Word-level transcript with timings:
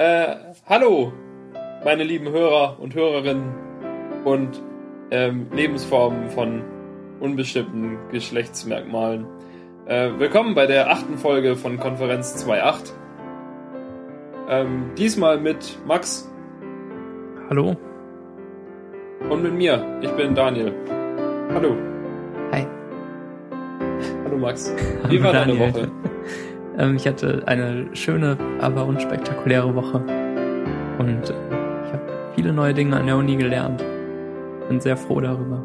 Äh, 0.00 0.54
hallo, 0.66 1.12
meine 1.84 2.04
lieben 2.04 2.30
Hörer 2.30 2.80
und 2.80 2.94
Hörerinnen 2.94 3.52
und 4.24 4.62
ähm, 5.10 5.48
Lebensformen 5.52 6.30
von 6.30 6.62
unbestimmten 7.20 7.98
Geschlechtsmerkmalen. 8.10 9.26
Äh, 9.84 10.12
willkommen 10.16 10.54
bei 10.54 10.66
der 10.66 10.90
achten 10.90 11.18
Folge 11.18 11.54
von 11.54 11.78
Konferenz 11.78 12.34
2.8. 12.46 12.92
Ähm, 14.48 14.92
diesmal 14.96 15.38
mit 15.38 15.78
Max. 15.86 16.32
Hallo. 17.50 17.76
Und 19.28 19.42
mit 19.42 19.52
mir. 19.52 19.98
Ich 20.00 20.12
bin 20.12 20.34
Daniel. 20.34 20.72
Hallo. 21.52 21.76
Hi. 22.52 22.66
Hallo 24.24 24.38
Max. 24.38 24.74
Wie 25.10 25.22
war 25.22 25.34
deine 25.34 25.58
Woche? 25.58 25.90
Ähm, 26.80 26.96
ich 26.96 27.06
hatte 27.06 27.42
eine 27.46 27.94
schöne, 27.94 28.38
aber 28.58 28.86
unspektakuläre 28.86 29.74
Woche. 29.74 29.98
Und 30.98 31.28
äh, 31.28 31.84
ich 31.84 31.92
habe 31.92 32.32
viele 32.34 32.54
neue 32.54 32.72
Dinge 32.72 32.96
an 32.96 33.06
der 33.06 33.18
Uni 33.18 33.36
gelernt. 33.36 33.84
Bin 34.68 34.80
sehr 34.80 34.96
froh 34.96 35.20
darüber. 35.20 35.62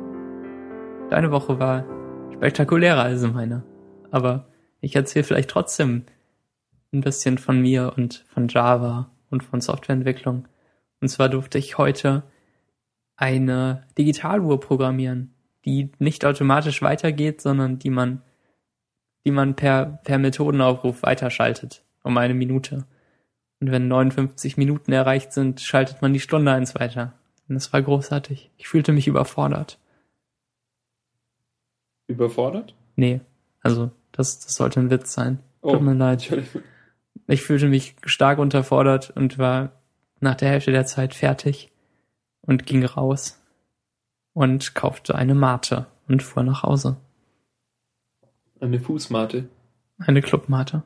Deine 1.10 1.32
Woche 1.32 1.58
war 1.58 1.86
spektakulärer 2.34 3.04
als 3.04 3.22
meine. 3.22 3.64
Aber 4.12 4.50
ich 4.82 4.96
erzähle 4.96 5.24
vielleicht 5.24 5.50
trotzdem 5.50 6.04
ein 6.94 7.00
bisschen 7.00 7.38
von 7.38 7.62
mir 7.62 7.94
und 7.96 8.26
von 8.34 8.50
Java 8.50 9.10
und 9.30 9.42
von 9.42 9.62
Softwareentwicklung. 9.62 10.50
Und 11.00 11.08
zwar 11.08 11.30
durfte 11.30 11.58
ich 11.58 11.78
heute 11.78 12.24
eine 13.16 13.88
Digitaluhr 13.98 14.60
programmieren, 14.60 15.34
die 15.64 15.92
nicht 15.98 16.26
automatisch 16.26 16.82
weitergeht, 16.82 17.40
sondern 17.40 17.80
die 17.80 17.90
man 17.90 18.22
die 19.26 19.32
man 19.32 19.56
per, 19.56 20.00
per 20.04 20.18
Methodenaufruf 20.18 21.04
weiterschaltet 21.04 21.84
um 22.06 22.18
eine 22.18 22.36
Minute. 22.36 22.86
Und 23.60 23.72
wenn 23.72 23.88
59 23.88 24.58
Minuten 24.58 24.92
erreicht 24.92 25.34
sind, 25.34 25.60
schaltet 25.60 26.02
man 26.02 26.14
die 26.14 26.20
Stunde 26.20 26.52
eins 26.52 26.76
weiter. 26.76 27.14
Und 27.50 27.56
das 27.56 27.74
war 27.74 27.82
großartig. 27.82 28.52
Ich 28.58 28.68
fühlte 28.68 28.92
mich 28.92 29.08
überfordert. 29.08 29.80
Überfordert? 32.08 32.76
Nee, 32.96 33.22
also 33.62 33.92
das, 34.12 34.40
das 34.40 34.54
sollte 34.54 34.80
ein 34.80 34.92
Witz 34.92 35.14
sein. 35.14 35.40
Oh, 35.62 35.74
Tut 35.74 35.82
mir 35.82 35.94
leid. 35.94 36.32
Ich 37.28 37.42
fühlte 37.42 37.68
mich 37.68 37.96
stark 38.06 38.38
unterfordert 38.38 39.10
und 39.10 39.40
war 39.40 39.72
nach 40.20 40.36
der 40.36 40.50
Hälfte 40.50 40.72
der 40.72 40.86
Zeit 40.86 41.16
fertig 41.16 41.72
und 42.42 42.68
ging 42.68 42.86
raus 42.86 43.42
und 44.34 44.76
kaufte 44.76 45.16
eine 45.16 45.34
Mate 45.34 45.88
und 46.08 46.22
fuhr 46.22 46.44
nach 46.44 46.62
Hause. 46.62 46.98
Eine 48.66 48.80
Fußmate? 48.80 49.48
Eine 50.00 50.22
Clubmate. 50.24 50.82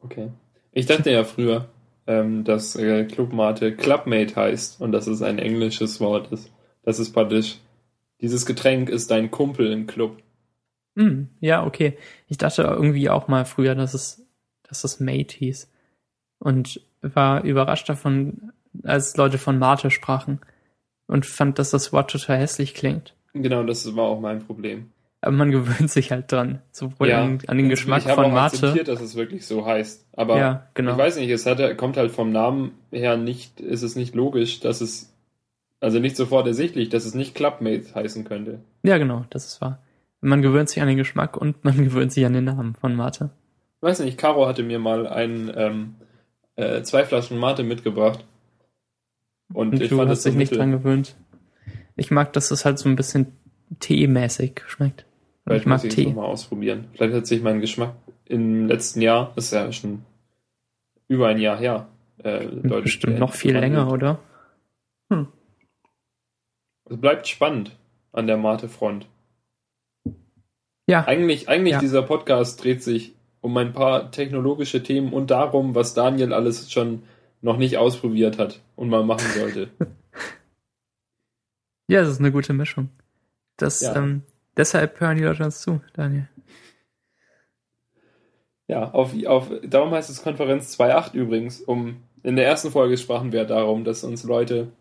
Okay. 0.00 0.30
Ich 0.72 0.84
dachte 0.84 1.10
ja 1.10 1.24
früher, 1.24 1.68
ähm, 2.06 2.44
dass 2.44 2.76
äh, 2.76 3.04
Clubmate 3.06 3.74
Clubmate 3.74 4.36
heißt 4.36 4.80
und 4.80 4.92
dass 4.92 5.06
es 5.06 5.22
ein 5.22 5.38
englisches 5.38 5.98
Wort 5.98 6.30
ist. 6.30 6.52
Das 6.82 6.98
ist 6.98 7.12
praktisch, 7.12 7.58
dieses 8.20 8.44
Getränk 8.44 8.90
ist 8.90 9.10
dein 9.10 9.30
Kumpel 9.30 9.72
im 9.72 9.86
Club. 9.86 10.22
Mm, 10.94 11.22
ja, 11.40 11.64
okay. 11.64 11.96
Ich 12.26 12.36
dachte 12.36 12.62
irgendwie 12.62 13.08
auch 13.08 13.28
mal 13.28 13.46
früher, 13.46 13.74
dass 13.74 13.94
es, 13.94 14.26
dass 14.62 14.84
es 14.84 15.00
Mate 15.00 15.36
hieß. 15.36 15.70
Und 16.38 16.82
war 17.00 17.44
überrascht 17.44 17.88
davon, 17.88 18.52
als 18.82 19.16
Leute 19.16 19.38
von 19.38 19.58
Mate 19.58 19.90
sprachen. 19.90 20.40
Und 21.06 21.24
fand, 21.24 21.58
dass 21.58 21.70
das 21.70 21.94
Wort 21.94 22.10
total 22.10 22.38
hässlich 22.38 22.74
klingt. 22.74 23.14
Genau, 23.32 23.62
das 23.62 23.96
war 23.96 24.04
auch 24.04 24.20
mein 24.20 24.40
Problem 24.40 24.90
aber 25.20 25.32
man 25.32 25.50
gewöhnt 25.52 25.90
sich 25.90 26.10
halt 26.10 26.30
dran. 26.30 26.60
Sowohl 26.72 27.08
ja, 27.08 27.22
an, 27.22 27.38
an, 27.46 27.56
den 27.56 27.68
Geschmack 27.68 28.04
ich 28.06 28.12
von 28.12 28.26
auch 28.26 28.32
Mate. 28.32 28.56
akzeptiert, 28.56 28.88
dass 28.88 29.00
es 29.00 29.16
wirklich 29.16 29.46
so 29.46 29.66
heißt. 29.66 30.06
Aber 30.12 30.38
ja, 30.38 30.66
genau. 30.74 30.92
ich 30.92 30.98
weiß 30.98 31.16
nicht, 31.16 31.30
es 31.30 31.46
hat, 31.46 31.76
kommt 31.76 31.96
halt 31.96 32.10
vom 32.10 32.30
Namen 32.30 32.72
her 32.90 33.16
nicht, 33.16 33.60
ist 33.60 33.82
es 33.82 33.96
nicht 33.96 34.14
logisch, 34.14 34.60
dass 34.60 34.80
es, 34.80 35.14
also 35.80 35.98
nicht 35.98 36.16
sofort 36.16 36.46
ersichtlich, 36.46 36.88
dass 36.88 37.04
es 37.04 37.14
nicht 37.14 37.34
Clubmate 37.34 37.94
heißen 37.94 38.24
könnte. 38.24 38.60
Ja, 38.82 38.98
genau, 38.98 39.24
das 39.30 39.46
ist 39.46 39.60
wahr. 39.60 39.82
Man 40.20 40.42
gewöhnt 40.42 40.68
sich 40.68 40.82
an 40.82 40.88
den 40.88 40.96
Geschmack 40.96 41.36
und 41.36 41.64
man 41.64 41.76
gewöhnt 41.76 42.12
sich 42.12 42.24
an 42.26 42.32
den 42.32 42.44
Namen 42.44 42.74
von 42.74 42.94
Mate. 42.94 43.30
Ich 43.76 43.82
weiß 43.82 44.00
nicht, 44.00 44.18
Caro 44.18 44.46
hatte 44.46 44.64
mir 44.64 44.80
mal 44.80 45.06
ein, 45.06 45.52
ähm, 45.54 45.94
äh, 46.56 46.82
zwei 46.82 47.04
Flaschen 47.04 47.38
Mate 47.38 47.62
mitgebracht. 47.62 48.24
Und, 49.52 49.72
und 49.72 49.80
ich 49.80 49.88
du 49.88 49.96
fand 49.96 50.10
hast 50.10 50.24
dich 50.24 50.34
nicht 50.34 50.54
dran 50.54 50.72
gewöhnt. 50.72 51.16
Ich 51.96 52.10
mag, 52.10 52.32
dass 52.32 52.50
es 52.50 52.64
halt 52.64 52.78
so 52.78 52.88
ein 52.88 52.96
bisschen 52.96 53.32
teemäßig 53.80 54.62
schmeckt. 54.66 55.07
Vielleicht 55.48 55.64
ich 55.64 55.70
muss 55.70 55.84
ich 55.84 55.98
es 55.98 56.04
nochmal 56.04 56.26
ausprobieren. 56.26 56.88
Vielleicht 56.92 57.14
hat 57.14 57.26
sich 57.26 57.42
mein 57.42 57.60
Geschmack 57.60 57.94
im 58.26 58.66
letzten 58.66 59.00
Jahr, 59.00 59.32
das 59.34 59.46
ist 59.46 59.52
ja 59.52 59.72
schon 59.72 60.02
über 61.08 61.28
ein 61.28 61.38
Jahr 61.38 61.58
her, 61.58 61.88
äh, 62.18 62.46
deutlich 62.46 62.82
Bestimmt 62.82 63.18
noch 63.18 63.32
viel 63.32 63.56
länger, 63.56 63.90
oder? 63.90 64.18
Hm. 65.10 65.28
Es 66.84 67.00
bleibt 67.00 67.26
spannend 67.26 67.76
an 68.12 68.26
der 68.26 68.36
Mate-Front. 68.36 69.06
Ja. 70.86 71.06
Eigentlich, 71.06 71.48
eigentlich 71.48 71.74
ja. 71.74 71.80
dieser 71.80 72.02
Podcast 72.02 72.62
dreht 72.62 72.82
sich 72.82 73.14
um 73.40 73.56
ein 73.56 73.72
paar 73.72 74.10
technologische 74.10 74.82
Themen 74.82 75.12
und 75.12 75.30
darum, 75.30 75.74
was 75.74 75.94
Daniel 75.94 76.34
alles 76.34 76.70
schon 76.70 77.02
noch 77.40 77.56
nicht 77.56 77.78
ausprobiert 77.78 78.38
hat 78.38 78.60
und 78.76 78.90
mal 78.90 79.04
machen 79.04 79.28
sollte. 79.34 79.70
ja, 81.88 82.00
es 82.00 82.08
ist 82.08 82.20
eine 82.20 82.32
gute 82.32 82.52
Mischung. 82.52 82.90
Das, 83.56 83.80
ja. 83.80 83.96
ähm, 83.96 84.22
Deshalb 84.58 84.98
hören 85.00 85.16
die 85.16 85.22
Leute 85.22 85.44
uns 85.44 85.60
zu, 85.60 85.80
Daniel. 85.94 86.28
Ja, 88.66 88.90
auf, 88.90 89.14
auf, 89.24 89.50
darum 89.62 89.92
heißt 89.92 90.10
es 90.10 90.22
Konferenz 90.22 90.78
2.8 90.78 91.14
übrigens. 91.14 91.62
Um, 91.62 92.02
in 92.24 92.34
der 92.34 92.46
ersten 92.46 92.72
Folge 92.72 92.98
sprachen 92.98 93.32
wir 93.32 93.44
darum, 93.44 93.84
dass 93.84 94.02
uns 94.02 94.24
Leute 94.24 94.72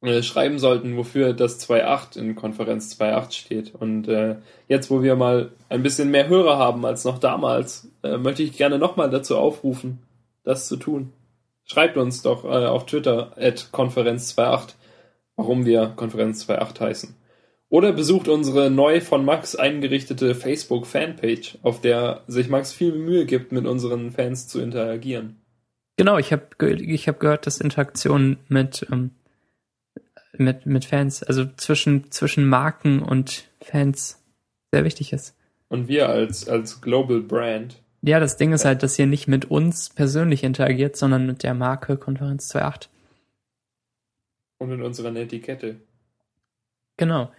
äh, 0.00 0.22
schreiben 0.22 0.60
sollten, 0.60 0.96
wofür 0.96 1.34
das 1.34 1.60
2.8 1.68 2.18
in 2.18 2.36
Konferenz 2.36 2.96
2.8 2.98 3.32
steht. 3.32 3.74
Und 3.74 4.06
äh, 4.06 4.36
jetzt, 4.68 4.90
wo 4.92 5.02
wir 5.02 5.16
mal 5.16 5.50
ein 5.68 5.82
bisschen 5.82 6.12
mehr 6.12 6.28
Hörer 6.28 6.56
haben 6.56 6.86
als 6.86 7.04
noch 7.04 7.18
damals, 7.18 7.90
äh, 8.04 8.16
möchte 8.16 8.44
ich 8.44 8.56
gerne 8.56 8.78
nochmal 8.78 9.10
dazu 9.10 9.36
aufrufen, 9.36 9.98
das 10.44 10.68
zu 10.68 10.76
tun. 10.76 11.12
Schreibt 11.64 11.96
uns 11.96 12.22
doch 12.22 12.44
äh, 12.44 12.66
auf 12.66 12.86
Twitter 12.86 13.32
at 13.36 13.72
Konferenz 13.72 14.38
2.8, 14.38 14.74
warum 15.34 15.66
wir 15.66 15.88
Konferenz 15.96 16.48
2.8 16.48 16.80
heißen. 16.80 17.19
Oder 17.70 17.92
besucht 17.92 18.26
unsere 18.26 18.68
neu 18.68 19.00
von 19.00 19.24
Max 19.24 19.54
eingerichtete 19.54 20.34
Facebook-Fanpage, 20.34 21.58
auf 21.62 21.80
der 21.80 22.24
sich 22.26 22.48
Max 22.48 22.72
viel 22.72 22.92
Mühe 22.92 23.26
gibt, 23.26 23.52
mit 23.52 23.64
unseren 23.64 24.10
Fans 24.10 24.48
zu 24.48 24.60
interagieren. 24.60 25.40
Genau, 25.96 26.18
ich 26.18 26.32
habe 26.32 26.48
ich 26.74 27.06
hab 27.06 27.20
gehört, 27.20 27.46
dass 27.46 27.60
Interaktion 27.60 28.38
mit, 28.48 28.86
ähm, 28.90 29.12
mit, 30.36 30.66
mit 30.66 30.84
Fans, 30.84 31.22
also 31.22 31.46
zwischen, 31.56 32.10
zwischen 32.10 32.48
Marken 32.48 33.02
und 33.02 33.48
Fans 33.62 34.20
sehr 34.72 34.84
wichtig 34.84 35.12
ist. 35.12 35.36
Und 35.68 35.86
wir 35.86 36.08
als, 36.08 36.48
als 36.48 36.80
Global 36.80 37.20
Brand. 37.20 37.80
Ja, 38.02 38.18
das 38.18 38.36
Ding 38.36 38.52
ist 38.52 38.64
halt, 38.64 38.82
dass 38.82 38.98
ihr 38.98 39.06
nicht 39.06 39.28
mit 39.28 39.44
uns 39.44 39.90
persönlich 39.90 40.42
interagiert, 40.42 40.96
sondern 40.96 41.24
mit 41.24 41.44
der 41.44 41.54
Marke 41.54 41.96
Konferenz 41.96 42.52
2.8. 42.52 42.88
Und 44.58 44.70
mit 44.70 44.80
unserer 44.80 45.14
Etikette. 45.14 45.76
Genau. 46.96 47.30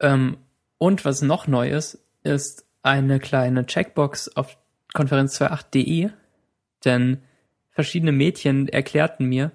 Ähm, 0.00 0.38
und 0.78 1.04
was 1.04 1.22
noch 1.22 1.46
neu 1.46 1.70
ist, 1.70 1.98
ist 2.22 2.66
eine 2.82 3.18
kleine 3.18 3.66
Checkbox 3.66 4.36
auf 4.36 4.58
konferenz28.de, 4.94 6.10
denn 6.84 7.22
verschiedene 7.70 8.12
Mädchen 8.12 8.68
erklärten 8.68 9.26
mir, 9.26 9.50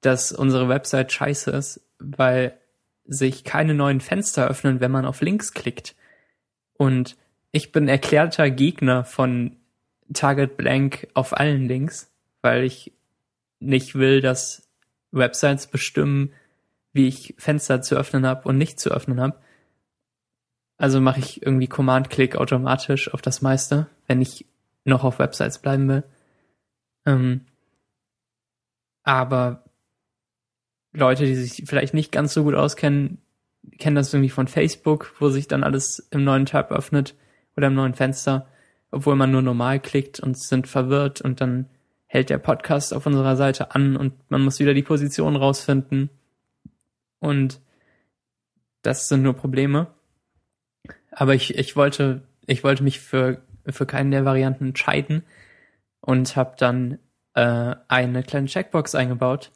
dass 0.00 0.32
unsere 0.32 0.68
Website 0.68 1.12
scheiße 1.12 1.50
ist, 1.50 1.80
weil 1.98 2.56
sich 3.04 3.44
keine 3.44 3.74
neuen 3.74 4.00
Fenster 4.00 4.46
öffnen, 4.46 4.80
wenn 4.80 4.90
man 4.90 5.04
auf 5.04 5.20
Links 5.20 5.52
klickt. 5.52 5.96
Und 6.74 7.16
ich 7.50 7.72
bin 7.72 7.88
erklärter 7.88 8.50
Gegner 8.50 9.04
von 9.04 9.56
Target 10.12 10.56
Blank 10.56 11.08
auf 11.14 11.36
allen 11.36 11.66
Links, 11.66 12.12
weil 12.42 12.64
ich 12.64 12.92
nicht 13.60 13.94
will, 13.94 14.20
dass 14.20 14.68
Websites 15.10 15.66
bestimmen, 15.66 16.32
wie 16.92 17.08
ich 17.08 17.34
Fenster 17.38 17.82
zu 17.82 17.96
öffnen 17.96 18.26
habe 18.26 18.48
und 18.48 18.58
nicht 18.58 18.78
zu 18.78 18.90
öffnen 18.90 19.20
habe. 19.20 19.38
Also 20.78 21.00
mache 21.00 21.18
ich 21.18 21.42
irgendwie 21.42 21.66
Command-Click 21.66 22.36
automatisch 22.36 23.12
auf 23.12 23.20
das 23.20 23.42
meiste, 23.42 23.88
wenn 24.06 24.22
ich 24.22 24.46
noch 24.84 25.04
auf 25.04 25.18
Websites 25.18 25.58
bleiben 25.58 25.88
will. 25.88 26.04
Ähm, 27.04 27.46
aber 29.02 29.64
Leute, 30.92 31.26
die 31.26 31.34
sich 31.34 31.64
vielleicht 31.66 31.94
nicht 31.94 32.12
ganz 32.12 32.32
so 32.32 32.44
gut 32.44 32.54
auskennen, 32.54 33.18
kennen 33.78 33.96
das 33.96 34.14
irgendwie 34.14 34.30
von 34.30 34.48
Facebook, 34.48 35.14
wo 35.18 35.28
sich 35.30 35.48
dann 35.48 35.64
alles 35.64 36.08
im 36.10 36.24
neuen 36.24 36.46
Tab 36.46 36.70
öffnet 36.70 37.16
oder 37.56 37.66
im 37.66 37.74
neuen 37.74 37.94
Fenster, 37.94 38.46
obwohl 38.90 39.16
man 39.16 39.30
nur 39.30 39.42
normal 39.42 39.80
klickt 39.80 40.20
und 40.20 40.38
sind 40.38 40.68
verwirrt 40.68 41.20
und 41.20 41.40
dann 41.40 41.68
hält 42.06 42.30
der 42.30 42.38
Podcast 42.38 42.94
auf 42.94 43.04
unserer 43.04 43.36
Seite 43.36 43.74
an 43.74 43.96
und 43.96 44.14
man 44.30 44.42
muss 44.42 44.60
wieder 44.60 44.74
die 44.74 44.82
Position 44.82 45.36
rausfinden. 45.36 46.08
Und 47.18 47.60
das 48.82 49.08
sind 49.08 49.22
nur 49.22 49.34
Probleme. 49.34 49.88
Aber 51.18 51.34
ich, 51.34 51.58
ich 51.58 51.74
wollte, 51.74 52.22
ich 52.46 52.62
wollte 52.62 52.84
mich 52.84 53.00
für, 53.00 53.42
für 53.66 53.86
keinen 53.86 54.12
der 54.12 54.24
Varianten 54.24 54.68
entscheiden 54.68 55.24
und 56.00 56.36
habe 56.36 56.54
dann 56.56 57.00
äh, 57.34 57.74
eine 57.88 58.22
kleine 58.22 58.46
Checkbox 58.46 58.94
eingebaut. 58.94 59.50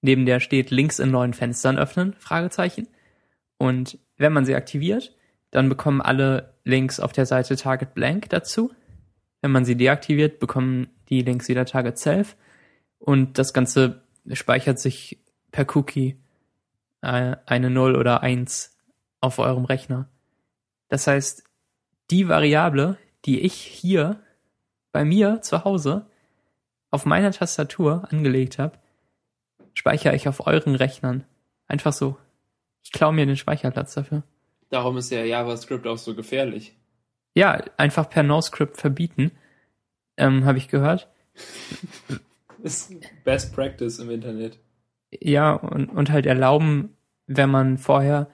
Neben 0.00 0.24
der 0.24 0.40
steht 0.40 0.70
links 0.70 1.00
in 1.00 1.10
neuen 1.10 1.34
Fenstern 1.34 1.76
öffnen, 1.76 2.14
Fragezeichen. 2.18 2.88
Und 3.58 3.98
wenn 4.16 4.32
man 4.32 4.46
sie 4.46 4.54
aktiviert, 4.54 5.14
dann 5.50 5.68
bekommen 5.68 6.00
alle 6.00 6.54
Links 6.64 6.98
auf 6.98 7.12
der 7.12 7.26
Seite 7.26 7.56
Target 7.56 7.92
Blank 7.92 8.30
dazu. 8.30 8.72
Wenn 9.42 9.50
man 9.50 9.66
sie 9.66 9.76
deaktiviert, 9.76 10.38
bekommen 10.38 10.88
die 11.10 11.20
Links 11.20 11.48
wieder 11.48 11.66
Target 11.66 11.98
Self. 11.98 12.36
Und 12.98 13.36
das 13.36 13.52
Ganze 13.52 14.00
speichert 14.32 14.78
sich 14.78 15.18
per 15.52 15.66
Cookie 15.76 16.18
äh, 17.02 17.36
eine 17.44 17.68
0 17.68 17.96
oder 17.96 18.22
1 18.22 18.78
auf 19.20 19.38
eurem 19.40 19.66
Rechner. 19.66 20.08
Das 20.88 21.06
heißt, 21.06 21.44
die 22.10 22.28
Variable, 22.28 22.96
die 23.24 23.40
ich 23.40 23.54
hier 23.54 24.20
bei 24.92 25.04
mir 25.04 25.42
zu 25.42 25.64
Hause 25.64 26.06
auf 26.90 27.04
meiner 27.04 27.32
Tastatur 27.32 28.08
angelegt 28.10 28.58
habe, 28.58 28.78
speichere 29.74 30.14
ich 30.14 30.28
auf 30.28 30.46
euren 30.46 30.74
Rechnern. 30.74 31.24
Einfach 31.66 31.92
so. 31.92 32.16
Ich 32.82 32.92
klaue 32.92 33.12
mir 33.12 33.26
den 33.26 33.36
Speicherplatz 33.36 33.94
dafür. 33.94 34.22
Darum 34.70 34.96
ist 34.96 35.10
ja 35.10 35.24
JavaScript 35.24 35.86
auch 35.86 35.98
so 35.98 36.14
gefährlich. 36.14 36.74
Ja, 37.34 37.62
einfach 37.76 38.08
per 38.08 38.22
NoScript 38.22 38.76
verbieten, 38.76 39.32
ähm, 40.16 40.44
habe 40.44 40.58
ich 40.58 40.68
gehört. 40.68 41.08
ist 42.62 42.92
Best 43.24 43.54
Practice 43.54 43.98
im 43.98 44.10
Internet. 44.10 44.58
Ja, 45.10 45.52
und, 45.52 45.88
und 45.90 46.10
halt 46.10 46.26
erlauben, 46.26 46.96
wenn 47.26 47.50
man 47.50 47.78
vorher 47.78 48.30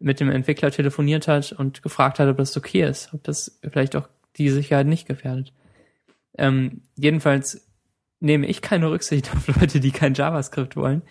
mit 0.00 0.20
dem 0.20 0.30
Entwickler 0.30 0.70
telefoniert 0.70 1.28
hat 1.28 1.52
und 1.52 1.82
gefragt 1.82 2.18
hat, 2.18 2.28
ob 2.28 2.36
das 2.36 2.56
okay 2.56 2.88
ist, 2.88 3.12
ob 3.14 3.24
das 3.24 3.58
vielleicht 3.62 3.96
auch 3.96 4.08
die 4.36 4.50
Sicherheit 4.50 4.86
nicht 4.86 5.06
gefährdet. 5.06 5.52
Ähm, 6.36 6.82
jedenfalls 6.96 7.66
nehme 8.20 8.46
ich 8.46 8.62
keine 8.62 8.90
Rücksicht 8.90 9.30
auf 9.34 9.46
Leute, 9.60 9.80
die 9.80 9.90
kein 9.90 10.14
JavaScript 10.14 10.76
wollen 10.76 11.02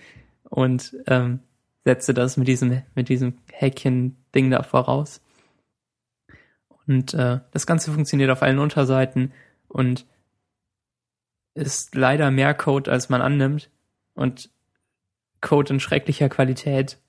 und 0.50 0.96
ähm, 1.08 1.40
setze 1.84 2.14
das 2.14 2.38
mit 2.38 2.48
diesem 2.48 2.82
mit 2.96 3.10
diesem 3.10 3.38
Häkchen-Ding 3.52 4.52
da 4.52 4.64
voraus. 4.64 5.22
Und 6.88 7.14
äh, 7.14 7.40
das 7.52 7.66
Ganze 7.66 7.92
funktioniert 7.92 8.30
auf 8.30 8.44
allen 8.44 8.60
Unterseiten 8.60 9.34
und 9.68 10.06
ist 11.56 11.96
leider 11.96 12.30
mehr 12.32 12.54
Code, 12.54 12.92
als 12.92 13.10
man 13.10 13.22
annimmt 13.22 13.72
und 14.14 14.50
Code 15.42 15.74
in 15.74 15.80
schrecklicher 15.80 16.30
Qualität 16.30 17.00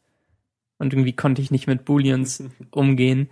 und 0.78 0.92
irgendwie 0.92 1.14
konnte 1.14 1.42
ich 1.42 1.50
nicht 1.50 1.66
mit 1.66 1.84
Booleans 1.84 2.44
umgehen, 2.70 3.30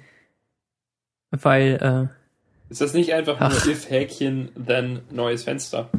weil 1.30 2.10
äh, 2.10 2.70
ist 2.70 2.80
das 2.80 2.94
nicht 2.94 3.12
einfach 3.12 3.38
nur 3.38 3.50
if 3.50 3.90
Häkchen 3.90 4.50
then 4.54 5.02
neues 5.10 5.44
Fenster? 5.44 5.90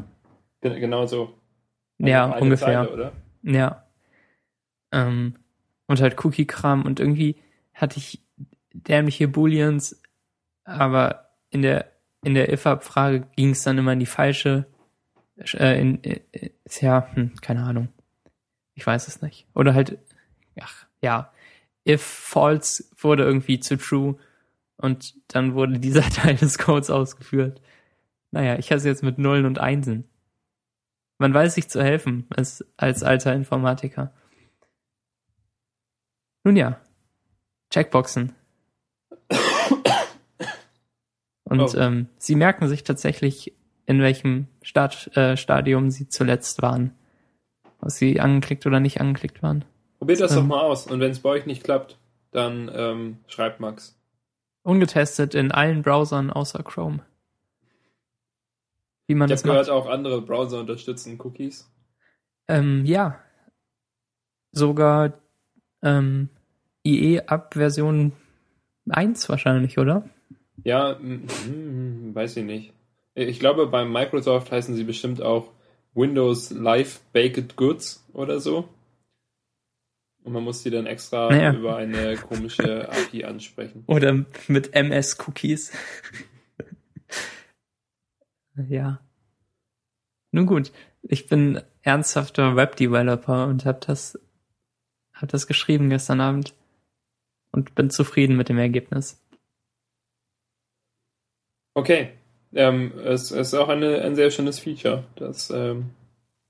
Gen 0.62 0.80
genau 0.80 1.06
so. 1.06 1.34
Also 2.00 2.12
ja, 2.12 2.26
ungefähr. 2.38 2.86
Zeile, 2.86 2.92
oder? 2.92 3.12
Ja. 3.44 3.86
Ähm, 4.92 5.36
und 5.88 6.02
halt 6.02 6.24
Cookie-Kram 6.24 6.84
und 6.84 7.00
irgendwie 7.00 7.36
hatte 7.74 7.98
ich 7.98 8.22
dämliche 8.74 9.28
Booleans, 9.28 10.02
aber 10.64 11.30
in 11.50 11.62
der 11.62 11.92
in 12.24 12.34
der 12.34 12.52
if-Abfrage 12.52 13.28
ging 13.36 13.52
es 13.52 13.62
dann 13.62 13.78
immer 13.78 13.94
in 13.94 14.00
die 14.00 14.08
falsche 14.08 14.66
äh, 15.38 15.80
in, 15.80 15.96
in, 16.02 16.20
äh, 16.32 16.50
ja, 16.82 17.08
hm, 17.14 17.36
keine 17.42 17.64
Ahnung. 17.64 17.90
Ich 18.74 18.86
weiß 18.86 19.08
es 19.08 19.22
nicht. 19.22 19.48
Oder 19.54 19.74
halt, 19.74 20.00
ach, 20.60 20.88
ja, 21.02 21.32
if 21.88 22.02
false 22.02 22.84
wurde 22.98 23.24
irgendwie 23.24 23.60
zu 23.60 23.78
true 23.78 24.18
und 24.78 25.16
dann 25.28 25.54
wurde 25.54 25.80
dieser 25.80 26.02
Teil 26.10 26.36
des 26.36 26.58
Codes 26.58 26.90
ausgeführt. 26.90 27.62
Naja, 28.32 28.58
ich 28.58 28.72
hasse 28.72 28.88
jetzt 28.88 29.04
mit 29.04 29.18
Nullen 29.18 29.46
und 29.46 29.60
Einsen. 29.60 30.06
Man 31.18 31.34
weiß 31.34 31.56
sich 31.56 31.70
zu 31.70 31.82
helfen 31.82 32.28
als, 32.30 32.66
als 32.76 33.04
alter 33.04 33.34
Informatiker. 33.34 34.14
Nun 36.44 36.58
ja, 36.58 36.80
Checkboxen. 37.72 38.34
Und 41.48 41.62
oh. 41.62 41.78
ähm, 41.78 42.10
sie 42.18 42.36
merken 42.36 42.68
sich 42.68 42.84
tatsächlich, 42.84 43.54
in 43.86 44.02
welchem 44.02 44.48
Start, 44.62 45.16
äh, 45.16 45.38
Stadium 45.38 45.92
sie 45.92 46.10
zuletzt 46.10 46.62
waren. 46.62 46.94
Ob 47.82 47.92
sie 47.92 48.20
angeklickt 48.20 48.66
oder 48.66 48.80
nicht 48.80 49.00
angeklickt 49.00 49.44
waren. 49.44 49.64
Probiert 49.98 50.20
das 50.20 50.32
ähm, 50.32 50.38
doch 50.38 50.46
mal 50.46 50.62
aus. 50.62 50.88
Und 50.88 51.00
wenn 51.00 51.12
es 51.12 51.20
bei 51.20 51.30
euch 51.30 51.46
nicht 51.46 51.64
klappt, 51.64 51.98
dann 52.32 52.70
ähm, 52.74 53.18
schreibt 53.28 53.60
Max. 53.60 53.98
Ungetestet 54.64 55.36
in 55.36 55.52
allen 55.52 55.84
Browsern 55.84 56.32
außer 56.32 56.64
Chrome. 56.64 57.00
Wie 59.08 59.16
man 59.16 59.30
ich 59.30 59.38
habe 59.38 59.50
gehört, 59.50 59.70
auch 59.70 59.88
andere 59.88 60.22
Browser 60.22 60.60
unterstützen 60.60 61.20
Cookies. 61.24 61.70
Ähm, 62.48 62.86
ja. 62.86 63.20
Sogar 64.52 65.14
ähm, 65.84 66.30
IE 66.84 67.22
ab 67.28 67.54
Version 67.54 68.14
1 68.90 69.30
wahrscheinlich, 69.30 69.78
oder? 69.78 70.10
Ja, 70.64 70.98
hm, 70.98 72.14
weiß 72.14 72.38
ich 72.38 72.46
nicht. 72.46 72.74
Ich 73.14 73.40
glaube, 73.40 73.68
bei 73.68 73.86
Microsoft 73.86 74.52
heißen 74.52 74.76
sie 74.76 74.84
bestimmt 74.84 75.22
auch 75.22 75.52
Windows 75.94 76.52
Live 76.52 77.02
Baked 77.14 77.56
Goods 77.56 78.06
oder 78.14 78.40
so. 78.40 78.68
Und 80.26 80.34
man 80.34 80.44
muss 80.44 80.64
die 80.64 80.72
dann 80.72 80.88
extra 80.88 81.30
naja. 81.30 81.54
über 81.54 81.76
eine 81.76 82.16
komische 82.16 82.90
API 82.90 83.26
ansprechen. 83.26 83.84
Oder 83.86 84.26
mit 84.48 84.74
MS-Cookies. 84.74 85.72
ja. 88.68 89.00
Nun 90.32 90.48
gut, 90.48 90.72
ich 91.04 91.28
bin 91.28 91.62
ernsthafter 91.84 92.56
Web-Developer 92.56 93.46
und 93.46 93.66
habe 93.66 93.80
das, 93.86 94.20
hab 95.14 95.30
das 95.30 95.46
geschrieben 95.46 95.92
gestern 95.92 96.20
Abend 96.20 96.56
und 97.52 97.76
bin 97.76 97.92
zufrieden 97.92 98.36
mit 98.36 98.50
dem 98.50 98.58
Ergebnis. 98.58 99.24
Okay, 101.76 102.10
ähm, 102.54 102.98
es, 102.98 103.30
es, 103.30 103.50
ist 103.50 103.54
auch 103.54 103.70
eine, 103.70 104.02
ein 104.02 104.16
sehr 104.16 104.32
schönes 104.32 104.58
Feature. 104.58 105.04
Das 105.18 105.52
ähm, 105.52 105.92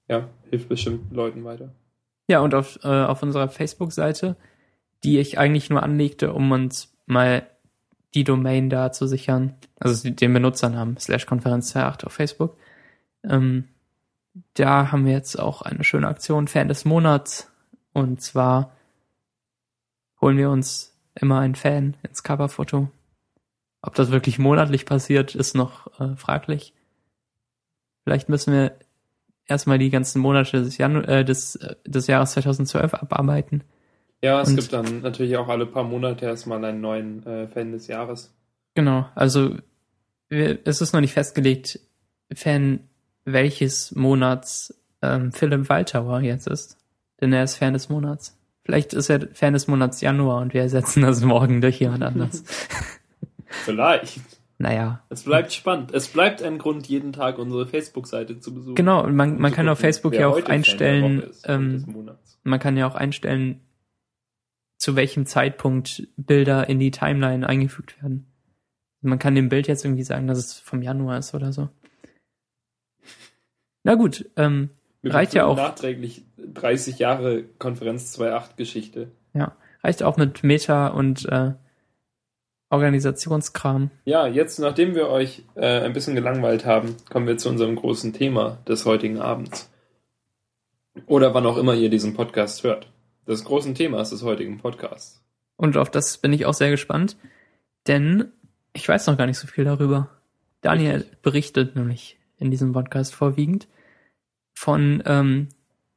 ja, 0.07 0.29
hilft 0.49 0.69
bestimmt 0.69 1.11
Leuten 1.11 1.43
weiter. 1.43 1.73
Ja, 2.27 2.39
und 2.39 2.55
auf, 2.55 2.79
äh, 2.83 2.87
auf 2.87 3.21
unserer 3.23 3.49
Facebook-Seite, 3.49 4.35
die 5.03 5.19
ich 5.19 5.37
eigentlich 5.37 5.69
nur 5.69 5.83
anlegte, 5.83 6.33
um 6.33 6.51
uns 6.51 6.95
mal 7.05 7.47
die 8.15 8.23
Domain 8.23 8.69
da 8.69 8.91
zu 8.91 9.07
sichern, 9.07 9.55
also 9.79 10.09
den 10.09 10.33
Benutzernamen, 10.33 10.97
slash 10.97 11.25
Konferenz 11.25 11.75
28 11.75 12.07
auf 12.07 12.13
Facebook. 12.13 12.57
Ähm, 13.23 13.65
da 14.53 14.91
haben 14.91 15.05
wir 15.05 15.13
jetzt 15.13 15.39
auch 15.39 15.61
eine 15.61 15.83
schöne 15.83 16.07
Aktion, 16.07 16.47
Fan 16.47 16.67
des 16.67 16.85
Monats. 16.85 17.51
Und 17.93 18.21
zwar 18.21 18.75
holen 20.21 20.37
wir 20.37 20.49
uns 20.49 20.97
immer 21.13 21.39
einen 21.39 21.55
Fan 21.55 21.95
ins 22.03 22.23
Coverfoto. 22.23 22.89
Ob 23.81 23.95
das 23.95 24.11
wirklich 24.11 24.39
monatlich 24.39 24.85
passiert, 24.85 25.35
ist 25.35 25.55
noch 25.55 25.99
äh, 25.99 26.15
fraglich. 26.15 26.73
Vielleicht 28.03 28.29
müssen 28.29 28.53
wir 28.53 28.73
erstmal 29.47 29.77
die 29.77 29.89
ganzen 29.89 30.19
Monate 30.21 30.63
des, 30.63 30.77
Janu 30.77 31.01
äh, 31.01 31.23
des, 31.23 31.55
äh, 31.55 31.75
des 31.85 32.07
Jahres 32.07 32.31
2012 32.31 32.93
abarbeiten. 32.93 33.63
Ja, 34.21 34.41
es 34.41 34.49
Und, 34.49 34.55
gibt 34.57 34.73
dann 34.73 35.01
natürlich 35.01 35.37
auch 35.37 35.47
alle 35.47 35.65
paar 35.65 35.83
Monate 35.83 36.25
erstmal 36.25 36.63
einen 36.63 36.81
neuen 36.81 37.25
äh, 37.25 37.47
Fan 37.47 37.71
des 37.71 37.87
Jahres. 37.87 38.33
Genau, 38.73 39.07
also 39.15 39.55
wir, 40.29 40.59
es 40.65 40.81
ist 40.81 40.93
noch 40.93 41.01
nicht 41.01 41.13
festgelegt, 41.13 41.79
Fan 42.33 42.79
welches 43.23 43.93
Monats 43.93 44.73
ähm, 45.01 45.31
Philipp 45.31 45.69
Waldauer 45.69 46.21
jetzt 46.21 46.47
ist. 46.47 46.77
Denn 47.21 47.33
er 47.33 47.43
ist 47.43 47.55
Fan 47.55 47.73
des 47.73 47.89
Monats. 47.89 48.37
Vielleicht 48.63 48.93
ist 48.93 49.09
er 49.09 49.27
Fan 49.33 49.53
des 49.53 49.67
Monats 49.67 50.01
Januar 50.01 50.41
und 50.41 50.53
wir 50.53 50.61
ersetzen 50.61 51.03
das 51.03 51.21
morgen 51.21 51.61
durch 51.61 51.79
jemand 51.79 52.03
anders. 52.03 52.43
Vielleicht. 53.63 54.19
Naja. 54.57 55.03
Es 55.09 55.23
bleibt 55.23 55.51
spannend. 55.51 55.93
Es 55.93 56.07
bleibt 56.07 56.41
ein 56.41 56.57
Grund, 56.57 56.87
jeden 56.87 57.11
Tag 57.11 57.37
unsere 57.37 57.65
Facebook-Seite 57.65 58.39
zu 58.39 58.53
besuchen. 58.53 58.75
Genau, 58.75 59.03
und 59.03 59.15
man, 59.15 59.37
man 59.39 59.51
kann 59.51 59.67
auf 59.67 59.79
Facebook 59.79 60.13
ja 60.13 60.27
auch 60.27 60.45
einstellen, 60.45 61.29
ähm, 61.43 62.15
man 62.43 62.59
kann 62.59 62.77
ja 62.77 62.87
auch 62.87 62.95
einstellen, 62.95 63.61
zu 64.77 64.95
welchem 64.95 65.25
Zeitpunkt 65.25 66.07
Bilder 66.15 66.69
in 66.69 66.79
die 66.79 66.91
Timeline 66.91 67.47
eingefügt 67.47 68.01
werden. 68.01 68.27
Man 69.01 69.19
kann 69.19 69.35
dem 69.35 69.49
Bild 69.49 69.67
jetzt 69.67 69.83
irgendwie 69.83 70.03
sagen, 70.03 70.27
dass 70.27 70.37
es 70.37 70.59
vom 70.59 70.81
Januar 70.81 71.17
ist 71.17 71.33
oder 71.33 71.51
so. 71.51 71.69
Na 73.83 73.95
gut, 73.95 74.29
ähm, 74.35 74.69
reicht 75.03 75.33
ja 75.33 75.45
auch. 75.45 75.57
Nachträglich 75.57 76.23
30 76.37 76.97
Jahre 76.97 77.43
Konferenz 77.43 78.17
2.8 78.17 78.55
Geschichte. 78.57 79.11
Ja, 79.33 79.55
reicht 79.83 80.01
auch 80.01 80.17
mit 80.17 80.43
Meta 80.43 80.87
und 80.87 81.25
äh, 81.25 81.53
Organisationskram. 82.69 83.91
Ja, 84.05 84.27
jetzt, 84.27 84.59
nachdem 84.59 84.95
wir 84.95 85.09
euch 85.09 85.43
äh, 85.55 85.81
ein 85.81 85.93
bisschen 85.93 86.15
gelangweilt 86.15 86.65
haben, 86.65 86.95
kommen 87.09 87.27
wir 87.27 87.37
zu 87.37 87.49
unserem 87.49 87.75
großen 87.75 88.13
Thema 88.13 88.57
des 88.67 88.85
heutigen 88.85 89.19
Abends. 89.19 89.71
Oder 91.05 91.33
wann 91.33 91.45
auch 91.45 91.57
immer 91.57 91.73
ihr 91.73 91.89
diesen 91.89 92.15
Podcast 92.15 92.63
hört. 92.63 92.91
Das 93.25 93.43
große 93.43 93.73
Thema 93.73 94.01
ist 94.01 94.11
des 94.11 94.23
heutigen 94.23 94.57
Podcasts. 94.57 95.21
Und 95.57 95.77
auf 95.77 95.89
das 95.89 96.17
bin 96.17 96.33
ich 96.33 96.45
auch 96.45 96.53
sehr 96.53 96.69
gespannt, 96.69 97.17
denn 97.87 98.31
ich 98.73 98.87
weiß 98.87 99.07
noch 99.07 99.17
gar 99.17 99.25
nicht 99.25 99.37
so 99.37 99.47
viel 99.47 99.63
darüber. 99.63 100.09
Daniel 100.61 100.97
Richtig. 100.97 101.21
berichtet 101.21 101.75
nämlich 101.75 102.17
in 102.37 102.51
diesem 102.51 102.73
Podcast 102.73 103.15
vorwiegend, 103.15 103.67
von 104.53 105.03
ähm, 105.05 105.49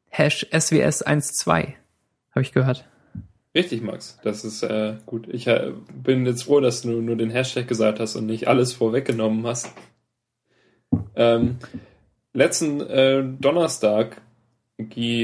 Hash 0.08 0.46
SWS12, 0.50 1.74
habe 2.30 2.42
ich 2.42 2.52
gehört. 2.52 2.86
Richtig, 3.58 3.82
Max. 3.82 4.16
Das 4.22 4.44
ist 4.44 4.62
äh, 4.62 4.94
gut. 5.04 5.26
Ich 5.32 5.48
äh, 5.48 5.72
bin 5.92 6.24
jetzt 6.26 6.44
froh, 6.44 6.60
dass 6.60 6.82
du 6.82 6.90
nur 6.90 7.16
den 7.16 7.30
Hashtag 7.30 7.66
gesagt 7.66 7.98
hast 7.98 8.14
und 8.14 8.26
nicht 8.26 8.46
alles 8.46 8.72
vorweggenommen 8.72 9.44
hast. 9.44 9.72
Ähm, 11.16 11.56
letzten 12.32 12.80
äh, 12.80 13.24
Donnerstag 13.40 14.22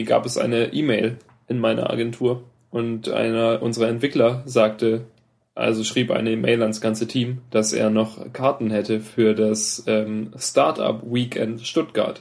gab 0.06 0.26
es 0.26 0.36
eine 0.36 0.72
E-Mail 0.72 1.18
in 1.46 1.60
meiner 1.60 1.90
Agentur 1.90 2.42
und 2.70 3.08
einer 3.08 3.62
unserer 3.62 3.86
Entwickler 3.86 4.42
sagte, 4.46 5.02
also 5.54 5.84
schrieb 5.84 6.10
eine 6.10 6.32
E-Mail 6.32 6.60
ans 6.62 6.80
ganze 6.80 7.06
Team, 7.06 7.38
dass 7.52 7.72
er 7.72 7.88
noch 7.88 8.32
Karten 8.32 8.70
hätte 8.70 8.98
für 8.98 9.34
das 9.34 9.84
ähm, 9.86 10.32
Startup 10.36 11.00
Weekend 11.04 11.64
Stuttgart. 11.64 12.20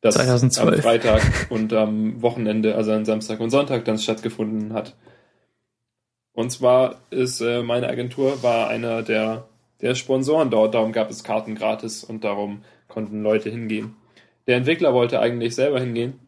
Das 0.00 0.14
2012. 0.14 0.76
am 0.76 0.82
Freitag 0.82 1.22
und 1.50 1.74
am 1.74 2.22
Wochenende, 2.22 2.74
also 2.74 2.92
am 2.92 3.04
Samstag 3.04 3.40
und 3.40 3.50
Sonntag 3.50 3.84
dann 3.84 3.98
stattgefunden 3.98 4.72
hat. 4.72 4.94
Und 6.36 6.50
zwar 6.50 7.00
ist 7.08 7.40
äh, 7.40 7.62
meine 7.62 7.88
Agentur 7.88 8.42
war 8.42 8.68
einer 8.68 9.02
der, 9.02 9.48
der 9.80 9.94
Sponsoren 9.94 10.50
dort, 10.50 10.74
darum 10.74 10.92
gab 10.92 11.10
es 11.10 11.24
Karten 11.24 11.54
gratis 11.54 12.04
und 12.04 12.24
darum 12.24 12.62
konnten 12.88 13.22
Leute 13.22 13.48
hingehen. 13.48 13.96
Der 14.46 14.58
Entwickler 14.58 14.92
wollte 14.92 15.18
eigentlich 15.18 15.54
selber 15.54 15.80
hingehen, 15.80 16.20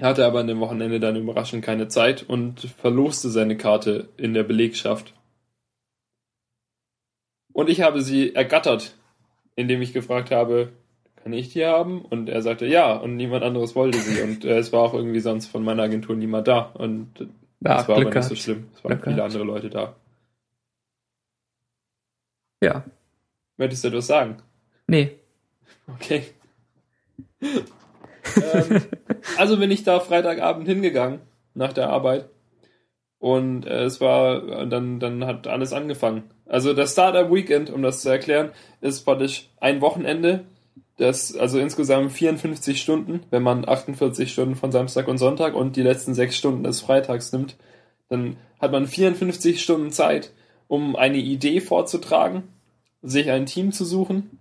hatte 0.00 0.24
aber 0.24 0.40
an 0.40 0.46
dem 0.46 0.60
Wochenende 0.60 0.98
dann 0.98 1.14
überraschend 1.14 1.62
keine 1.62 1.88
Zeit 1.88 2.22
und 2.22 2.60
verloste 2.78 3.28
seine 3.28 3.58
Karte 3.58 4.08
in 4.16 4.32
der 4.32 4.44
Belegschaft. 4.44 5.12
Und 7.52 7.68
ich 7.68 7.82
habe 7.82 8.00
sie 8.00 8.34
ergattert, 8.34 8.96
indem 9.56 9.82
ich 9.82 9.92
gefragt 9.92 10.30
habe, 10.30 10.72
kann 11.16 11.34
ich 11.34 11.52
die 11.52 11.66
haben? 11.66 12.00
Und 12.00 12.30
er 12.30 12.40
sagte 12.40 12.64
ja 12.64 12.96
und 12.96 13.16
niemand 13.16 13.44
anderes 13.44 13.76
wollte 13.76 13.98
sie. 13.98 14.22
Und 14.22 14.46
äh, 14.46 14.56
es 14.56 14.72
war 14.72 14.80
auch 14.80 14.94
irgendwie 14.94 15.20
sonst 15.20 15.48
von 15.48 15.62
meiner 15.62 15.82
Agentur 15.82 16.16
niemand 16.16 16.48
da. 16.48 16.60
Und 16.60 17.28
ja, 17.60 17.76
das 17.76 17.88
war 17.88 17.96
Glück 17.96 18.08
aber 18.08 18.16
nicht 18.16 18.28
so 18.28 18.34
schlimm. 18.34 18.68
Es 18.74 18.84
waren 18.84 18.90
Glück 18.90 19.04
viele 19.04 19.16
gehabt. 19.16 19.34
andere 19.34 19.44
Leute 19.44 19.70
da. 19.70 19.96
Ja. 22.62 22.84
Möchtest 23.56 23.84
du 23.84 23.88
etwas 23.88 24.06
sagen? 24.06 24.42
Nee. 24.86 25.18
Okay. 25.86 26.24
ähm, 27.40 28.82
also 29.36 29.58
bin 29.58 29.70
ich 29.70 29.84
da 29.84 30.00
Freitagabend 30.00 30.66
hingegangen, 30.68 31.20
nach 31.54 31.72
der 31.72 31.90
Arbeit. 31.90 32.28
Und 33.18 33.66
äh, 33.66 33.84
es 33.84 34.00
war, 34.00 34.66
dann, 34.66 35.00
dann 35.00 35.24
hat 35.26 35.46
alles 35.48 35.72
angefangen. 35.72 36.30
Also 36.46 36.72
das 36.72 36.92
Startup 36.92 37.32
Weekend, 37.32 37.70
um 37.70 37.82
das 37.82 38.00
zu 38.00 38.08
erklären, 38.08 38.52
ist 38.80 39.04
praktisch 39.04 39.50
ein 39.58 39.80
Wochenende, 39.80 40.44
das, 40.98 41.34
also 41.34 41.58
insgesamt 41.58 42.12
54 42.12 42.80
Stunden, 42.80 43.20
wenn 43.30 43.42
man 43.42 43.66
48 43.66 44.30
Stunden 44.30 44.56
von 44.56 44.72
Samstag 44.72 45.06
und 45.08 45.18
Sonntag 45.18 45.54
und 45.54 45.76
die 45.76 45.82
letzten 45.82 46.12
sechs 46.12 46.36
Stunden 46.36 46.64
des 46.64 46.80
Freitags 46.80 47.32
nimmt, 47.32 47.56
dann 48.08 48.36
hat 48.60 48.72
man 48.72 48.86
54 48.86 49.62
Stunden 49.62 49.92
Zeit, 49.92 50.32
um 50.66 50.96
eine 50.96 51.18
Idee 51.18 51.60
vorzutragen, 51.60 52.42
sich 53.00 53.30
ein 53.30 53.46
Team 53.46 53.70
zu 53.70 53.84
suchen 53.84 54.38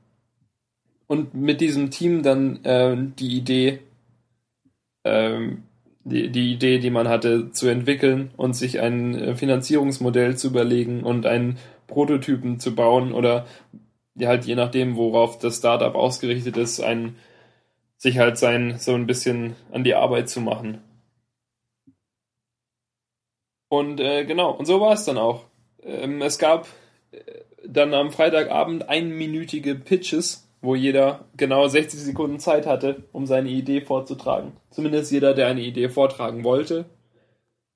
und 1.05 1.35
mit 1.35 1.61
diesem 1.61 1.91
Team 1.91 2.23
dann 2.23 2.65
äh, 2.65 2.97
die 2.97 3.37
Idee, 3.37 3.79
ähm, 5.03 5.63
die, 6.03 6.31
die 6.31 6.53
Idee, 6.53 6.79
die 6.79 6.89
man 6.89 7.07
hatte, 7.07 7.51
zu 7.51 7.67
entwickeln 7.67 8.31
und 8.35 8.55
sich 8.55 8.79
ein 8.79 9.13
äh, 9.13 9.35
Finanzierungsmodell 9.35 10.35
zu 10.37 10.47
überlegen 10.47 11.03
und 11.03 11.27
einen 11.27 11.59
Prototypen 11.85 12.59
zu 12.59 12.73
bauen 12.73 13.13
oder 13.13 13.45
halt 14.25 14.45
je 14.45 14.55
nachdem, 14.55 14.95
worauf 14.95 15.37
das 15.37 15.57
Startup 15.57 15.93
ausgerichtet 15.93 16.57
ist, 16.57 16.79
ein, 16.79 17.17
sich 17.97 18.17
halt 18.17 18.37
sein, 18.37 18.77
so 18.79 18.93
ein 18.93 19.07
bisschen 19.07 19.55
an 19.71 19.83
die 19.83 19.95
Arbeit 19.95 20.29
zu 20.29 20.41
machen. 20.41 20.81
Und 23.69 23.99
äh, 23.99 24.25
genau, 24.25 24.51
und 24.51 24.65
so 24.65 24.79
war 24.79 24.93
es 24.93 25.05
dann 25.05 25.17
auch. 25.17 25.45
Ähm, 25.83 26.21
es 26.21 26.39
gab 26.39 26.67
äh, 27.11 27.19
dann 27.67 27.93
am 27.93 28.11
Freitagabend 28.11 28.87
einminütige 28.89 29.75
Pitches, 29.75 30.47
wo 30.61 30.75
jeder 30.75 31.25
genau 31.35 31.67
60 31.67 31.99
Sekunden 31.99 32.39
Zeit 32.39 32.65
hatte, 32.65 33.03
um 33.11 33.25
seine 33.25 33.49
Idee 33.49 33.81
vorzutragen. 33.81 34.53
Zumindest 34.71 35.11
jeder, 35.11 35.33
der 35.33 35.47
eine 35.47 35.61
Idee 35.61 35.89
vortragen 35.89 36.43
wollte. 36.43 36.85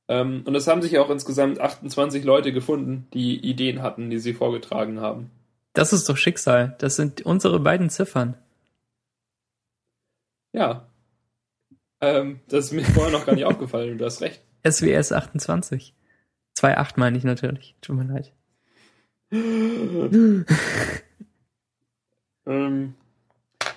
Ähm, 0.07 0.43
und 0.45 0.55
es 0.55 0.67
haben 0.67 0.81
sich 0.81 0.97
auch 0.97 1.09
insgesamt 1.09 1.59
28 1.59 2.23
Leute 2.23 2.53
gefunden, 2.53 3.07
die 3.13 3.37
Ideen 3.37 3.81
hatten, 3.81 4.09
die 4.09 4.19
sie 4.19 4.33
vorgetragen 4.33 4.99
haben. 5.01 5.31
Das 5.73 5.93
ist 5.93 6.09
doch 6.09 6.17
Schicksal. 6.17 6.75
Das 6.79 6.95
sind 6.95 7.21
unsere 7.21 7.59
beiden 7.59 7.89
Ziffern. 7.89 8.37
Ja. 10.53 10.87
Ähm, 12.01 12.41
das 12.47 12.65
ist 12.65 12.71
mir 12.73 12.83
vorher 12.83 13.11
noch 13.11 13.25
gar 13.25 13.33
nicht 13.35 13.45
aufgefallen. 13.47 13.97
Du 13.97 14.05
hast 14.05 14.21
recht. 14.21 14.41
SWS 14.69 15.11
28. 15.11 15.93
2.8 16.57 16.93
meine 16.97 17.17
ich 17.17 17.23
natürlich. 17.23 17.75
Tut 17.81 17.95
mir 17.95 18.03
leid. 18.03 18.33
ähm, 22.45 22.95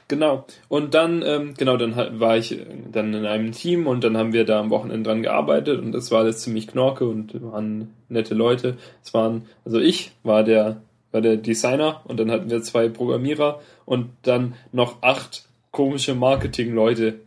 genau. 0.08 0.46
Und 0.68 0.94
dann, 0.94 1.22
ähm, 1.22 1.54
genau, 1.54 1.76
dann 1.76 2.18
war 2.18 2.36
ich 2.36 2.60
dann 2.90 3.14
in 3.14 3.24
einem 3.24 3.52
Team 3.52 3.86
und 3.86 4.02
dann 4.02 4.16
haben 4.16 4.32
wir 4.32 4.44
da 4.44 4.58
am 4.58 4.70
Wochenende 4.70 5.08
dran 5.08 5.22
gearbeitet 5.22 5.80
und 5.80 5.92
das 5.92 6.10
war 6.10 6.20
alles 6.20 6.40
ziemlich 6.40 6.66
knorke 6.66 7.06
und 7.06 7.40
waren 7.40 7.94
nette 8.08 8.34
Leute. 8.34 8.76
Es 9.04 9.14
waren, 9.14 9.46
also 9.64 9.78
ich 9.78 10.10
war 10.24 10.42
der 10.42 10.82
war 11.14 11.20
der 11.20 11.36
Designer 11.36 12.02
und 12.04 12.18
dann 12.18 12.30
hatten 12.30 12.50
wir 12.50 12.62
zwei 12.62 12.88
Programmierer 12.88 13.60
und 13.86 14.10
dann 14.22 14.54
noch 14.72 15.02
acht 15.02 15.48
komische 15.70 16.14
Marketing-Leute, 16.14 17.20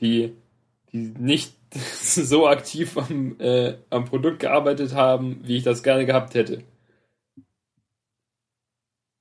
die, 0.00 0.34
die 0.92 1.14
nicht 1.18 1.54
so 1.72 2.48
aktiv 2.48 2.98
am, 2.98 3.36
äh, 3.38 3.74
am 3.90 4.04
Produkt 4.04 4.40
gearbeitet 4.40 4.94
haben, 4.94 5.40
wie 5.44 5.56
ich 5.56 5.62
das 5.62 5.82
gerne 5.82 6.04
gehabt 6.04 6.34
hätte. 6.34 6.62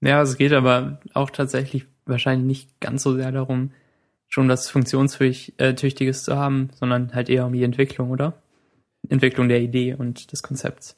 Ja, 0.01 0.21
es 0.21 0.37
geht 0.37 0.53
aber 0.53 0.99
auch 1.13 1.29
tatsächlich 1.29 1.85
wahrscheinlich 2.05 2.45
nicht 2.45 2.79
ganz 2.79 3.03
so 3.03 3.15
sehr 3.15 3.31
darum, 3.31 3.71
schon 4.27 4.49
was 4.49 4.69
Funktionstüchtiges 4.69 6.21
äh, 6.21 6.23
zu 6.23 6.35
haben, 6.35 6.69
sondern 6.75 7.13
halt 7.13 7.29
eher 7.29 7.45
um 7.45 7.53
die 7.53 7.63
Entwicklung, 7.63 8.11
oder? 8.11 8.33
Entwicklung 9.09 9.47
der 9.47 9.61
Idee 9.61 9.95
und 9.95 10.31
des 10.31 10.43
Konzepts. 10.43 10.97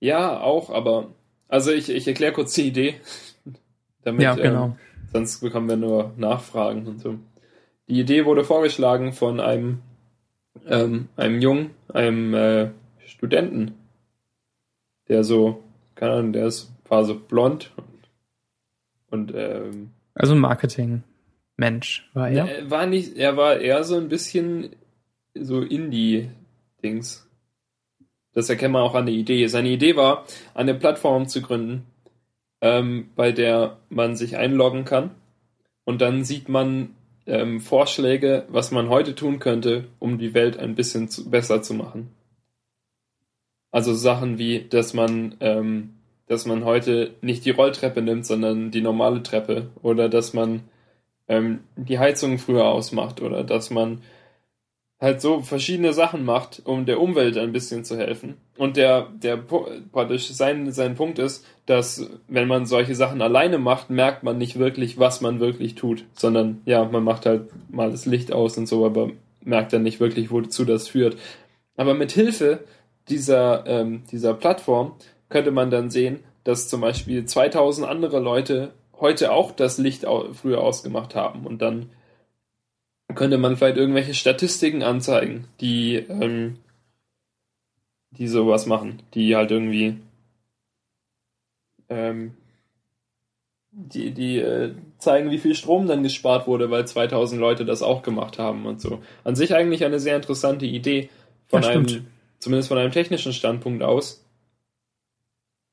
Ja, 0.00 0.40
auch, 0.40 0.70
aber 0.70 1.14
also 1.48 1.72
ich, 1.72 1.88
ich 1.90 2.06
erkläre 2.06 2.32
kurz 2.32 2.54
die 2.54 2.68
Idee. 2.68 2.94
damit, 4.02 4.22
ja, 4.22 4.34
genau. 4.34 4.64
Ähm, 4.66 4.76
sonst 5.12 5.40
bekommen 5.40 5.68
wir 5.68 5.76
nur 5.76 6.12
Nachfragen 6.16 6.86
und 6.86 7.00
so. 7.00 7.18
Die 7.88 8.00
Idee 8.00 8.24
wurde 8.24 8.44
vorgeschlagen 8.44 9.12
von 9.12 9.40
einem, 9.40 9.80
ähm, 10.66 11.08
einem 11.16 11.40
Jungen, 11.40 11.70
einem 11.92 12.34
äh, 12.34 12.70
Studenten, 13.06 13.74
der 15.08 15.24
so, 15.24 15.62
keine 15.94 16.12
Ahnung, 16.12 16.32
der 16.32 16.46
ist, 16.46 16.70
war 16.88 17.04
so 17.04 17.18
blond 17.18 17.72
und, 17.76 19.30
und 19.30 19.32
ähm, 19.34 19.90
also 20.14 20.34
Marketing. 20.34 21.02
Mensch 21.56 22.08
war 22.14 22.28
er? 22.28 22.48
er 22.48 22.70
war 22.70 22.86
nicht, 22.86 23.16
er 23.16 23.36
war 23.36 23.58
eher 23.58 23.82
so 23.84 23.96
ein 23.96 24.08
bisschen 24.08 24.76
so 25.34 25.60
Indie-Dings. 25.60 27.27
Das 28.38 28.48
erkennt 28.48 28.72
man 28.72 28.82
auch 28.82 28.94
an 28.94 29.06
der 29.06 29.16
Idee. 29.16 29.48
Seine 29.48 29.70
Idee 29.70 29.96
war, 29.96 30.24
eine 30.54 30.72
Plattform 30.72 31.26
zu 31.26 31.42
gründen, 31.42 31.86
ähm, 32.60 33.10
bei 33.16 33.32
der 33.32 33.78
man 33.88 34.14
sich 34.14 34.36
einloggen 34.36 34.84
kann 34.84 35.10
und 35.84 36.00
dann 36.00 36.22
sieht 36.22 36.48
man 36.48 36.94
ähm, 37.26 37.60
Vorschläge, 37.60 38.44
was 38.48 38.70
man 38.70 38.90
heute 38.90 39.16
tun 39.16 39.40
könnte, 39.40 39.88
um 39.98 40.18
die 40.18 40.34
Welt 40.34 40.56
ein 40.56 40.76
bisschen 40.76 41.08
zu, 41.08 41.28
besser 41.28 41.62
zu 41.62 41.74
machen. 41.74 42.12
Also 43.72 43.92
Sachen 43.92 44.38
wie, 44.38 44.68
dass 44.68 44.94
man, 44.94 45.34
ähm, 45.40 45.94
dass 46.28 46.46
man 46.46 46.64
heute 46.64 47.14
nicht 47.22 47.44
die 47.44 47.50
Rolltreppe 47.50 48.02
nimmt, 48.02 48.24
sondern 48.24 48.70
die 48.70 48.82
normale 48.82 49.24
Treppe 49.24 49.70
oder 49.82 50.08
dass 50.08 50.32
man 50.32 50.62
ähm, 51.26 51.64
die 51.74 51.98
Heizung 51.98 52.38
früher 52.38 52.66
ausmacht 52.66 53.20
oder 53.20 53.42
dass 53.42 53.70
man 53.70 54.00
halt 55.00 55.20
so 55.20 55.40
verschiedene 55.40 55.92
Sachen 55.92 56.24
macht, 56.24 56.62
um 56.64 56.84
der 56.84 57.00
Umwelt 57.00 57.38
ein 57.38 57.52
bisschen 57.52 57.84
zu 57.84 57.96
helfen. 57.96 58.36
Und 58.56 58.76
der, 58.76 59.08
der 59.22 59.36
praktisch 59.36 60.28
sein, 60.28 60.72
sein 60.72 60.96
Punkt 60.96 61.18
ist, 61.20 61.46
dass 61.66 62.10
wenn 62.26 62.48
man 62.48 62.66
solche 62.66 62.96
Sachen 62.96 63.22
alleine 63.22 63.58
macht, 63.58 63.90
merkt 63.90 64.24
man 64.24 64.38
nicht 64.38 64.58
wirklich, 64.58 64.98
was 64.98 65.20
man 65.20 65.38
wirklich 65.38 65.76
tut, 65.76 66.04
sondern 66.14 66.62
ja, 66.64 66.84
man 66.84 67.04
macht 67.04 67.26
halt 67.26 67.50
mal 67.70 67.90
das 67.90 68.06
Licht 68.06 68.32
aus 68.32 68.58
und 68.58 68.66
so, 68.66 68.84
aber 68.84 69.10
merkt 69.44 69.72
dann 69.72 69.84
nicht 69.84 70.00
wirklich, 70.00 70.32
wozu 70.32 70.64
das 70.64 70.88
führt. 70.88 71.16
Aber 71.76 71.94
mit 71.94 72.10
Hilfe 72.10 72.64
dieser, 73.08 73.66
ähm, 73.66 74.02
dieser 74.10 74.34
Plattform 74.34 74.94
könnte 75.28 75.52
man 75.52 75.70
dann 75.70 75.90
sehen, 75.90 76.20
dass 76.42 76.68
zum 76.68 76.80
Beispiel 76.80 77.24
2000 77.24 77.86
andere 77.86 78.18
Leute 78.18 78.72
heute 78.98 79.30
auch 79.32 79.52
das 79.52 79.78
Licht 79.78 80.04
früher 80.32 80.60
ausgemacht 80.60 81.14
haben 81.14 81.46
und 81.46 81.62
dann 81.62 81.90
könnte 83.14 83.38
man 83.38 83.56
vielleicht 83.56 83.76
irgendwelche 83.76 84.14
Statistiken 84.14 84.82
anzeigen, 84.82 85.48
die, 85.60 85.96
ähm, 85.96 86.58
die 88.10 88.28
sowas 88.28 88.66
machen, 88.66 89.02
die 89.14 89.36
halt 89.36 89.50
irgendwie, 89.50 89.98
ähm, 91.88 92.34
die, 93.70 94.12
die 94.12 94.38
äh, 94.38 94.74
zeigen, 94.98 95.30
wie 95.30 95.38
viel 95.38 95.54
Strom 95.54 95.86
dann 95.86 96.02
gespart 96.02 96.46
wurde, 96.46 96.70
weil 96.70 96.86
2000 96.86 97.40
Leute 97.40 97.64
das 97.64 97.82
auch 97.82 98.02
gemacht 98.02 98.38
haben 98.38 98.66
und 98.66 98.80
so. 98.80 99.02
An 99.24 99.36
sich 99.36 99.54
eigentlich 99.54 99.84
eine 99.84 100.00
sehr 100.00 100.16
interessante 100.16 100.66
Idee 100.66 101.10
von 101.46 101.62
Ja, 101.62 101.70
einem, 101.70 101.86
zumindest 102.38 102.68
von 102.68 102.78
einem 102.78 102.92
technischen 102.92 103.32
Standpunkt 103.32 103.82
aus. 103.82 104.24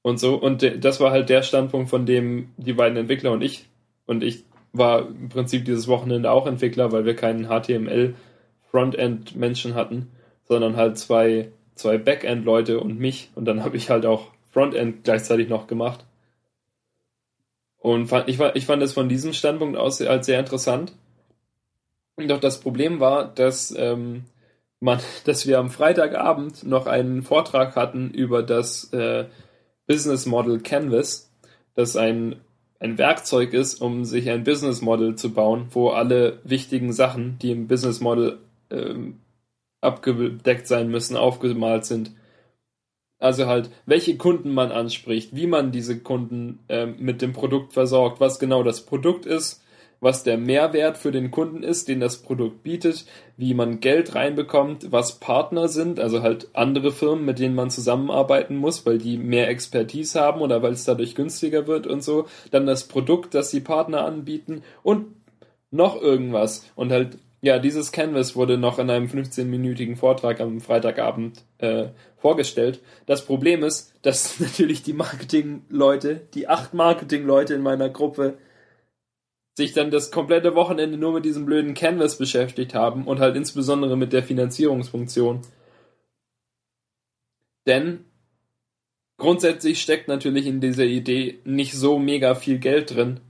Und 0.01 0.19
so, 0.19 0.35
und 0.35 0.61
das 0.85 0.99
war 0.99 1.11
halt 1.11 1.29
der 1.29 1.41
Standpunkt, 1.41 1.89
von 1.89 2.05
dem 2.05 2.51
die 2.57 2.73
beiden 2.73 2.97
Entwickler 2.97 3.31
und 3.31 3.41
ich, 3.41 3.65
und 4.05 4.23
ich 4.23 4.43
war 4.77 5.07
im 5.07 5.29
Prinzip 5.29 5.65
dieses 5.65 5.87
Wochenende 5.87 6.31
auch 6.31 6.47
Entwickler, 6.47 6.91
weil 6.91 7.05
wir 7.05 7.15
keinen 7.15 7.47
HTML 7.47 8.15
Frontend-Menschen 8.71 9.75
hatten, 9.75 10.11
sondern 10.43 10.75
halt 10.75 10.97
zwei, 10.97 11.51
zwei 11.75 11.97
Backend-Leute 11.97 12.79
und 12.79 12.99
mich. 12.99 13.29
Und 13.35 13.45
dann 13.45 13.63
habe 13.63 13.77
ich 13.77 13.89
halt 13.89 14.05
auch 14.05 14.31
Frontend 14.51 15.03
gleichzeitig 15.03 15.49
noch 15.49 15.67
gemacht. 15.67 16.05
Und 17.77 18.07
fand, 18.07 18.27
ich, 18.27 18.39
ich 18.39 18.65
fand 18.65 18.81
es 18.81 18.93
von 18.93 19.09
diesem 19.09 19.33
Standpunkt 19.33 19.77
aus 19.77 20.01
als 20.01 20.25
sehr 20.25 20.39
interessant. 20.39 20.93
Doch 22.17 22.39
das 22.39 22.59
Problem 22.59 22.99
war, 22.99 23.25
dass, 23.27 23.73
ähm, 23.77 24.25
man, 24.79 24.99
dass 25.25 25.47
wir 25.47 25.59
am 25.59 25.69
Freitagabend 25.69 26.63
noch 26.63 26.87
einen 26.87 27.23
Vortrag 27.23 27.75
hatten 27.75 28.11
über 28.11 28.43
das 28.43 28.91
äh, 28.93 29.25
Business 29.87 30.25
Model 30.25 30.59
Canvas, 30.59 31.31
das 31.75 31.95
ein, 31.95 32.41
ein 32.79 32.97
Werkzeug 32.97 33.53
ist, 33.53 33.81
um 33.81 34.05
sich 34.05 34.29
ein 34.29 34.43
Business 34.43 34.81
Model 34.81 35.15
zu 35.15 35.33
bauen, 35.33 35.67
wo 35.71 35.89
alle 35.89 36.39
wichtigen 36.43 36.93
Sachen, 36.93 37.37
die 37.39 37.51
im 37.51 37.67
Business 37.67 38.01
Model 38.01 38.39
ähm, 38.69 39.21
abgedeckt 39.81 40.67
sein 40.67 40.89
müssen, 40.89 41.15
aufgemalt 41.15 41.85
sind. 41.85 42.11
Also 43.17 43.47
halt, 43.47 43.69
welche 43.85 44.17
Kunden 44.17 44.53
man 44.53 44.71
anspricht, 44.71 45.35
wie 45.35 45.47
man 45.47 45.71
diese 45.71 45.99
Kunden 45.99 46.59
ähm, 46.67 46.95
mit 46.99 47.21
dem 47.21 47.33
Produkt 47.33 47.73
versorgt, 47.73 48.19
was 48.19 48.39
genau 48.39 48.61
das 48.61 48.85
Produkt 48.85 49.25
ist, 49.25 49.63
was 50.05 50.21
der 50.21 50.37
Mehrwert 50.37 50.99
für 50.99 51.11
den 51.11 51.31
Kunden 51.31 51.63
ist, 51.63 51.87
den 51.87 51.99
das 51.99 52.17
Produkt 52.17 52.61
bietet, 52.61 53.05
wie 53.37 53.55
man 53.55 53.79
Geld 53.79 54.13
reinbekommt, 54.13 54.91
was 54.91 55.19
Partner 55.19 55.67
sind, 55.67 55.99
also 55.99 56.21
halt 56.21 56.49
andere 56.53 56.91
Firmen, 56.91 57.25
mit 57.25 57.39
denen 57.39 57.55
man 57.55 57.71
zusammenarbeiten 57.71 58.55
muss, 58.55 58.85
weil 58.85 58.99
die 58.99 59.17
mehr 59.17 59.49
Expertise 59.49 60.21
haben 60.21 60.41
oder 60.41 60.61
weil 60.61 60.73
es 60.73 60.83
dadurch 60.85 61.15
günstiger 61.15 61.65
wird 61.65 61.87
und 61.87 62.03
so. 62.03 62.27
Dann 62.51 62.67
das 62.67 62.87
Produkt, 62.87 63.33
das 63.33 63.49
die 63.49 63.61
Partner 63.61 64.05
anbieten 64.05 64.61
und 64.83 65.07
noch 65.71 65.99
irgendwas. 65.99 66.69
Und 66.75 66.91
halt, 66.91 67.17
ja, 67.41 67.57
dieses 67.57 67.91
Canvas 67.91 68.35
wurde 68.35 68.59
noch 68.59 68.77
in 68.77 68.91
einem 68.91 69.07
15-minütigen 69.07 69.95
Vortrag 69.95 70.39
am 70.39 70.61
Freitagabend 70.61 71.41
äh, 71.57 71.87
vorgestellt. 72.17 72.79
Das 73.07 73.25
Problem 73.25 73.63
ist, 73.63 73.91
dass 74.03 74.39
natürlich 74.39 74.83
die 74.83 74.93
Marketingleute, 74.93 76.21
die 76.35 76.47
acht 76.47 76.75
Marketingleute 76.75 77.55
in 77.55 77.61
meiner 77.61 77.89
Gruppe, 77.89 78.37
sich 79.55 79.73
dann 79.73 79.89
das 79.89 80.11
komplette 80.11 80.53
Wochenende 80.55 80.97
nur 80.97 81.13
mit 81.13 81.25
diesem 81.25 81.45
blöden 81.45 81.73
Canvas 81.73 82.17
beschäftigt 82.17 82.73
haben 82.73 83.07
und 83.07 83.19
halt 83.19 83.35
insbesondere 83.35 83.95
mit 83.95 84.11
der 84.11 84.23
Finanzierungsfunktion. 84.23 85.41
Denn 87.65 88.05
grundsätzlich 89.17 89.81
steckt 89.81 90.07
natürlich 90.07 90.45
in 90.45 90.59
dieser 90.59 90.83
Idee 90.83 91.39
nicht 91.45 91.73
so 91.73 91.97
mega 91.97 92.35
viel 92.35 92.59
Geld 92.59 92.93
drin. 92.93 93.21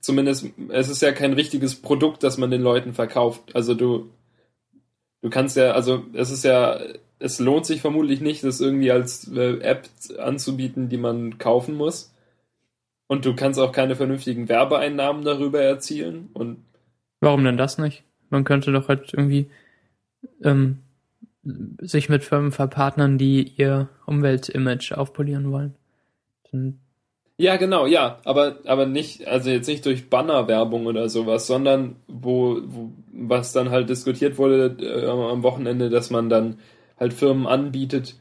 Zumindest, 0.00 0.46
es 0.70 0.88
ist 0.88 1.02
ja 1.02 1.12
kein 1.12 1.34
richtiges 1.34 1.74
Produkt, 1.76 2.22
das 2.22 2.38
man 2.38 2.50
den 2.50 2.62
Leuten 2.62 2.94
verkauft. 2.94 3.54
Also 3.54 3.74
du, 3.74 4.10
du 5.20 5.28
kannst 5.28 5.56
ja, 5.56 5.72
also 5.72 6.04
es 6.14 6.30
ist 6.30 6.44
ja, 6.44 6.80
es 7.18 7.38
lohnt 7.38 7.66
sich 7.66 7.82
vermutlich 7.82 8.22
nicht, 8.22 8.42
das 8.42 8.60
irgendwie 8.60 8.90
als 8.90 9.30
äh, 9.30 9.58
App 9.60 9.86
anzubieten, 10.18 10.88
die 10.88 10.96
man 10.96 11.36
kaufen 11.36 11.74
muss. 11.74 12.14
Und 13.10 13.26
du 13.26 13.34
kannst 13.34 13.58
auch 13.58 13.72
keine 13.72 13.96
vernünftigen 13.96 14.48
Werbeeinnahmen 14.48 15.24
darüber 15.24 15.60
erzielen. 15.60 16.30
Und 16.32 16.58
Warum 17.18 17.42
denn 17.42 17.56
das 17.56 17.76
nicht? 17.76 18.04
Man 18.28 18.44
könnte 18.44 18.70
doch 18.70 18.86
halt 18.86 19.12
irgendwie 19.12 19.50
ähm, 20.44 20.78
sich 21.80 22.08
mit 22.08 22.22
Firmen 22.22 22.52
verpartnern, 22.52 23.18
die 23.18 23.52
ihr 23.56 23.88
Umweltimage 24.06 24.96
aufpolieren 24.96 25.50
wollen. 25.50 25.74
Dann, 26.52 26.78
ja, 27.36 27.56
genau, 27.56 27.84
ja, 27.84 28.20
aber, 28.24 28.58
aber 28.64 28.86
nicht, 28.86 29.26
also 29.26 29.50
jetzt 29.50 29.66
nicht 29.66 29.84
durch 29.86 30.08
Bannerwerbung 30.08 30.86
oder 30.86 31.08
sowas, 31.08 31.48
sondern 31.48 31.96
wo, 32.06 32.60
wo 32.64 32.92
was 33.12 33.50
dann 33.50 33.70
halt 33.70 33.90
diskutiert 33.90 34.38
wurde 34.38 34.76
äh, 34.78 35.08
am 35.08 35.42
Wochenende, 35.42 35.90
dass 35.90 36.10
man 36.10 36.28
dann 36.28 36.60
halt 36.96 37.12
Firmen 37.12 37.48
anbietet, 37.48 38.14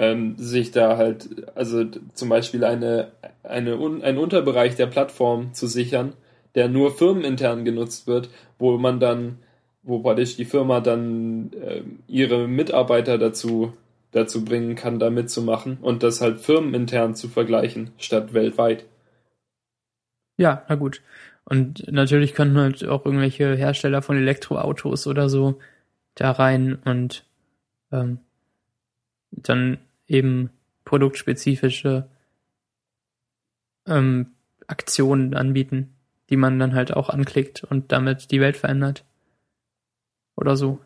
ähm, 0.00 0.34
sich 0.38 0.70
da 0.70 0.96
halt, 0.96 1.28
also 1.54 1.84
zum 2.14 2.30
Beispiel 2.30 2.64
eine, 2.64 3.12
eine 3.42 3.74
einen 4.02 4.18
Unterbereich 4.18 4.74
der 4.74 4.86
Plattform 4.86 5.52
zu 5.52 5.66
sichern, 5.66 6.14
der 6.54 6.70
nur 6.70 6.90
firmenintern 6.90 7.66
genutzt 7.66 8.06
wird, 8.06 8.30
wo 8.58 8.78
man 8.78 8.98
dann, 8.98 9.40
wo 9.82 9.98
praktisch 9.98 10.36
die 10.36 10.46
Firma 10.46 10.80
dann 10.80 11.50
ähm, 11.62 11.98
ihre 12.08 12.48
Mitarbeiter 12.48 13.18
dazu, 13.18 13.74
dazu 14.12 14.42
bringen 14.42 14.74
kann, 14.74 14.98
da 14.98 15.10
mitzumachen 15.10 15.76
und 15.82 16.02
das 16.02 16.22
halt 16.22 16.40
firmenintern 16.40 17.14
zu 17.14 17.28
vergleichen, 17.28 17.90
statt 17.98 18.32
weltweit. 18.32 18.86
ja, 20.38 20.64
na 20.68 20.76
gut. 20.76 21.02
Und 21.44 21.92
natürlich 21.92 22.32
könnten 22.34 22.56
halt 22.56 22.86
auch 22.86 23.04
irgendwelche 23.04 23.54
Hersteller 23.54 24.00
von 24.00 24.16
Elektroautos 24.16 25.06
oder 25.06 25.28
so 25.28 25.58
da 26.14 26.30
rein 26.30 26.78
und 26.86 27.24
ähm, 27.92 28.20
dann 29.30 29.78
eben 30.10 30.50
produktspezifische 30.84 32.08
ähm, 33.86 34.32
Aktionen 34.66 35.34
anbieten, 35.34 35.94
die 36.28 36.36
man 36.36 36.58
dann 36.58 36.74
halt 36.74 36.92
auch 36.94 37.08
anklickt 37.08 37.64
und 37.64 37.92
damit 37.92 38.30
die 38.30 38.40
Welt 38.40 38.56
verändert. 38.56 39.04
Oder 40.36 40.56
so. 40.56 40.78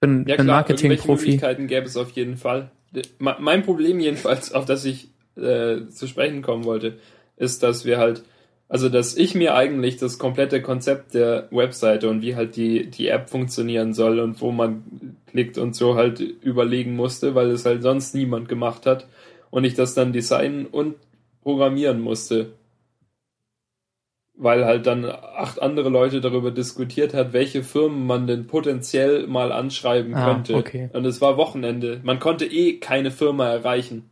Bin, 0.00 0.26
Ja 0.26 0.36
bin 0.36 0.46
Marketing-Profi. 0.46 1.22
Möglichkeiten 1.22 1.66
gäbe 1.66 1.86
es 1.86 1.96
auf 1.96 2.10
jeden 2.12 2.36
Fall. 2.36 2.70
Mein 3.18 3.64
Problem 3.64 4.00
jedenfalls, 4.00 4.52
auf 4.52 4.64
das 4.64 4.84
ich 4.84 5.08
äh, 5.36 5.86
zu 5.88 6.06
sprechen 6.06 6.42
kommen 6.42 6.64
wollte, 6.64 6.98
ist, 7.36 7.62
dass 7.62 7.84
wir 7.84 7.98
halt, 7.98 8.22
also 8.68 8.88
dass 8.88 9.16
ich 9.16 9.34
mir 9.34 9.54
eigentlich 9.54 9.96
das 9.96 10.18
komplette 10.18 10.60
Konzept 10.60 11.14
der 11.14 11.48
Webseite 11.50 12.08
und 12.10 12.20
wie 12.22 12.36
halt 12.36 12.56
die, 12.56 12.90
die 12.90 13.08
App 13.08 13.30
funktionieren 13.30 13.94
soll 13.94 14.20
und 14.20 14.40
wo 14.40 14.52
man 14.52 15.16
klickt 15.26 15.56
und 15.58 15.74
so 15.74 15.94
halt 15.94 16.20
überlegen 16.20 16.94
musste, 16.94 17.34
weil 17.34 17.50
es 17.50 17.64
halt 17.64 17.82
sonst 17.82 18.14
niemand 18.14 18.48
gemacht 18.48 18.84
hat 18.86 19.06
und 19.50 19.64
ich 19.64 19.74
das 19.74 19.94
dann 19.94 20.12
designen 20.12 20.66
und 20.66 20.96
programmieren 21.42 22.00
musste. 22.00 22.52
Weil 24.40 24.64
halt 24.66 24.86
dann 24.86 25.04
acht 25.04 25.60
andere 25.60 25.88
Leute 25.88 26.20
darüber 26.20 26.50
diskutiert 26.52 27.12
hat, 27.12 27.32
welche 27.32 27.64
Firmen 27.64 28.06
man 28.06 28.26
denn 28.28 28.46
potenziell 28.46 29.26
mal 29.26 29.50
anschreiben 29.50 30.14
Ah, 30.14 30.32
könnte. 30.32 30.54
okay. 30.54 30.90
Und 30.92 31.04
es 31.06 31.20
war 31.20 31.36
Wochenende. 31.36 32.00
Man 32.04 32.20
konnte 32.20 32.44
eh 32.44 32.74
keine 32.78 33.10
Firma 33.10 33.48
erreichen. 33.48 34.08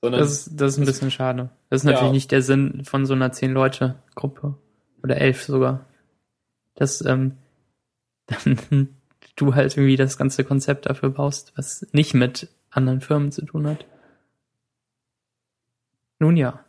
Sondern 0.00 0.20
Das 0.20 0.30
ist, 0.32 0.60
das 0.60 0.72
ist 0.72 0.78
ein 0.78 0.86
bisschen 0.86 1.10
schade. 1.10 1.50
Das 1.70 1.82
ist 1.82 1.86
Ja. 1.86 1.92
natürlich 1.92 2.12
nicht 2.12 2.30
der 2.30 2.42
Sinn 2.42 2.84
von 2.84 3.06
so 3.06 3.14
einer 3.14 3.32
zehn-Leute-Gruppe. 3.32 4.54
Oder 5.02 5.16
elf 5.16 5.42
sogar. 5.42 5.86
Dass 6.74 7.04
ähm, 7.04 7.36
dann 8.26 8.96
du 9.36 9.54
halt 9.54 9.76
irgendwie 9.76 9.96
das 9.96 10.18
ganze 10.18 10.44
Konzept 10.44 10.86
dafür 10.86 11.10
baust, 11.10 11.52
was 11.56 11.86
nicht 11.92 12.14
mit 12.14 12.48
anderen 12.70 13.00
Firmen 13.00 13.32
zu 13.32 13.44
tun 13.44 13.66
hat. 13.66 13.86
Nun 16.18 16.36
ja. 16.36 16.64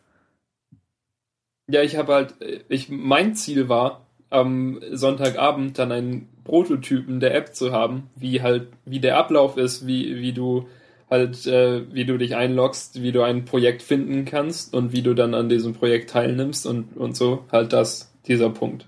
Ja, 1.68 1.82
ich 1.82 1.98
habe 1.98 2.13
halt, 2.13 2.36
ich, 2.70 2.89
mein 2.89 3.36
Ziel 3.36 3.70
war, 3.70 4.06
am 4.30 4.80
Sonntagabend 4.92 5.78
dann 5.80 5.92
einen 5.92 6.30
Prototypen 6.44 7.20
der 7.20 7.36
App 7.36 7.56
zu 7.56 7.72
haben, 7.72 8.10
wie 8.15 8.42
halt, 8.42 8.68
wie 8.86 9.00
der 9.00 9.18
Ablauf 9.18 9.58
ist, 9.58 9.88
wie, 9.88 10.18
wie 10.18 10.34
du 10.34 10.68
halt, 11.10 11.45
äh, 11.48 11.91
wie 11.93 12.06
du 12.06 12.17
dich 12.17 12.36
einloggst, 12.36 13.02
wie 13.02 13.12
du 13.12 13.24
ein 13.24 13.45
Projekt 13.45 13.82
finden 13.82 14.26
kannst 14.26 14.74
und 14.74 14.93
wie 14.93 15.02
du 15.02 15.13
dann 15.13 15.34
an 15.34 15.50
diesem 15.50 15.74
Projekt 15.74 16.12
teilnimmst 16.12 16.65
und, 16.67 16.95
und 16.95 17.17
so, 17.17 17.45
halt 17.52 17.74
das, 17.74 18.13
dieser 18.28 18.50
Punkt. 18.50 18.88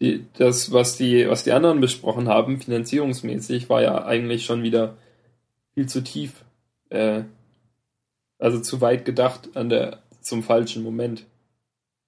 Die, 0.00 0.24
das, 0.38 0.72
was 0.72 0.96
die, 0.96 1.28
was 1.28 1.44
die 1.44 1.52
anderen 1.52 1.80
besprochen 1.80 2.28
haben, 2.28 2.58
finanzierungsmäßig, 2.58 3.68
war 3.68 3.82
ja 3.82 4.04
eigentlich 4.06 4.46
schon 4.46 4.62
wieder 4.62 4.96
viel 5.74 5.86
zu 5.86 6.02
tief, 6.02 6.44
äh, 6.88 7.24
also 8.38 8.60
zu 8.60 8.80
weit 8.80 9.04
gedacht 9.04 9.50
an 9.54 9.68
der, 9.68 10.02
zum 10.22 10.42
falschen 10.42 10.82
Moment. 10.82 11.26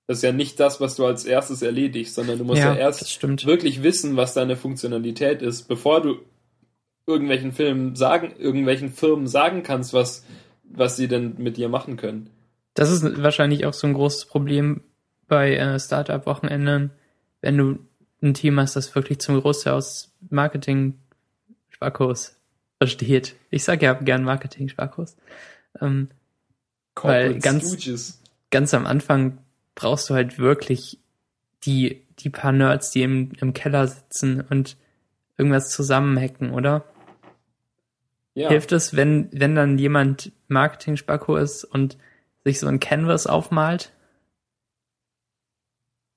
Das 0.06 0.18
ist 0.18 0.22
ja 0.22 0.32
nicht 0.32 0.58
das, 0.58 0.80
was 0.80 0.96
du 0.96 1.04
als 1.04 1.26
erstes 1.26 1.60
erledigst, 1.60 2.14
sondern 2.14 2.38
du 2.38 2.44
musst 2.44 2.60
ja, 2.60 2.72
ja, 2.72 2.78
erst 2.78 3.22
wirklich 3.46 3.82
wissen, 3.82 4.16
was 4.16 4.34
deine 4.34 4.56
Funktionalität 4.56 5.42
ist, 5.42 5.68
bevor 5.68 6.00
du 6.00 6.18
irgendwelchen 7.06 7.52
Filmen 7.52 7.96
sagen, 7.96 8.32
irgendwelchen 8.38 8.90
Firmen 8.90 9.26
sagen 9.26 9.62
kannst, 9.62 9.92
was, 9.92 10.24
was 10.64 10.96
sie 10.96 11.08
denn 11.08 11.34
mit 11.38 11.56
dir 11.56 11.68
machen 11.68 11.96
können. 11.96 12.30
Das 12.74 12.90
ist 12.90 13.22
wahrscheinlich 13.22 13.66
auch 13.66 13.74
so 13.74 13.86
ein 13.86 13.94
großes 13.94 14.26
Problem 14.26 14.82
bei 15.28 15.56
äh, 15.56 15.78
Startup-Wochenenden, 15.78 16.90
wenn 17.40 17.58
du 17.58 17.78
ein 18.22 18.34
Team 18.34 18.58
hast, 18.60 18.76
das 18.76 18.94
wirklich 18.94 19.18
zum 19.18 19.40
Großteil 19.40 19.74
aus 19.74 20.12
Marketing-Schwachkurs 20.30 22.36
besteht. 22.78 23.36
Ich 23.50 23.64
sage 23.64 23.86
ja 23.86 23.94
gern 23.94 24.24
Marketing-Schwachkurs. 24.24 25.16
Ähm, 25.80 26.08
Weil 27.02 27.38
ganz, 27.38 27.76
ganz 28.50 28.74
am 28.74 28.86
Anfang 28.86 29.38
brauchst 29.74 30.08
du 30.08 30.14
halt 30.14 30.38
wirklich 30.38 30.98
die, 31.64 32.02
die 32.18 32.30
paar 32.30 32.52
Nerds, 32.52 32.90
die 32.90 33.02
im, 33.02 33.32
im 33.40 33.54
Keller 33.54 33.86
sitzen 33.86 34.42
und 34.48 34.76
irgendwas 35.36 35.70
zusammenhacken, 35.70 36.52
oder? 36.52 36.84
Ja. 38.34 38.48
Hilft 38.48 38.72
es, 38.72 38.96
wenn, 38.96 39.28
wenn 39.32 39.54
dann 39.54 39.78
jemand 39.78 40.32
Marketing-Spacko 40.48 41.36
ist 41.36 41.64
und 41.64 41.98
sich 42.44 42.58
so 42.58 42.66
ein 42.66 42.80
Canvas 42.80 43.26
aufmalt? 43.26 43.92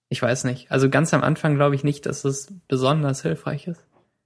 Ich 0.09 0.21
weiß 0.21 0.45
nicht. 0.45 0.71
Also 0.71 0.89
ganz 0.89 1.13
am 1.13 1.23
Anfang 1.23 1.55
glaube 1.55 1.75
ich 1.75 1.83
nicht, 1.83 2.05
dass 2.05 2.23
es 2.23 2.53
besonders 2.67 3.21
hilfreich 3.21 3.67
ist. 3.67 3.83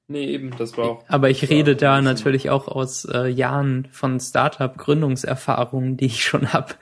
Nee, 0.08 0.26
eben, 0.26 0.56
das 0.58 0.76
war 0.76 0.90
auch. 0.90 1.04
Aber 1.08 1.30
ich 1.30 1.50
rede 1.50 1.76
da 1.76 2.02
natürlich 2.02 2.50
auch 2.50 2.68
aus 2.68 3.06
äh, 3.06 3.28
Jahren 3.28 3.88
von 3.92 4.20
Startup-Gründungserfahrungen, 4.20 5.98
die 5.98 6.08
ich 6.08 6.24
schon 6.24 6.52
habe. 6.52 6.74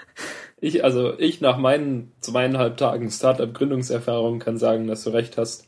Ich, 0.60 0.84
also 0.84 1.17
ich 1.20 1.41
nach 1.41 1.58
meinen 1.58 2.13
zweieinhalb 2.22 2.78
Tagen 2.78 3.12
Startup-Gründungserfahrung 3.12 4.39
kann 4.39 4.58
sagen, 4.58 4.88
dass 4.88 5.04
du 5.04 5.10
recht 5.12 5.38
hast. 5.38 5.67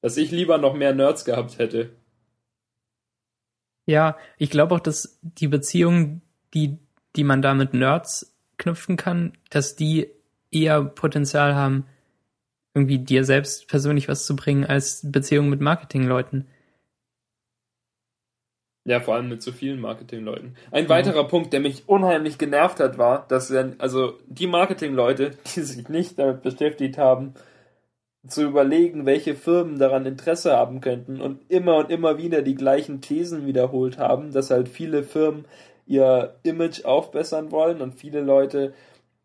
Dass 0.00 0.16
ich 0.16 0.30
lieber 0.30 0.58
noch 0.58 0.74
mehr 0.74 0.94
Nerds 0.94 1.24
gehabt 1.24 1.58
hätte. 1.58 1.90
Ja, 3.86 4.16
ich 4.36 4.50
glaube 4.50 4.74
auch, 4.74 4.80
dass 4.80 5.18
die 5.22 5.48
Beziehungen, 5.48 6.22
die, 6.54 6.78
die 7.14 7.24
man 7.24 7.40
da 7.40 7.54
mit 7.54 7.72
Nerds 7.72 8.36
knüpfen 8.58 8.96
kann, 8.96 9.32
dass 9.50 9.76
die 9.76 10.08
eher 10.50 10.82
Potenzial 10.82 11.54
haben, 11.54 11.86
irgendwie 12.74 12.98
dir 12.98 13.24
selbst 13.24 13.68
persönlich 13.68 14.08
was 14.08 14.26
zu 14.26 14.36
bringen, 14.36 14.64
als 14.64 15.00
Beziehungen 15.10 15.48
mit 15.48 15.60
Marketingleuten. 15.60 16.46
Ja, 18.84 19.00
vor 19.00 19.14
allem 19.16 19.28
mit 19.28 19.42
so 19.42 19.50
vielen 19.50 19.80
Marketingleuten. 19.80 20.56
Ein 20.70 20.84
mhm. 20.84 20.88
weiterer 20.88 21.26
Punkt, 21.26 21.52
der 21.52 21.60
mich 21.60 21.88
unheimlich 21.88 22.38
genervt 22.38 22.78
hat, 22.78 22.98
war, 22.98 23.26
dass 23.28 23.50
wenn, 23.50 23.80
also 23.80 24.18
die 24.26 24.46
Marketingleute, 24.46 25.30
die 25.54 25.62
sich 25.62 25.88
nicht 25.88 26.18
damit 26.18 26.42
beschäftigt 26.42 26.98
haben, 26.98 27.34
zu 28.28 28.42
überlegen, 28.42 29.06
welche 29.06 29.34
Firmen 29.34 29.78
daran 29.78 30.06
Interesse 30.06 30.56
haben 30.56 30.80
könnten 30.80 31.20
und 31.20 31.40
immer 31.48 31.76
und 31.76 31.90
immer 31.90 32.18
wieder 32.18 32.42
die 32.42 32.54
gleichen 32.54 33.00
Thesen 33.00 33.46
wiederholt 33.46 33.98
haben, 33.98 34.32
dass 34.32 34.50
halt 34.50 34.68
viele 34.68 35.02
Firmen 35.02 35.44
ihr 35.86 36.36
Image 36.42 36.84
aufbessern 36.84 37.50
wollen 37.50 37.80
und 37.80 37.94
viele 37.94 38.20
Leute 38.20 38.74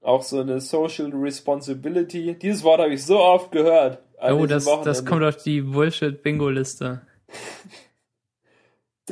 auch 0.02 0.24
so 0.24 0.40
eine 0.40 0.62
Social 0.62 1.12
Responsibility. 1.14 2.36
Dieses 2.42 2.64
Wort 2.64 2.82
habe 2.82 2.94
ich 2.94 3.06
so 3.06 3.20
oft 3.20 3.52
gehört. 3.52 4.00
Oh, 4.22 4.46
das, 4.46 4.66
das 4.84 5.06
kommt 5.06 5.24
auf 5.24 5.38
die 5.38 5.62
Bullshit-Bingo-Liste. 5.62 7.02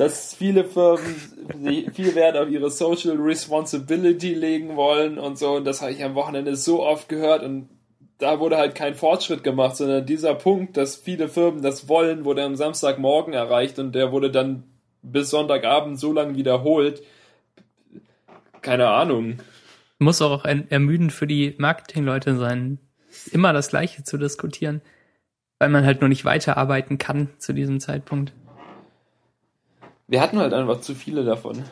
dass 0.00 0.34
viele 0.34 0.64
Firmen 0.64 1.14
viel 1.92 2.14
Wert 2.14 2.36
auf 2.36 2.48
ihre 2.48 2.70
Social 2.70 3.16
Responsibility 3.16 4.32
legen 4.32 4.76
wollen 4.76 5.18
und 5.18 5.38
so. 5.38 5.56
Und 5.56 5.64
das 5.66 5.82
habe 5.82 5.92
ich 5.92 6.02
am 6.02 6.14
Wochenende 6.14 6.56
so 6.56 6.82
oft 6.82 7.08
gehört 7.08 7.42
und 7.42 7.68
da 8.20 8.38
wurde 8.38 8.58
halt 8.58 8.74
kein 8.74 8.94
Fortschritt 8.94 9.42
gemacht, 9.42 9.76
sondern 9.76 10.06
dieser 10.06 10.34
Punkt, 10.34 10.76
dass 10.76 10.96
viele 10.96 11.28
Firmen 11.28 11.62
das 11.62 11.88
wollen, 11.88 12.24
wurde 12.24 12.44
am 12.44 12.54
Samstagmorgen 12.54 13.32
erreicht 13.32 13.78
und 13.78 13.94
der 13.94 14.12
wurde 14.12 14.30
dann 14.30 14.64
bis 15.02 15.30
Sonntagabend 15.30 15.98
so 15.98 16.12
lange 16.12 16.36
wiederholt. 16.36 17.02
Keine 18.60 18.88
Ahnung. 18.88 19.38
Muss 19.98 20.22
auch 20.22 20.44
ermüdend 20.44 21.12
für 21.12 21.26
die 21.26 21.54
Marketingleute 21.58 22.36
sein, 22.36 22.78
immer 23.32 23.52
das 23.52 23.68
Gleiche 23.68 24.04
zu 24.04 24.18
diskutieren, 24.18 24.82
weil 25.58 25.70
man 25.70 25.84
halt 25.84 26.00
nur 26.00 26.08
nicht 26.08 26.24
weiterarbeiten 26.24 26.98
kann 26.98 27.30
zu 27.38 27.54
diesem 27.54 27.80
Zeitpunkt. 27.80 28.32
Wir 30.08 30.20
hatten 30.20 30.38
halt 30.38 30.52
einfach 30.52 30.80
zu 30.80 30.94
viele 30.94 31.24
davon. 31.24 31.64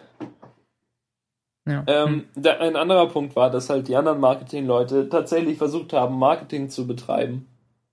Ja. 1.68 1.84
Ähm, 1.86 2.26
hm. 2.34 2.42
der, 2.42 2.60
ein 2.60 2.76
anderer 2.76 3.08
Punkt 3.08 3.36
war, 3.36 3.50
dass 3.50 3.70
halt 3.70 3.88
die 3.88 3.96
anderen 3.96 4.20
Marketingleute 4.20 5.08
tatsächlich 5.08 5.58
versucht 5.58 5.92
haben, 5.92 6.18
Marketing 6.18 6.70
zu 6.70 6.86
betreiben. 6.86 7.48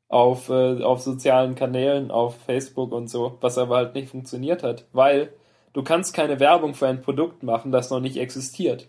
Auf, 0.07 0.49
äh, 0.49 0.83
auf 0.83 1.01
sozialen 1.01 1.55
Kanälen, 1.55 2.11
auf 2.11 2.37
Facebook 2.45 2.91
und 2.91 3.09
so, 3.09 3.37
was 3.41 3.57
aber 3.57 3.77
halt 3.77 3.95
nicht 3.95 4.09
funktioniert 4.09 4.61
hat, 4.61 4.85
weil 4.93 5.33
du 5.73 5.83
kannst 5.83 6.13
keine 6.13 6.39
Werbung 6.39 6.75
für 6.75 6.87
ein 6.87 7.01
Produkt 7.01 7.41
machen, 7.41 7.71
das 7.71 7.89
noch 7.89 7.99
nicht 7.99 8.17
existiert. 8.17 8.87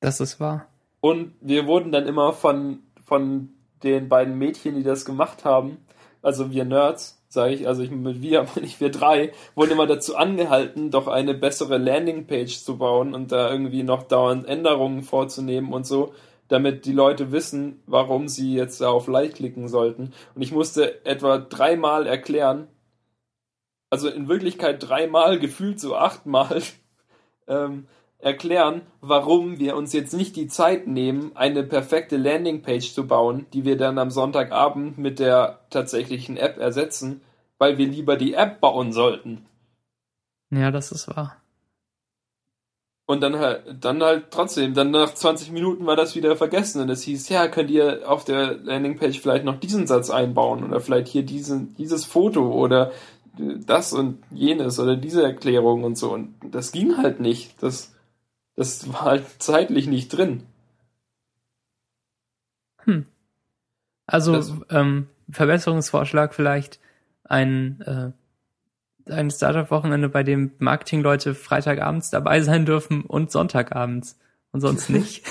Das 0.00 0.20
ist 0.20 0.38
wahr. 0.38 0.66
Und 1.00 1.34
wir 1.40 1.66
wurden 1.66 1.90
dann 1.90 2.06
immer 2.06 2.32
von, 2.32 2.78
von 3.04 3.50
den 3.82 4.08
beiden 4.08 4.38
Mädchen, 4.38 4.76
die 4.76 4.84
das 4.84 5.04
gemacht 5.04 5.44
haben, 5.44 5.78
also 6.22 6.52
wir 6.52 6.64
Nerds, 6.64 7.22
sage 7.34 7.54
ich, 7.54 7.68
also 7.68 7.82
ich 7.82 7.90
mit 7.90 8.22
wir, 8.22 8.46
meine 8.54 8.66
ich 8.66 8.80
wir 8.80 8.90
drei, 8.90 9.32
wurden 9.54 9.72
immer 9.72 9.86
dazu 9.86 10.16
angehalten, 10.16 10.90
doch 10.90 11.06
eine 11.08 11.34
bessere 11.34 11.76
Landingpage 11.76 12.64
zu 12.64 12.78
bauen 12.78 13.14
und 13.14 13.32
da 13.32 13.50
irgendwie 13.50 13.82
noch 13.82 14.04
dauernd 14.04 14.46
Änderungen 14.48 15.02
vorzunehmen 15.02 15.72
und 15.74 15.86
so, 15.86 16.14
damit 16.48 16.86
die 16.86 16.92
Leute 16.92 17.32
wissen, 17.32 17.82
warum 17.86 18.28
sie 18.28 18.54
jetzt 18.54 18.82
auf 18.82 19.06
Like 19.06 19.34
klicken 19.34 19.68
sollten. 19.68 20.12
Und 20.34 20.42
ich 20.42 20.52
musste 20.52 21.04
etwa 21.04 21.38
dreimal 21.38 22.06
erklären, 22.06 22.68
also 23.90 24.08
in 24.08 24.28
Wirklichkeit 24.28 24.88
dreimal, 24.88 25.38
gefühlt 25.38 25.78
so 25.78 25.94
achtmal, 25.94 26.62
ähm, 27.48 27.86
erklären, 28.24 28.82
warum 29.02 29.58
wir 29.58 29.76
uns 29.76 29.92
jetzt 29.92 30.14
nicht 30.14 30.34
die 30.36 30.48
Zeit 30.48 30.86
nehmen, 30.86 31.32
eine 31.34 31.62
perfekte 31.62 32.16
Landingpage 32.16 32.94
zu 32.94 33.06
bauen, 33.06 33.46
die 33.52 33.64
wir 33.64 33.76
dann 33.76 33.98
am 33.98 34.10
Sonntagabend 34.10 34.96
mit 34.96 35.18
der 35.18 35.60
tatsächlichen 35.68 36.38
App 36.38 36.58
ersetzen, 36.58 37.20
weil 37.58 37.76
wir 37.76 37.86
lieber 37.86 38.16
die 38.16 38.32
App 38.32 38.60
bauen 38.60 38.92
sollten. 38.92 39.44
Ja, 40.50 40.70
das 40.70 40.90
ist 40.90 41.06
wahr. 41.08 41.36
Und 43.06 43.20
dann 43.20 43.38
halt, 43.38 43.84
dann 43.84 44.02
halt 44.02 44.30
trotzdem, 44.30 44.72
dann 44.72 44.90
nach 44.90 45.12
20 45.12 45.52
Minuten 45.52 45.84
war 45.84 45.94
das 45.94 46.16
wieder 46.16 46.34
vergessen 46.36 46.80
und 46.80 46.88
es 46.88 47.02
hieß, 47.02 47.28
ja, 47.28 47.48
könnt 47.48 47.70
ihr 47.70 48.10
auf 48.10 48.24
der 48.24 48.54
Landingpage 48.56 49.20
vielleicht 49.20 49.44
noch 49.44 49.60
diesen 49.60 49.86
Satz 49.86 50.08
einbauen 50.08 50.64
oder 50.64 50.80
vielleicht 50.80 51.08
hier 51.08 51.24
diesen, 51.24 51.74
dieses 51.76 52.06
Foto 52.06 52.50
oder 52.50 52.92
das 53.36 53.92
und 53.92 54.22
jenes 54.30 54.80
oder 54.80 54.96
diese 54.96 55.22
Erklärung 55.22 55.84
und 55.84 55.98
so. 55.98 56.14
Und 56.14 56.34
das 56.50 56.72
ging 56.72 56.96
halt 56.96 57.20
nicht. 57.20 57.62
Das, 57.62 57.93
das 58.56 58.92
war 58.92 59.02
halt 59.02 59.26
zeitlich 59.38 59.86
nicht 59.86 60.08
drin. 60.08 60.44
Hm. 62.84 63.06
Also 64.06 64.64
ähm, 64.70 65.08
Verbesserungsvorschlag 65.30 66.34
vielleicht 66.34 66.78
ein, 67.24 67.80
äh, 69.06 69.10
ein 69.10 69.30
Startup-Wochenende, 69.30 70.08
bei 70.08 70.22
dem 70.22 70.52
Marketingleute 70.58 71.34
Freitagabends 71.34 72.10
dabei 72.10 72.42
sein 72.42 72.66
dürfen 72.66 73.02
und 73.02 73.30
Sonntagabends 73.30 74.18
und 74.52 74.60
sonst 74.60 74.90
nicht. 74.90 75.24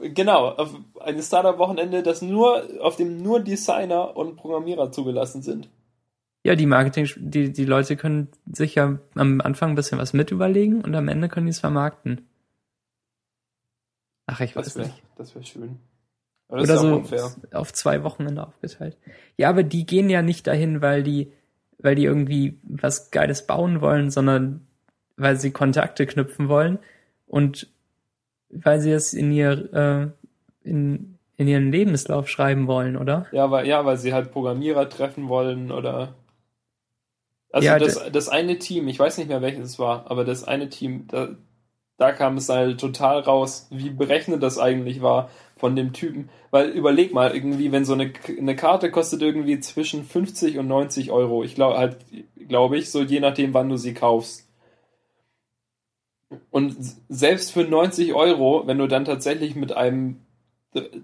genau, 0.00 0.56
ein 1.00 1.22
Startup-Wochenende, 1.22 2.02
das 2.02 2.22
nur, 2.22 2.66
auf 2.80 2.96
dem 2.96 3.22
nur 3.22 3.40
Designer 3.40 4.16
und 4.16 4.36
Programmierer 4.36 4.90
zugelassen 4.90 5.42
sind. 5.42 5.68
Ja, 6.46 6.54
die 6.54 6.66
Marketing, 6.66 7.08
die, 7.16 7.52
die 7.52 7.64
Leute 7.64 7.96
können 7.96 8.28
sich 8.52 8.76
ja 8.76 9.00
am 9.16 9.40
Anfang 9.40 9.70
ein 9.70 9.74
bisschen 9.74 9.98
was 9.98 10.12
mit 10.12 10.30
überlegen 10.30 10.80
und 10.80 10.94
am 10.94 11.08
Ende 11.08 11.28
können 11.28 11.46
die 11.46 11.50
es 11.50 11.58
vermarkten. 11.58 12.24
Ach, 14.26 14.40
ich 14.40 14.54
weiß 14.54 14.64
das 14.64 14.76
wär, 14.76 14.84
nicht. 14.84 15.02
Das 15.16 15.34
wäre 15.34 15.44
schön. 15.44 15.80
Aber 16.46 16.62
Oder 16.62 16.78
so 16.78 16.94
unfair. 16.98 17.32
auf 17.52 17.72
zwei 17.72 18.04
Wochenende 18.04 18.46
aufgeteilt. 18.46 18.96
Ja, 19.36 19.48
aber 19.48 19.64
die 19.64 19.86
gehen 19.86 20.08
ja 20.08 20.22
nicht 20.22 20.46
dahin, 20.46 20.82
weil 20.82 21.02
die, 21.02 21.32
weil 21.78 21.96
die 21.96 22.04
irgendwie 22.04 22.60
was 22.62 23.10
Geiles 23.10 23.44
bauen 23.48 23.80
wollen, 23.80 24.12
sondern 24.12 24.68
weil 25.16 25.40
sie 25.40 25.50
Kontakte 25.50 26.06
knüpfen 26.06 26.48
wollen 26.48 26.78
und 27.26 27.66
weil 28.50 28.78
sie 28.80 28.92
es 28.92 29.14
in 29.14 29.32
ihr, 29.32 29.74
äh, 29.74 30.08
in, 30.62 31.18
in 31.38 31.48
ihren 31.48 31.72
Lebenslauf 31.72 32.28
schreiben 32.28 32.68
wollen, 32.68 32.96
oder? 32.96 33.26
Ja, 33.32 33.50
weil, 33.50 33.66
ja, 33.66 33.84
weil 33.84 33.96
sie 33.96 34.14
halt 34.14 34.30
Programmierer 34.30 34.88
treffen 34.88 35.28
wollen 35.28 35.72
oder 35.72 36.14
also 37.56 37.68
ja, 37.68 37.78
das, 37.78 38.12
das 38.12 38.28
eine 38.28 38.58
Team, 38.58 38.86
ich 38.86 38.98
weiß 38.98 39.16
nicht 39.16 39.28
mehr 39.28 39.40
welches 39.40 39.64
es 39.64 39.78
war, 39.78 40.10
aber 40.10 40.26
das 40.26 40.44
eine 40.44 40.68
Team, 40.68 41.06
da, 41.08 41.36
da 41.96 42.12
kam 42.12 42.36
es 42.36 42.50
halt 42.50 42.78
total 42.78 43.20
raus, 43.20 43.66
wie 43.70 43.88
berechnet 43.88 44.42
das 44.42 44.58
eigentlich 44.58 45.00
war 45.00 45.30
von 45.56 45.74
dem 45.74 45.94
Typen. 45.94 46.28
Weil 46.50 46.68
überleg 46.68 47.14
mal, 47.14 47.34
irgendwie, 47.34 47.72
wenn 47.72 47.86
so 47.86 47.94
eine, 47.94 48.12
eine 48.38 48.56
Karte 48.56 48.90
kostet 48.90 49.22
irgendwie 49.22 49.58
zwischen 49.60 50.04
50 50.04 50.58
und 50.58 50.68
90 50.68 51.10
Euro. 51.10 51.44
Ich 51.44 51.54
glaube 51.54 51.78
halt, 51.78 51.96
glaube 52.46 52.76
ich, 52.76 52.90
so 52.90 53.00
je 53.02 53.20
nachdem, 53.20 53.54
wann 53.54 53.70
du 53.70 53.78
sie 53.78 53.94
kaufst. 53.94 54.46
Und 56.50 56.76
selbst 57.08 57.52
für 57.52 57.64
90 57.64 58.12
Euro, 58.12 58.66
wenn 58.66 58.76
du 58.76 58.86
dann 58.86 59.06
tatsächlich 59.06 59.56
mit 59.56 59.72
einem 59.72 60.25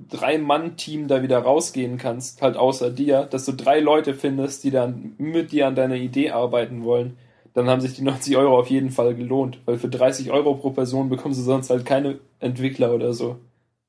Drei-Mann-Team 0.09 1.09
da 1.09 1.23
wieder 1.23 1.39
rausgehen 1.39 1.99
kannst, 1.99 2.43
halt 2.43 2.57
außer 2.57 2.91
dir, 2.91 3.25
dass 3.25 3.45
du 3.45 3.53
drei 3.53 3.81
Leute 3.81 4.15
findest, 4.15 4.65
die 4.65 4.71
dann 4.71 5.15
mit 5.19 5.53
dir 5.53 5.67
an 5.67 5.75
deiner 5.75 5.97
Idee 5.97 6.31
arbeiten 6.31 6.85
wollen, 6.85 7.17
dann 7.55 7.69
haben 7.69 7.81
sich 7.81 7.95
die 7.95 8.03
90 8.03 8.37
Euro 8.37 8.59
auf 8.59 8.71
jeden 8.71 8.91
Fall 8.91 9.15
gelohnt, 9.15 9.61
weil 9.67 9.79
für 9.79 9.89
30 9.89 10.31
Euro 10.31 10.55
pro 10.55 10.71
Person 10.71 11.09
bekommst 11.09 11.39
du 11.41 11.45
sonst 11.45 11.71
halt 11.71 11.85
keine 11.85 12.19
Entwickler 12.41 12.93
oder 12.93 13.13
so. 13.13 13.39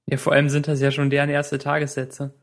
Ja, 0.06 0.18
vor 0.18 0.34
allem 0.34 0.50
sind 0.50 0.68
das 0.68 0.82
ja 0.82 0.92
schon 0.92 1.10
deren 1.10 1.30
erste 1.30 1.58
Tagessätze. 1.58 2.34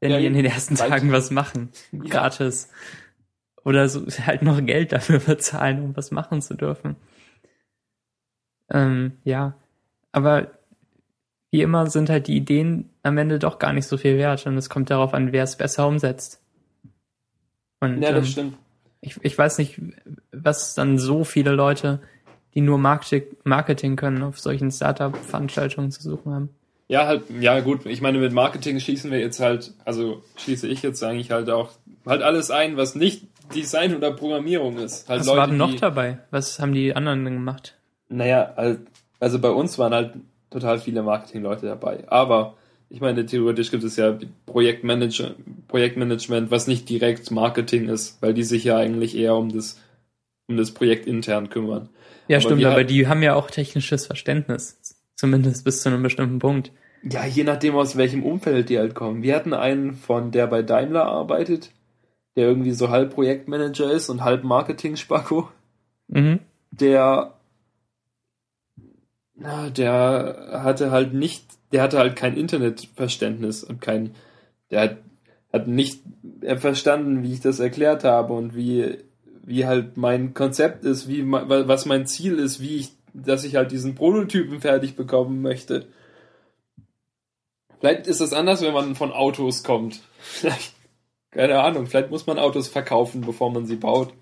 Wenn 0.00 0.12
ja, 0.12 0.18
die 0.18 0.26
in 0.26 0.34
den 0.34 0.44
ersten 0.44 0.76
Tagen 0.76 1.12
was 1.12 1.30
machen. 1.30 1.70
Gratis. 1.92 2.68
Ja. 2.70 3.62
Oder 3.64 3.88
so 3.88 4.06
halt 4.26 4.42
noch 4.42 4.64
Geld 4.64 4.92
dafür 4.92 5.18
bezahlen, 5.20 5.82
um 5.82 5.96
was 5.96 6.10
machen 6.10 6.42
zu 6.42 6.54
dürfen. 6.54 6.96
Ähm, 8.70 9.12
ja, 9.24 9.54
aber 10.12 10.52
wie 11.52 11.62
immer 11.62 11.86
sind 11.88 12.10
halt 12.10 12.26
die 12.26 12.36
Ideen 12.36 12.90
am 13.04 13.16
Ende 13.18 13.38
doch 13.38 13.60
gar 13.60 13.72
nicht 13.72 13.86
so 13.86 13.96
viel 13.96 14.18
wert 14.18 14.44
und 14.46 14.56
es 14.56 14.68
kommt 14.68 14.90
darauf 14.90 15.14
an, 15.14 15.30
wer 15.32 15.44
es 15.44 15.54
besser 15.56 15.86
umsetzt. 15.86 16.40
Und, 17.80 18.02
Ja, 18.02 18.10
das 18.12 18.26
ähm, 18.26 18.32
stimmt. 18.32 18.58
ich, 19.00 19.16
ich 19.22 19.36
weiß 19.38 19.58
nicht, 19.58 19.80
was 20.32 20.74
dann 20.74 20.98
so 20.98 21.22
viele 21.24 21.52
Leute, 21.52 22.00
die 22.54 22.60
nur 22.60 22.78
Marketing, 22.78 23.24
Marketing 23.44 23.96
können, 23.96 24.22
auf 24.22 24.40
solchen 24.40 24.70
Startup-Veranstaltungen 24.70 25.90
zu 25.90 26.02
suchen 26.02 26.32
haben. 26.32 26.48
Ja, 26.88 27.06
halt, 27.06 27.24
ja 27.40 27.60
gut, 27.60 27.86
ich 27.86 28.00
meine, 28.02 28.18
mit 28.18 28.32
Marketing 28.32 28.78
schließen 28.80 29.10
wir 29.10 29.18
jetzt 29.18 29.40
halt, 29.40 29.72
also 29.84 30.22
schließe 30.36 30.68
ich 30.68 30.82
jetzt 30.82 31.02
eigentlich 31.02 31.30
halt 31.30 31.48
auch 31.48 31.70
halt 32.04 32.22
alles 32.22 32.50
ein, 32.50 32.76
was 32.76 32.94
nicht 32.94 33.26
Design 33.54 33.94
oder 33.96 34.12
Programmierung 34.12 34.76
ist. 34.78 35.08
Halt 35.08 35.20
Was 35.20 35.26
Leute, 35.26 35.38
war 35.38 35.46
denn 35.48 35.56
noch 35.56 35.70
die, 35.70 35.76
dabei? 35.78 36.18
Was 36.30 36.58
haben 36.60 36.72
die 36.72 36.94
anderen 36.94 37.24
denn 37.24 37.34
gemacht? 37.34 37.76
Naja, 38.08 38.52
al- 38.56 38.80
also 39.20 39.38
bei 39.38 39.50
uns 39.50 39.78
waren 39.78 39.94
halt 39.94 40.14
total 40.52 40.78
viele 40.78 41.02
Marketingleute 41.02 41.66
dabei. 41.66 42.04
Aber 42.08 42.54
ich 42.88 43.00
meine, 43.00 43.24
theoretisch 43.24 43.70
gibt 43.70 43.84
es 43.84 43.96
ja 43.96 44.16
Projektmanager, 44.46 45.34
Projektmanagement, 45.68 46.50
was 46.50 46.66
nicht 46.66 46.88
direkt 46.88 47.30
Marketing 47.30 47.88
ist, 47.88 48.20
weil 48.20 48.34
die 48.34 48.42
sich 48.42 48.64
ja 48.64 48.76
eigentlich 48.76 49.16
eher 49.16 49.34
um 49.34 49.50
das, 49.50 49.80
um 50.48 50.56
das 50.56 50.72
Projekt 50.72 51.06
intern 51.06 51.48
kümmern. 51.48 51.88
Ja, 52.28 52.36
Aber 52.36 52.42
stimmt, 52.42 52.64
aber 52.64 52.84
die 52.84 53.06
haben 53.08 53.22
ja 53.22 53.34
auch 53.34 53.50
technisches 53.50 54.06
Verständnis. 54.06 54.78
Zumindest 55.16 55.64
bis 55.64 55.82
zu 55.82 55.88
einem 55.88 56.02
bestimmten 56.02 56.38
Punkt. 56.38 56.72
Ja, 57.02 57.24
je 57.24 57.44
nachdem, 57.44 57.74
aus 57.76 57.96
welchem 57.96 58.22
Umfeld 58.24 58.68
die 58.68 58.78
halt 58.78 58.94
kommen. 58.94 59.22
Wir 59.22 59.34
hatten 59.36 59.54
einen 59.54 59.94
von, 59.94 60.30
der 60.30 60.46
bei 60.46 60.62
Daimler 60.62 61.06
arbeitet, 61.06 61.70
der 62.36 62.46
irgendwie 62.46 62.72
so 62.72 62.90
halb 62.90 63.14
Projektmanager 63.14 63.90
ist 63.90 64.08
und 64.08 64.22
halb 64.22 64.44
Marketing-Spacko. 64.44 65.48
Mhm. 66.08 66.40
der 66.72 67.34
na, 69.42 69.70
der 69.70 70.60
hatte 70.62 70.90
halt 70.90 71.14
nicht, 71.14 71.44
der 71.72 71.82
hatte 71.82 71.98
halt 71.98 72.14
kein 72.16 72.36
Internetverständnis 72.36 73.64
und 73.64 73.80
kein, 73.80 74.14
der 74.70 74.80
hat, 74.82 74.98
hat 75.52 75.66
nicht 75.66 76.00
verstanden, 76.58 77.22
wie 77.24 77.32
ich 77.32 77.40
das 77.40 77.58
erklärt 77.58 78.04
habe 78.04 78.34
und 78.34 78.54
wie, 78.54 78.98
wie 79.44 79.66
halt 79.66 79.96
mein 79.96 80.32
Konzept 80.32 80.84
ist, 80.84 81.08
wie, 81.08 81.24
was 81.28 81.86
mein 81.86 82.06
Ziel 82.06 82.38
ist, 82.38 82.60
wie 82.60 82.76
ich, 82.76 82.92
dass 83.12 83.44
ich 83.44 83.56
halt 83.56 83.72
diesen 83.72 83.96
Prototypen 83.96 84.60
fertig 84.60 84.94
bekommen 84.94 85.42
möchte. 85.42 85.86
Vielleicht 87.80 88.06
ist 88.06 88.20
es 88.20 88.32
anders, 88.32 88.62
wenn 88.62 88.72
man 88.72 88.94
von 88.94 89.10
Autos 89.10 89.64
kommt. 89.64 90.00
Vielleicht, 90.18 90.72
keine 91.32 91.60
Ahnung, 91.60 91.86
vielleicht 91.86 92.10
muss 92.10 92.26
man 92.26 92.38
Autos 92.38 92.68
verkaufen, 92.68 93.22
bevor 93.22 93.50
man 93.50 93.66
sie 93.66 93.76
baut. 93.76 94.12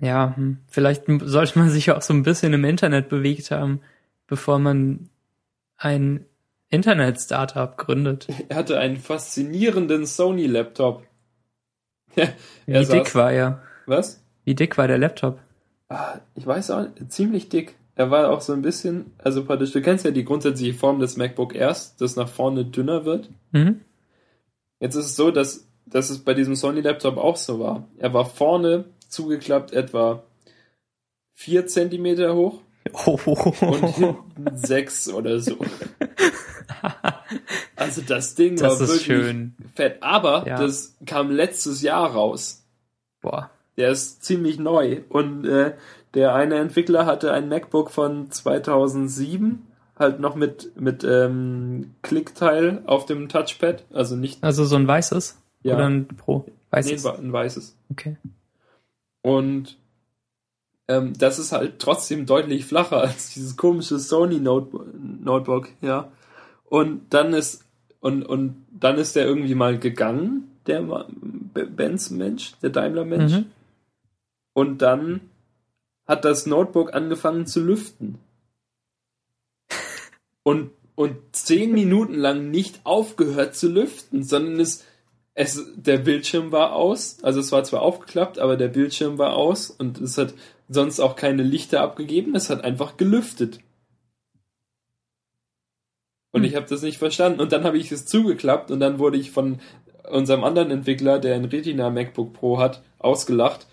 Ja, 0.00 0.34
hm. 0.36 0.58
vielleicht 0.68 1.04
sollte 1.22 1.58
man 1.58 1.70
sich 1.70 1.90
auch 1.92 2.02
so 2.02 2.12
ein 2.12 2.22
bisschen 2.24 2.52
im 2.52 2.64
Internet 2.64 3.08
bewegt 3.08 3.50
haben, 3.50 3.80
bevor 4.26 4.58
man 4.58 5.08
ein 5.76 6.24
Internet-Startup 6.70 7.76
gründet. 7.76 8.28
Er 8.48 8.56
hatte 8.56 8.78
einen 8.78 8.96
faszinierenden 8.96 10.06
Sony-Laptop. 10.06 11.04
Wie 12.16 12.22
Er 12.66 12.84
dick 12.84 13.06
saß- 13.06 13.14
war 13.14 13.32
er? 13.32 13.62
Was? 13.86 14.22
Wie 14.44 14.54
dick 14.54 14.76
war 14.78 14.88
der 14.88 14.98
Laptop? 14.98 15.38
Ah, 15.88 16.18
ich 16.34 16.46
weiß 16.46 16.70
auch, 16.72 16.86
ziemlich 17.08 17.48
dick. 17.48 17.76
Er 17.94 18.10
war 18.10 18.30
auch 18.30 18.40
so 18.40 18.52
ein 18.52 18.62
bisschen, 18.62 19.12
also 19.18 19.44
praktisch, 19.44 19.70
du 19.72 19.80
kennst 19.80 20.04
ja 20.04 20.10
die 20.10 20.24
grundsätzliche 20.24 20.74
Form 20.74 20.98
des 20.98 21.16
MacBook 21.16 21.54
Airs, 21.54 21.94
das 21.96 22.16
nach 22.16 22.28
vorne 22.28 22.64
dünner 22.64 23.04
wird. 23.04 23.30
Mhm. 23.52 23.80
Jetzt 24.80 24.96
ist 24.96 25.06
es 25.06 25.16
so, 25.16 25.30
dass, 25.30 25.68
dass 25.86 26.10
es 26.10 26.18
bei 26.18 26.34
diesem 26.34 26.56
Sony-Laptop 26.56 27.16
auch 27.16 27.36
so 27.36 27.60
war. 27.60 27.86
Er 27.98 28.12
war 28.12 28.24
vorne 28.26 28.86
zugeklappt 29.14 29.72
etwa 29.72 30.22
vier 31.32 31.66
Zentimeter 31.66 32.34
hoch 32.34 32.60
und 33.62 33.86
hinten 33.94 34.56
sechs 34.56 35.08
oder 35.08 35.40
so. 35.40 35.56
Also 37.76 38.02
das 38.02 38.34
Ding 38.34 38.56
Das 38.56 38.62
war 38.62 38.72
ist 38.82 38.88
wirklich 38.88 39.02
schön. 39.04 39.54
fett. 39.74 40.02
Aber 40.02 40.46
Ja. 40.46 40.56
das 40.58 40.94
kam 41.06 41.30
letztes 41.30 41.82
Jahr 41.82 42.12
raus. 42.12 42.62
Boah. 43.20 43.50
Der 43.76 43.90
ist 43.90 44.24
ziemlich 44.24 44.58
neu. 44.58 45.00
Und 45.08 45.44
äh, 45.46 45.74
der 46.14 46.34
eine 46.34 46.56
Entwickler 46.56 47.06
hatte 47.06 47.32
ein 47.32 47.48
MacBook 47.48 47.90
von 47.90 48.30
2007, 48.30 49.66
halt 49.98 50.20
noch 50.20 50.34
mit, 50.36 50.78
mit 50.80 51.04
ähm, 51.04 51.94
Klickteil 52.02 52.82
auf 52.86 53.06
dem 53.06 53.28
Touchpad. 53.28 53.84
Also 53.92 54.16
nicht 54.16 54.42
Also 54.44 54.64
so 54.64 54.76
ein 54.76 54.86
weißes? 54.86 55.38
Ja. 55.62 55.74
Oder 55.74 55.86
ein 55.88 56.06
Pro? 56.06 56.44
nee, 56.46 56.52
Weißes? 56.70 57.06
ein 57.06 57.32
weißes. 57.32 57.76
Okay. 57.90 58.16
Und 59.24 59.78
ähm, 60.86 61.14
das 61.16 61.38
ist 61.38 61.52
halt 61.52 61.78
trotzdem 61.78 62.26
deutlich 62.26 62.66
flacher 62.66 62.98
als 63.00 63.32
dieses 63.32 63.56
komische 63.56 63.98
Sony 63.98 64.38
Note 64.38 64.84
Notebook, 64.92 65.70
ja. 65.80 66.12
Und 66.64 67.14
dann 67.14 67.32
ist 67.32 67.64
und 68.00 68.22
und 68.24 68.66
dann 68.70 68.98
ist 68.98 69.16
der 69.16 69.24
irgendwie 69.24 69.54
mal 69.54 69.78
gegangen, 69.78 70.50
der 70.66 70.82
Benz 70.82 72.10
Mensch, 72.10 72.52
der 72.60 72.68
Daimler 72.68 73.06
Mensch. 73.06 73.32
Mhm. 73.32 73.46
Und 74.52 74.82
dann 74.82 75.22
hat 76.06 76.26
das 76.26 76.44
Notebook 76.44 76.92
angefangen 76.92 77.46
zu 77.46 77.64
lüften. 77.64 78.18
Und, 80.42 80.72
und 80.94 81.16
zehn 81.32 81.72
Minuten 81.72 82.14
lang 82.14 82.50
nicht 82.50 82.82
aufgehört 82.84 83.56
zu 83.56 83.68
lüften, 83.68 84.22
sondern 84.22 84.60
es, 84.60 84.84
es, 85.34 85.62
der 85.76 85.98
Bildschirm 85.98 86.52
war 86.52 86.74
aus. 86.74 87.18
Also 87.22 87.40
es 87.40 87.52
war 87.52 87.64
zwar 87.64 87.82
aufgeklappt, 87.82 88.38
aber 88.38 88.56
der 88.56 88.68
Bildschirm 88.68 89.18
war 89.18 89.34
aus 89.34 89.70
und 89.70 90.00
es 90.00 90.16
hat 90.16 90.34
sonst 90.68 91.00
auch 91.00 91.16
keine 91.16 91.42
Lichter 91.42 91.82
abgegeben. 91.82 92.34
Es 92.34 92.50
hat 92.50 92.64
einfach 92.64 92.96
gelüftet. 92.96 93.58
Und 96.32 96.42
Hm. 96.42 96.48
ich 96.48 96.56
habe 96.56 96.66
das 96.68 96.82
nicht 96.82 96.98
verstanden. 96.98 97.40
Und 97.40 97.52
dann 97.52 97.64
habe 97.64 97.78
ich 97.78 97.90
es 97.92 98.06
zugeklappt 98.06 98.70
und 98.70 98.80
dann 98.80 98.98
wurde 98.98 99.18
ich 99.18 99.30
von 99.32 99.60
unserem 100.10 100.44
anderen 100.44 100.70
Entwickler, 100.70 101.18
der 101.18 101.34
ein 101.34 101.44
Retina 101.46 101.90
MacBook 101.90 102.32
Pro 102.34 102.58
hat, 102.58 102.82
ausgelacht, 102.98 103.66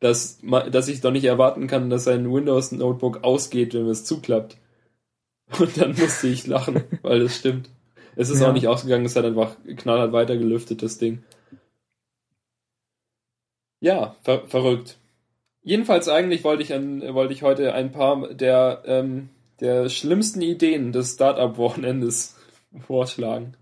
dass, 0.00 0.38
dass 0.70 0.88
ich 0.88 1.00
doch 1.00 1.12
nicht 1.12 1.24
erwarten 1.24 1.66
kann, 1.66 1.90
dass 1.90 2.08
ein 2.08 2.30
Windows 2.30 2.72
Notebook 2.72 3.24
ausgeht, 3.24 3.74
wenn 3.74 3.86
es 3.86 4.04
zuklappt. 4.04 4.58
Und 5.58 5.80
dann 5.80 5.96
musste 5.96 6.26
ich 6.26 6.46
lachen, 6.46 6.82
weil 7.02 7.20
das 7.20 7.36
stimmt. 7.36 7.70
Es 8.16 8.30
ist 8.30 8.40
Ja. 8.40 8.48
auch 8.48 8.52
nicht 8.52 8.66
ausgegangen, 8.66 9.04
es 9.04 9.14
hat 9.14 9.24
einfach 9.24 9.56
knallhart 9.76 10.12
weiter 10.12 10.36
gelüftet, 10.36 10.82
das 10.82 10.98
Ding. 10.98 11.22
Ja, 13.80 14.16
ver 14.22 14.46
verrückt. 14.48 14.96
Jedenfalls 15.62 16.08
eigentlich 16.08 16.44
wollte 16.44 16.62
ich 16.62 16.72
an, 16.72 17.02
wollte 17.14 17.32
ich 17.34 17.42
heute 17.42 17.74
ein 17.74 17.92
paar 17.92 18.32
der, 18.32 18.82
ähm, 18.86 19.28
der 19.60 19.88
schlimmsten 19.88 20.40
Ideen 20.40 20.92
des 20.92 21.14
Startup-Wochenendes 21.14 22.36
vorschlagen. 22.86 23.54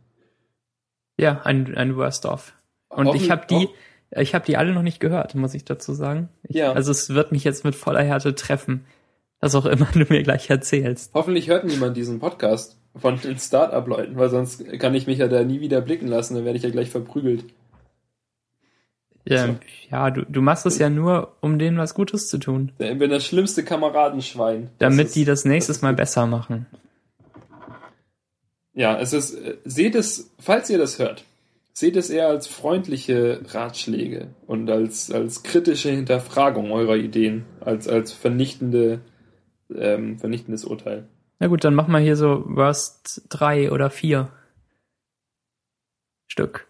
Ja, 1.19 1.43
ein, 1.43 1.75
ein 1.77 1.97
Worst-of. 1.97 2.55
Und 2.89 3.15
ich 3.15 3.31
habe 3.31 3.47
die, 3.49 3.69
ich 4.11 4.35
habe 4.35 4.45
die 4.47 4.57
alle 4.57 4.73
noch 4.73 4.83
nicht 4.83 5.01
gehört, 5.01 5.35
muss 5.35 5.55
ich 5.55 5.65
dazu 5.65 5.95
sagen. 5.95 6.29
Ich, 6.45 6.57
Ja. 6.57 6.73
Also 6.73 6.91
es 6.93 7.11
wird 7.11 7.33
mich 7.33 7.43
jetzt 7.45 7.65
mit 7.65 7.75
voller 7.75 8.03
Härte 8.03 8.35
treffen. 8.35 8.85
Was 9.41 9.55
auch 9.55 9.67
immer 9.67 9.87
du 9.93 10.07
mir 10.09 10.23
gleich 10.23 10.49
erzählst. 10.51 11.13
Hoffentlich 11.15 11.49
hört 11.49 11.65
niemand 11.65 11.97
diesen 11.97 12.21
Podcast 12.21 12.79
von 12.97 13.21
den 13.21 13.39
Startup-Leuten, 13.39 14.17
weil 14.17 14.31
sonst 14.31 14.65
kann 14.79 14.95
ich 14.95 15.07
mich 15.07 15.19
ja 15.19 15.29
da 15.29 15.43
nie 15.43 15.61
wieder 15.61 15.81
blicken 15.81 16.07
lassen, 16.09 16.35
dann 16.37 16.45
werde 16.45 16.57
ich 16.59 16.63
ja 16.65 16.71
gleich 16.71 16.91
verprügelt. 16.91 17.45
Ja, 19.27 19.47
So. 19.47 19.57
ja 19.91 20.11
du, 20.11 20.23
du 20.27 20.43
machst 20.43 20.67
es 20.67 20.79
ja 20.79 20.91
nur, 20.91 21.35
um 21.41 21.59
denen 21.59 21.79
was 21.79 21.95
Gutes 21.95 22.29
zu 22.29 22.39
tun. 22.39 22.73
Ich 22.79 22.99
bin 22.99 23.11
das 23.11 23.25
schlimmste 23.25 23.65
Kameradenschwein. 23.65 24.71
Damit 24.79 25.07
Das 25.07 25.13
die 25.15 25.23
ist- 25.23 25.29
das 25.29 25.45
nächstes 25.45 25.83
Mal 25.83 25.95
besser 25.95 26.27
machen. 26.27 26.67
Ja, 28.75 28.99
es 28.99 29.13
ist, 29.13 29.37
seht 29.65 29.95
es, 29.95 30.33
falls 30.39 30.69
ihr 30.69 30.79
das 30.79 30.99
hört, 30.99 31.25
seht 31.73 31.97
es 31.97 32.11
eher 32.11 32.29
als 32.29 32.47
freundliche 32.49 33.41
Ratschläge 33.49 34.29
und 34.47 34.69
als, 34.71 35.11
als 35.11 35.43
kritische 35.43 35.91
Hinterfragung 35.91 36.71
eurer 36.73 36.97
Ideen, 36.97 37.45
als, 37.61 37.87
als 37.89 38.13
vernichtende, 38.13 39.01
ähm, 39.75 40.19
vernichtendes 40.19 40.65
Urteil. 40.65 41.07
Na 41.39 41.49
gut, 41.49 41.65
dann 41.65 41.75
mach 41.75 41.89
mal 41.89 42.01
hier 42.01 42.17
so 42.17 42.45
Worst 42.47 43.23
3 43.29 43.73
oder 43.73 43.91
4 43.91 44.31
Stück. 46.27 46.67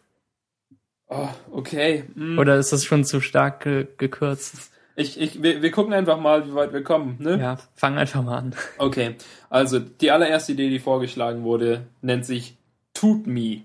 Oh, 1.09 1.29
okay. 1.53 2.05
hm. 2.15 2.39
Oder 2.39 2.57
ist 2.57 2.73
das 2.73 2.85
schon 2.85 3.05
zu 3.05 3.21
stark 3.21 3.63
ge 3.63 3.87
gekürzt? 3.99 4.71
Ich, 4.97 5.21
ich, 5.21 5.43
wir, 5.43 5.61
wir 5.61 5.71
gucken 5.71 5.93
einfach 5.93 6.21
mal, 6.21 6.47
wie 6.47 6.55
weit 6.55 6.73
wir 6.73 6.85
kommen, 6.85 7.17
ne? 7.19 7.39
Ja, 7.39 7.59
fang 7.75 7.99
einfach 7.99 8.23
mal 8.23 8.39
an. 8.39 8.55
Okay, 8.79 9.17
also 9.51 9.81
die 9.81 10.11
allererste 10.11 10.53
Idee, 10.53 10.71
die 10.71 10.79
vorgeschlagen 10.79 11.43
wurde, 11.43 11.87
nennt 12.01 12.25
sich 12.25 12.57
Tut 12.95 13.27
Me. 13.27 13.63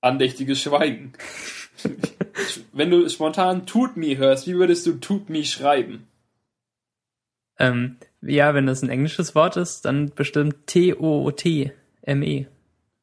Andächtiges 0.00 0.60
Schweigen. 0.60 1.12
Wenn 2.72 2.90
du 2.90 3.08
spontan 3.10 3.66
Tut 3.66 3.96
Me 3.96 4.16
hörst, 4.16 4.46
wie 4.46 4.56
würdest 4.56 4.86
du 4.86 4.94
Tut 4.94 5.28
Me 5.28 5.44
schreiben? 5.44 6.06
Ähm, 7.58 7.96
ja, 8.22 8.54
wenn 8.54 8.66
das 8.66 8.82
ein 8.82 8.90
englisches 8.90 9.34
Wort 9.34 9.56
ist, 9.56 9.84
dann 9.84 10.10
bestimmt 10.14 10.66
T-O-O-T-M-E. 10.66 12.46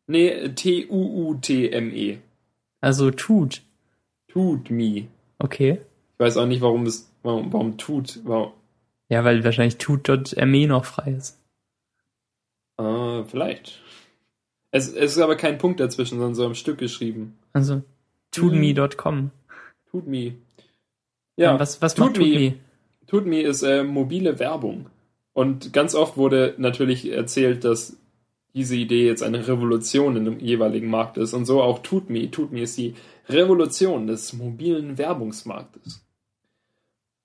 Nee, 0.07 0.49
T-U-U-T-M-E. 0.49 2.17
Also 2.81 3.11
tut. 3.11 3.61
Tut 4.27 4.69
Me. 4.69 5.07
Okay. 5.39 5.79
Ich 6.13 6.19
weiß 6.19 6.37
auch 6.37 6.45
nicht, 6.45 6.61
warum 6.61 6.85
es, 6.85 7.09
warum, 7.23 7.51
warum 7.53 7.77
tut. 7.77 8.19
Warum, 8.23 8.51
Ja, 9.09 9.23
weil 9.23 9.43
wahrscheinlich 9.43 9.77
tut.me 9.77 10.67
noch 10.67 10.85
frei 10.85 11.11
ist. 11.17 11.39
äh, 12.79 13.23
vielleicht. 13.25 13.79
Es, 14.71 14.87
es 14.89 15.11
ist 15.13 15.19
aber 15.19 15.35
kein 15.35 15.57
Punkt 15.59 15.79
dazwischen, 15.79 16.17
sondern 16.17 16.35
so 16.35 16.45
am 16.45 16.55
Stück 16.55 16.79
geschrieben. 16.79 17.37
Also 17.53 17.83
toodme.com. 18.31 19.31
Tut 19.91 20.07
me. 20.07 20.33
Ja, 21.37 21.59
was, 21.59 21.81
was 21.81 21.93
Tut 21.95 22.05
macht 22.05 22.15
Toodme? 22.15 22.39
Me. 22.39 22.55
Tut 23.07 23.25
Me 23.25 23.41
ist 23.41 23.63
äh, 23.63 23.83
mobile 23.83 24.39
Werbung. 24.39 24.89
Und 25.33 25.73
ganz 25.73 25.95
oft 25.95 26.17
wurde 26.17 26.53
natürlich 26.57 27.11
erzählt, 27.11 27.63
dass 27.63 27.97
diese 28.53 28.75
Idee 28.75 29.07
jetzt 29.07 29.23
eine 29.23 29.47
Revolution 29.47 30.15
in 30.15 30.25
dem 30.25 30.39
jeweiligen 30.39 30.89
Markt 30.89 31.17
ist. 31.17 31.33
Und 31.33 31.45
so 31.45 31.61
auch 31.61 31.79
Tut 31.79 32.09
Me. 32.09 32.29
Tut 32.29 32.51
Me 32.51 32.61
ist 32.61 32.77
die 32.77 32.95
Revolution 33.29 34.05
des 34.07 34.33
mobilen 34.33 34.97
Werbungsmarktes. 34.97 36.05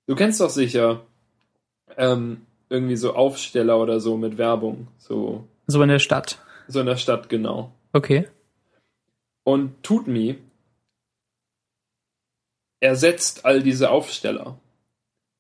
Du 0.07 0.15
kennst 0.15 0.41
doch 0.41 0.49
sicher 0.51 1.03
ähm, 1.99 2.43
irgendwie 2.71 2.97
so 2.97 3.15
Aufsteller 3.15 3.79
oder 3.79 4.01
so 4.01 4.17
mit 4.17 4.39
Werbung. 4.39 4.89
So, 4.99 5.45
So 5.67 5.83
in 5.83 5.89
der 5.91 5.99
Stadt. 5.99 6.39
so 6.67 6.81
in 6.81 6.87
der 6.87 6.97
Stadt, 6.97 7.29
genau. 7.29 7.73
Okay. 7.93 8.27
Und 9.45 9.83
TootMe 9.83 10.37
ersetzt 12.81 13.45
all 13.45 13.63
diese 13.63 13.91
Aufsteller. 13.91 14.59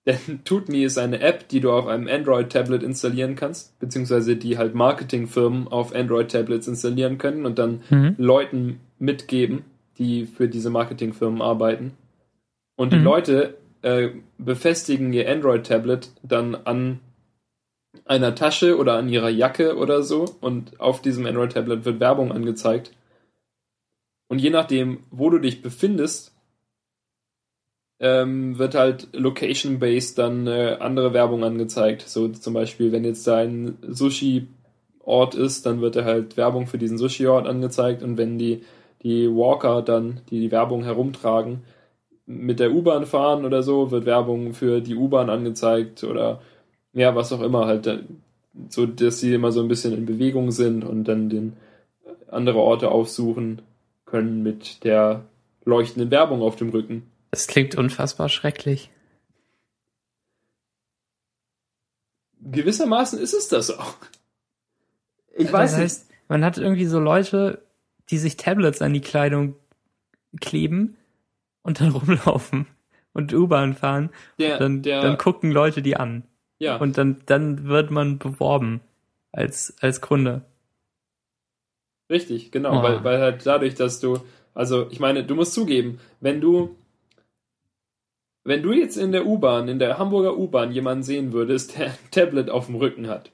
Denn 0.08 0.40
TootMe 0.44 0.84
ist 0.84 0.96
eine 0.96 1.20
App, 1.20 1.48
die 1.48 1.60
du 1.60 1.70
auf 1.70 1.86
einem 1.86 2.08
Android-Tablet 2.08 2.82
installieren 2.82 3.36
kannst, 3.36 3.78
beziehungsweise 3.78 4.36
die 4.36 4.56
halt 4.56 4.74
Marketingfirmen 4.74 5.68
auf 5.68 5.94
Android-Tablets 5.94 6.66
installieren 6.66 7.18
können 7.18 7.44
und 7.44 7.58
dann 7.58 7.82
Mhm. 7.90 8.14
Leuten 8.16 8.80
mitgeben, 8.98 9.64
die 9.98 10.24
für 10.24 10.48
diese 10.48 10.70
Marketingfirmen 10.70 11.42
arbeiten. 11.42 11.92
Und 12.76 12.94
die 12.94 12.98
Mhm. 12.98 13.04
Leute 13.04 13.54
äh, 13.82 14.08
befestigen 14.38 15.12
ihr 15.12 15.30
Android-Tablet 15.30 16.10
dann 16.22 16.54
an 16.54 17.00
einer 18.06 18.34
Tasche 18.34 18.78
oder 18.78 18.94
an 18.94 19.10
ihrer 19.10 19.28
Jacke 19.28 19.76
oder 19.76 20.02
so 20.02 20.24
und 20.40 20.80
auf 20.80 21.02
diesem 21.02 21.26
Android-Tablet 21.26 21.84
wird 21.84 22.00
Werbung 22.00 22.32
angezeigt. 22.32 22.92
Und 24.28 24.38
je 24.40 24.50
nachdem, 24.50 25.00
wo 25.10 25.28
du 25.28 25.38
dich 25.38 25.60
befindest, 25.60 26.34
ähm, 28.00 28.58
wird 28.58 28.74
halt 28.74 29.08
location-based 29.12 30.18
dann 30.18 30.46
äh, 30.46 30.76
andere 30.80 31.12
Werbung 31.12 31.44
angezeigt. 31.44 32.02
So 32.08 32.28
zum 32.28 32.54
Beispiel, 32.54 32.92
wenn 32.92 33.04
jetzt 33.04 33.26
da 33.26 33.38
ein 33.38 33.78
Sushi-Ort 33.82 35.34
ist, 35.34 35.66
dann 35.66 35.80
wird 35.80 35.96
da 35.96 36.04
halt 36.04 36.36
Werbung 36.36 36.66
für 36.66 36.78
diesen 36.78 36.98
Sushi-Ort 36.98 37.46
angezeigt 37.46 38.02
und 38.02 38.16
wenn 38.16 38.38
die, 38.38 38.62
die 39.02 39.28
Walker 39.28 39.82
dann, 39.82 40.20
die 40.30 40.40
die 40.40 40.50
Werbung 40.52 40.84
herumtragen, 40.84 41.62
mit 42.26 42.60
der 42.60 42.72
U-Bahn 42.72 43.06
fahren 43.06 43.44
oder 43.44 43.62
so, 43.62 43.90
wird 43.90 44.04
Werbung 44.06 44.52
für 44.52 44.80
die 44.80 44.94
U-Bahn 44.94 45.30
angezeigt 45.30 46.04
oder 46.04 46.40
ja, 46.92 47.14
was 47.14 47.32
auch 47.32 47.40
immer 47.40 47.66
halt, 47.66 48.04
so 48.68 48.86
dass 48.86 49.20
sie 49.20 49.34
immer 49.34 49.52
so 49.52 49.60
ein 49.60 49.68
bisschen 49.68 49.94
in 49.94 50.06
Bewegung 50.06 50.50
sind 50.50 50.84
und 50.84 51.04
dann 51.04 51.30
den 51.30 51.54
andere 52.30 52.58
Orte 52.58 52.90
aufsuchen 52.90 53.62
können 54.04 54.42
mit 54.42 54.84
der 54.84 55.24
leuchtenden 55.64 56.10
Werbung 56.10 56.42
auf 56.42 56.56
dem 56.56 56.70
Rücken. 56.70 57.04
Das 57.30 57.46
klingt 57.46 57.74
unfassbar 57.76 58.28
schrecklich. 58.28 58.90
Gewissermaßen 62.40 63.18
ist 63.18 63.34
es 63.34 63.48
das 63.48 63.70
auch. 63.70 63.94
Ich 65.36 65.44
Das 65.46 65.52
weiß 65.52 65.72
nicht. 65.72 65.82
heißt, 65.84 66.10
man 66.28 66.44
hat 66.44 66.58
irgendwie 66.58 66.86
so 66.86 66.98
Leute, 67.00 67.62
die 68.10 68.18
sich 68.18 68.36
Tablets 68.36 68.80
an 68.82 68.94
die 68.94 69.00
Kleidung 69.00 69.56
kleben 70.40 70.96
und 71.62 71.80
dann 71.80 71.90
rumlaufen 71.92 72.66
und 73.12 73.32
U-Bahn 73.34 73.74
fahren. 73.74 74.10
Der, 74.38 74.58
Dann, 74.58 74.82
der, 74.82 75.02
dann 75.02 75.18
gucken 75.18 75.50
Leute 75.50 75.82
die 75.82 75.96
an. 75.96 76.22
ja, 76.58 76.76
Und 76.76 76.96
dann, 76.96 77.20
dann 77.26 77.64
wird 77.64 77.90
man 77.90 78.18
beworben 78.18 78.80
als, 79.32 79.74
als 79.80 80.00
Kunde. 80.00 80.42
richtig, 82.10 82.52
genau, 82.52 82.80
Oh. 82.80 82.82
weil, 82.82 83.04
weil 83.04 83.20
halt 83.20 83.44
dadurch, 83.44 83.74
dass 83.74 84.00
du, 84.00 84.18
also 84.54 84.88
ich 84.90 85.00
meine, 85.00 85.24
du 85.24 85.34
musst 85.34 85.52
zugeben, 85.54 86.00
wenn 86.20 86.40
du, 86.40 86.76
wenn 88.48 88.62
du 88.62 88.72
jetzt 88.72 88.96
in 88.96 89.12
der 89.12 89.26
U-Bahn, 89.26 89.68
in 89.68 89.78
der 89.78 89.98
Hamburger 89.98 90.36
U-Bahn 90.36 90.72
jemanden 90.72 91.02
sehen 91.04 91.32
würdest, 91.32 91.78
der 91.78 91.86
ein 91.88 91.98
Tablet 92.10 92.50
auf 92.50 92.66
dem 92.66 92.74
Rücken 92.76 93.08
hat. 93.08 93.30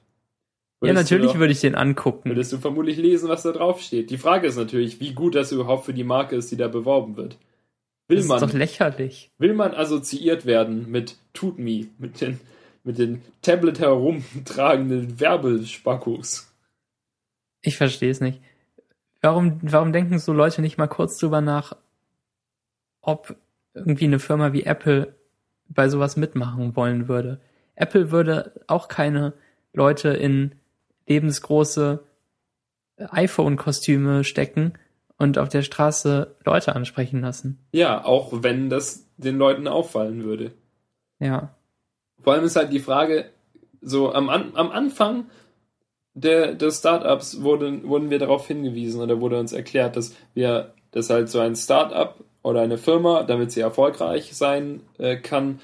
Ja, 0.83 0.93
natürlich 0.93 1.31
doch- 1.31 1.39
würde 1.39 1.53
ich 1.53 1.61
den 1.61 1.73
angucken. 1.73 2.29
würdest 2.29 2.53
du 2.53 2.57
vermutlich 2.57 2.97
lesen, 2.97 3.27
was 3.29 3.41
da 3.43 3.51
drauf 3.51 3.81
steht. 3.81 4.09
Die 4.11 4.17
Frage 4.19 4.47
ist 4.47 4.57
natürlich, 4.57 4.99
wie 4.99 5.13
gut 5.13 5.33
das 5.35 5.51
überhaupt 5.51 5.85
für 5.85 5.93
die 5.93 6.03
Marke 6.03 6.35
ist, 6.35 6.51
die 6.51 6.57
da 6.57 6.67
beworben 6.67 7.15
wird. 7.17 7.37
Will 8.07 8.17
Das 8.17 8.27
man, 8.27 8.37
ist 8.43 8.49
doch 8.49 8.53
lächerlich. 8.53 9.31
will 9.39 9.53
man 9.55 9.73
assoziiert 9.73 10.45
werden 10.45 10.91
mit 10.91 11.15
TootMe, 11.33 11.87
mit 11.97 12.21
den, 12.21 12.39
mit 12.83 12.99
den 12.99 13.21
Tablet 13.41 13.79
herumtragenden 13.79 15.19
Werbespackos? 15.19 16.51
Ich 17.61 17.77
verstehe 17.77 18.11
es 18.11 18.21
nicht. 18.21 18.41
Warum, 19.21 19.57
warum 19.63 19.91
denken 19.91 20.19
so 20.19 20.33
Leute 20.33 20.61
nicht 20.61 20.77
mal 20.77 20.85
kurz 20.87 21.17
drüber 21.17 21.41
nach, 21.41 21.75
ob 23.01 23.35
irgendwie 23.75 24.05
eine 24.05 24.19
Firma 24.19 24.53
wie 24.53 24.63
Apple 24.63 25.15
bei 25.67 25.89
sowas 25.89 26.17
mitmachen 26.17 26.75
wollen 26.75 27.07
würde? 27.07 27.39
Apple 27.75 28.11
würde 28.11 28.53
auch 28.67 28.87
keine 28.87 29.33
Leute 29.73 30.09
in 30.09 30.55
lebensgroße 31.07 32.03
iPhone-Kostüme 32.97 34.23
stecken 34.23 34.73
und 35.17 35.37
auf 35.37 35.49
der 35.49 35.61
Straße 35.61 36.35
Leute 36.45 36.75
ansprechen 36.75 37.21
lassen. 37.21 37.59
Ja, 37.73 38.03
auch 38.03 38.43
wenn 38.43 38.69
das 38.69 39.07
den 39.17 39.37
Leuten 39.37 39.67
auffallen 39.67 40.23
würde. 40.23 40.53
Ja. 41.19 41.55
Vor 42.21 42.33
allem 42.33 42.45
ist 42.45 42.55
halt 42.55 42.71
die 42.71 42.79
Frage, 42.79 43.29
so 43.81 44.13
am, 44.13 44.29
am 44.29 44.71
Anfang 44.71 45.25
der, 46.13 46.55
des 46.55 46.79
Startups 46.79 47.41
wurden, 47.41 47.87
wurden 47.87 48.09
wir 48.09 48.19
darauf 48.19 48.47
hingewiesen 48.47 49.01
oder 49.01 49.21
wurde 49.21 49.39
uns 49.39 49.53
erklärt, 49.53 49.95
dass 49.95 50.15
wir, 50.33 50.73
dass 50.91 51.09
halt 51.09 51.29
so 51.29 51.39
ein 51.39 51.55
Startup 51.55 52.15
oder 52.45 52.61
eine 52.61 52.77
Firma, 52.77 53.23
damit 53.23 53.51
sie 53.51 53.61
erfolgreich 53.61 54.35
sein 54.35 54.81
äh, 54.99 55.17
kann, 55.17 55.59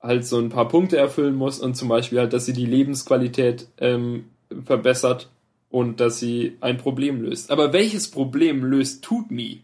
halt 0.00 0.24
so 0.24 0.38
ein 0.38 0.50
paar 0.50 0.68
Punkte 0.68 0.96
erfüllen 0.96 1.34
muss 1.34 1.58
und 1.58 1.74
zum 1.74 1.88
Beispiel 1.88 2.20
halt, 2.20 2.32
dass 2.32 2.46
sie 2.46 2.52
die 2.52 2.64
Lebensqualität 2.64 3.66
ähm, 3.78 4.26
verbessert 4.64 5.28
und 5.68 5.98
dass 5.98 6.20
sie 6.20 6.58
ein 6.60 6.76
Problem 6.76 7.22
löst. 7.22 7.50
Aber 7.50 7.72
welches 7.72 8.08
Problem 8.08 8.64
löst 8.64 9.02
TootMe? 9.02 9.62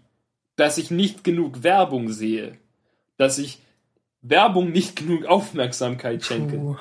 Dass 0.57 0.79
ich 0.79 0.91
nicht 0.91 1.23
genug 1.23 1.63
Werbung 1.63 2.09
sehe. 2.09 2.59
Dass 3.19 3.39
ich 3.39 3.61
Werbung 4.21 4.73
nicht 4.73 4.97
genug 4.97 5.27
Aufmerksamkeit 5.27 6.25
schenke. 6.25 6.57
Puh. 6.57 6.67
Gut, 6.71 6.79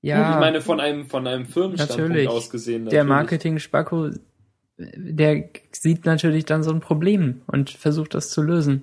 Ja, 0.00 0.34
ich 0.34 0.40
meine, 0.40 0.60
von 0.60 0.80
einem, 0.80 1.06
von 1.06 1.24
einem 1.28 1.46
Firmenstandpunkt 1.46 2.08
Natürlich. 2.08 2.28
aus 2.28 2.50
gesehen. 2.50 2.86
der 2.86 3.04
natürlich. 3.04 3.08
Marketing-Spacko, 3.08 4.10
der 4.78 5.48
sieht 5.72 6.04
natürlich 6.06 6.44
dann 6.44 6.62
so 6.62 6.70
ein 6.70 6.80
Problem 6.80 7.42
und 7.46 7.70
versucht 7.70 8.14
das 8.14 8.30
zu 8.30 8.42
lösen. 8.42 8.82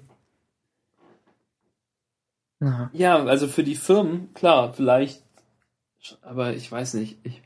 Ja. 2.61 2.89
Ja, 2.93 3.23
also 3.25 3.47
für 3.47 3.63
die 3.63 3.75
Firmen, 3.75 4.33
klar, 4.33 4.73
vielleicht, 4.73 5.23
aber 6.21 6.53
ich 6.53 6.71
weiß 6.71 6.95
nicht. 6.95 7.17
Ich, 7.23 7.41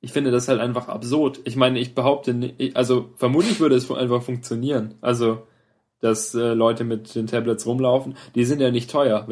ich 0.00 0.12
finde 0.12 0.30
das 0.30 0.46
halt 0.48 0.60
einfach 0.60 0.88
absurd. 0.88 1.40
Ich 1.44 1.56
meine, 1.56 1.78
ich 1.78 1.94
behaupte, 1.94 2.34
nicht- 2.34 2.76
also 2.76 3.10
vermutlich 3.16 3.60
würde 3.60 3.74
es 3.76 3.90
einfach 3.90 4.22
funktionieren. 4.22 4.94
Also, 5.00 5.46
dass 6.00 6.34
äh, 6.34 6.52
Leute 6.54 6.84
mit 6.84 7.14
den 7.14 7.26
Tablets 7.26 7.66
rumlaufen, 7.66 8.14
die 8.34 8.44
sind 8.44 8.60
ja 8.60 8.70
nicht 8.70 8.90
teuer. 8.90 9.26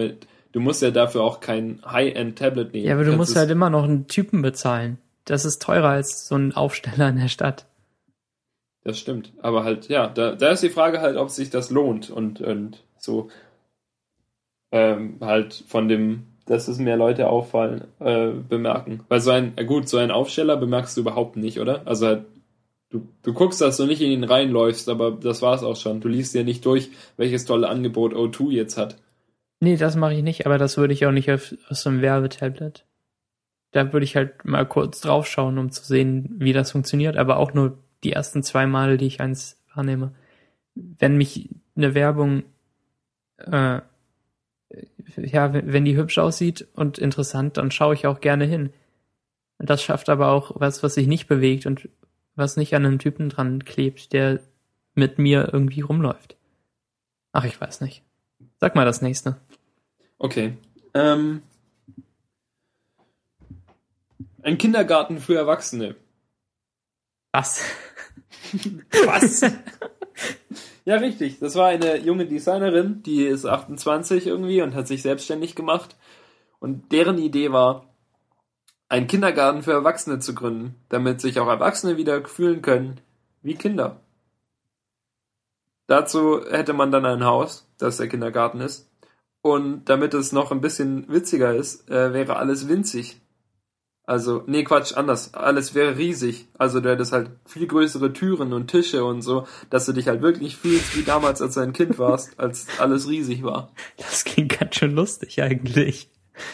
Du 0.53 0.61
musst 0.61 0.83
ja 0.83 0.91
dafür 0.91 1.23
auch 1.23 1.41
kein 1.41 1.81
High-End-Tablet 1.85 2.73
nehmen. 2.73 2.87
Ja, 2.87 2.95
aber 2.95 3.05
du 3.05 3.11
kannst 3.11 3.19
musst 3.19 3.37
halt 3.37 3.51
immer 3.51 3.71
noch 3.71 3.85
einen 3.85 4.09
Typen 4.09 4.43
bezahlen. 4.43 4.99
Das 5.27 5.45
ist 5.45 5.61
teurer 5.63 5.91
als 5.91 6.27
so 6.27 6.35
ein 6.37 6.55
Aufsteller 6.55 7.09
in 7.11 7.17
der 7.19 7.29
Stadt. 7.29 7.67
Das 8.87 9.01
stimmt. 9.01 9.33
Aber 9.43 9.65
halt, 9.65 9.89
ja, 9.89 10.07
da, 10.07 10.37
da 10.37 10.51
ist 10.51 10.63
die 10.63 10.71
Frage 10.71 11.01
halt, 11.01 11.17
ob 11.17 11.31
sich 11.31 11.51
das 11.51 11.71
lohnt 11.71 12.09
und, 12.09 12.41
und 12.41 12.85
so 12.97 13.31
ähm, 14.71 15.17
halt 15.21 15.65
von 15.67 15.89
dem, 15.89 16.27
dass 16.45 16.69
es 16.69 16.79
mehr 16.79 16.97
Leute 16.97 17.29
auffallen, 17.29 17.89
äh, 17.99 18.29
bemerken. 18.29 19.01
Weil 19.09 19.21
so 19.21 19.33
ein, 19.33 19.55
äh, 19.59 19.65
gut, 19.65 19.89
so 19.89 19.97
ein 19.97 20.13
Aufsteller 20.13 20.57
bemerkst 20.57 20.97
du 20.97 21.01
überhaupt 21.01 21.37
nicht, 21.37 21.59
oder? 21.59 21.85
Also 21.85 22.07
halt, 22.07 22.27
du, 22.91 23.09
du 23.25 23.33
guckst, 23.35 23.61
dass 23.61 23.77
du 23.77 23.87
nicht 23.87 24.03
in 24.03 24.13
ihn 24.13 24.23
reinläufst, 24.23 24.89
aber 24.89 25.11
das 25.11 25.43
war's 25.43 25.65
auch 25.65 25.75
schon. 25.75 26.01
Du 26.01 26.07
liest 26.07 26.33
dir 26.33 26.45
nicht 26.45 26.65
durch, 26.65 26.91
welches 27.17 27.45
tolle 27.45 27.69
Angebot 27.69 28.15
O2 28.15 28.53
jetzt 28.53 28.79
hat. 28.79 28.99
Nee, 29.59 29.77
das 29.77 29.97
mache 29.97 30.15
ich 30.15 30.23
nicht, 30.23 30.47
aber 30.47 30.59
das 30.59 30.77
würde 30.77 30.95
ich 30.95 31.07
auch 31.07 31.13
nicht 31.13 31.33
auf, 31.33 31.53
auf 31.69 31.77
so 31.77 31.91
einem 31.91 32.03
Werbetablet. 32.03 32.87
Da 33.73 33.93
würde 33.93 34.05
ich 34.05 34.15
halt 34.15 34.45
mal 34.45 34.65
kurz 34.65 35.01
draufschauen, 35.01 35.59
um 35.59 35.73
zu 35.73 35.83
sehen, 35.83 36.37
wie 36.39 36.53
das 36.53 36.71
funktioniert, 36.71 37.17
aber 37.17 37.39
auch 37.39 37.53
nur 37.53 37.79
die 38.05 38.13
ersten 38.13 38.43
zwei 38.43 38.67
Male, 38.67 38.97
die 38.97 39.07
ich 39.07 39.21
eins 39.21 39.63
wahrnehme. 39.75 40.15
Wenn 40.75 41.17
mich 41.17 41.51
eine 41.77 41.95
Werbung, 41.95 42.45
äh, 43.39 43.81
ja, 45.17 45.53
wenn 45.53 45.85
die 45.85 45.97
hübsch 45.97 46.19
aussieht 46.19 46.67
und 46.75 46.99
interessant, 46.99 47.57
dann 47.57 47.71
schaue 47.71 47.95
ich 47.95 48.07
auch 48.07 48.21
gerne 48.21 48.45
hin. 48.45 48.73
Das 49.59 49.83
schafft 49.83 50.09
aber 50.09 50.29
auch 50.29 50.53
was, 50.55 50.83
was 50.83 50.95
sich 50.95 51.07
nicht 51.07 51.29
bewegt 51.29 51.67
und 51.67 51.89
was 52.35 52.57
nicht 52.57 52.75
an 52.75 52.85
einem 52.85 52.99
Typen 52.99 53.31
dran 53.31 53.65
klebt, 53.65 54.13
der 54.13 54.41
mit 54.95 55.19
mir 55.19 55.51
irgendwie 55.53 55.81
rumläuft. 55.81 56.37
Ach, 57.33 57.45
ich 57.45 57.61
weiß 57.61 57.81
nicht. 57.81 58.03
Sag 58.59 58.75
mal 58.75 58.85
das 58.85 59.03
nächste. 59.03 59.37
Okay. 60.19 60.57
Ähm, 60.95 61.43
ein 64.43 64.59
Kindergarten 64.59 65.19
für 65.19 65.37
Erwachsene. 65.37 65.97
Was? 67.37 67.61
Was? 69.05 69.43
ja, 70.87 70.97
richtig. 70.97 71.39
Das 71.39 71.55
war 71.55 71.67
eine 71.67 71.99
junge 71.99 72.25
Designerin, 72.25 73.03
die 73.03 73.27
ist 73.27 73.45
28 73.45 74.27
irgendwie 74.27 74.63
und 74.63 74.75
hat 74.75 74.89
sich 74.89 75.03
selbstständig 75.03 75.55
gemacht. 75.55 75.97
Und 76.61 76.93
deren 76.93 77.19
Idee 77.19 77.53
war, 77.53 77.85
einen 78.89 79.07
Kindergarten 79.07 79.63
für 79.63 79.73
Erwachsene 79.73 80.19
zu 80.19 80.35
gründen, 80.35 80.77
damit 80.89 81.21
sich 81.21 81.39
auch 81.39 81.49
Erwachsene 81.49 81.99
wieder 81.99 82.25
fühlen 82.25 82.63
können 82.63 83.01
wie 83.43 83.55
Kinder. 83.55 84.01
Dazu 85.89 86.41
hätte 86.51 86.73
man 86.73 86.91
dann 86.91 87.05
ein 87.05 87.25
Haus, 87.25 87.69
das 87.77 87.99
der 87.99 88.09
Kindergarten 88.09 88.63
ist. 88.63 88.91
Und 89.43 89.85
damit 89.91 90.15
es 90.15 90.33
noch 90.33 90.53
ein 90.53 90.63
bisschen 90.63 91.07
witziger 91.09 91.55
ist, 91.55 91.91
äh, 91.91 92.15
wäre 92.15 92.37
alles 92.37 92.67
winzig. 92.67 93.21
Also, 94.07 94.45
nee, 94.47 94.63
Quatsch, 94.63 94.97
anders. 94.97 95.35
Alles 95.35 95.75
wäre 95.75 95.99
riesig. 95.99 96.47
Also 96.57 96.81
du 96.81 96.89
hättest 96.91 97.13
halt 97.13 97.31
viel 97.45 97.67
größere 97.67 98.13
Türen 98.13 98.53
und 98.53 98.69
Tische 98.69 99.05
und 99.05 99.23
so, 99.23 99.49
dass 99.69 99.85
du 99.87 99.93
dich 99.93 100.07
halt 100.07 100.23
wirklich 100.23 100.57
fühlst 100.57 100.97
wie 100.97 101.03
damals, 101.03 101.43
als 101.43 101.55
du 101.55 101.61
ein 101.61 101.73
Kind 101.73 101.99
warst, 101.99 102.31
als 102.39 102.67
alles 102.79 103.09
riesig 103.09 103.43
war. 103.43 103.71
Das 103.97 104.25
klingt 104.25 104.59
ganz 104.59 104.77
schön 104.77 104.95
lustig 104.95 105.43
eigentlich. 105.43 106.09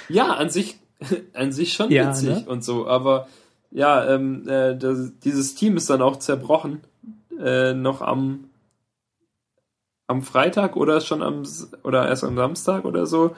Ja, 0.09 0.33
an 0.33 0.49
sich, 0.49 0.79
an 1.35 1.53
sich 1.53 1.75
schon 1.75 1.91
Ja, 1.91 2.09
witzig 2.09 2.29
ne? 2.29 2.45
und 2.47 2.65
so, 2.65 2.87
aber 2.87 3.29
ja, 3.71 4.07
ähm, 4.07 4.49
äh, 4.49 4.75
das, 4.77 5.13
dieses 5.23 5.55
Team 5.55 5.77
ist 5.77 5.91
dann 5.91 6.03
auch 6.03 6.17
zerbrochen. 6.19 6.81
Äh, 7.39 7.75
noch 7.75 8.01
am 8.03 8.45
am 10.07 10.23
Freitag 10.23 10.77
oder 10.77 11.01
schon 11.01 11.23
am 11.23 11.43
oder 11.83 12.07
erst 12.09 12.25
am 12.25 12.37
Samstag 12.37 12.85
oder 12.85 13.07
so. 13.07 13.35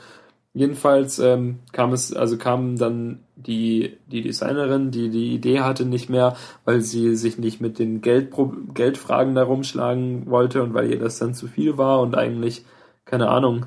Jedenfalls 0.57 1.19
ähm, 1.19 1.59
kam 1.73 1.93
es, 1.93 2.13
also 2.15 2.39
kam 2.39 2.77
dann 2.77 3.25
die, 3.35 3.99
die 4.07 4.23
Designerin, 4.23 4.93
die 4.93 5.11
die 5.11 5.35
Idee 5.35 5.61
hatte, 5.61 5.85
nicht 5.85 6.09
mehr, 6.09 6.37
weil 6.65 6.81
sie 6.81 7.17
sich 7.17 7.39
nicht 7.39 7.61
mit 7.61 7.81
den 7.81 8.01
Geldpro 8.03 8.55
Geldfragen 8.73 9.35
da 9.35 9.43
rumschlagen 9.43 10.31
wollte 10.31 10.63
und 10.63 10.73
weil 10.73 10.89
ihr 10.91 10.99
das 11.01 11.19
dann 11.19 11.35
zu 11.35 11.49
viel 11.49 11.77
war 11.77 12.01
und 12.01 12.15
eigentlich, 12.15 12.65
keine 13.05 13.29
Ahnung, 13.31 13.67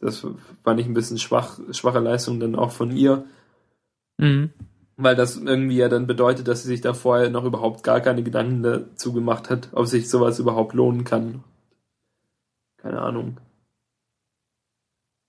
das 0.00 0.26
war 0.64 0.74
nicht 0.74 0.86
ein 0.88 0.94
bisschen 0.94 1.18
schwach, 1.18 1.60
schwache 1.70 2.00
Leistung 2.00 2.40
dann 2.40 2.56
auch 2.56 2.72
von 2.72 2.90
ihr, 2.90 3.24
Mhm. 4.18 4.50
weil 4.96 5.14
das 5.14 5.36
irgendwie 5.36 5.76
ja 5.76 5.88
dann 5.88 6.08
bedeutet, 6.08 6.48
dass 6.48 6.62
sie 6.62 6.68
sich 6.68 6.80
da 6.80 6.94
vorher 6.94 7.30
noch 7.30 7.44
überhaupt 7.44 7.84
gar 7.84 8.00
keine 8.00 8.24
Gedanken 8.24 8.64
dazu 8.64 9.12
gemacht 9.12 9.50
hat, 9.50 9.68
ob 9.72 9.86
sich 9.86 10.10
sowas 10.10 10.40
überhaupt 10.40 10.74
lohnen 10.74 11.04
kann. 11.04 11.44
Keine 12.78 13.00
Ahnung. 13.02 13.38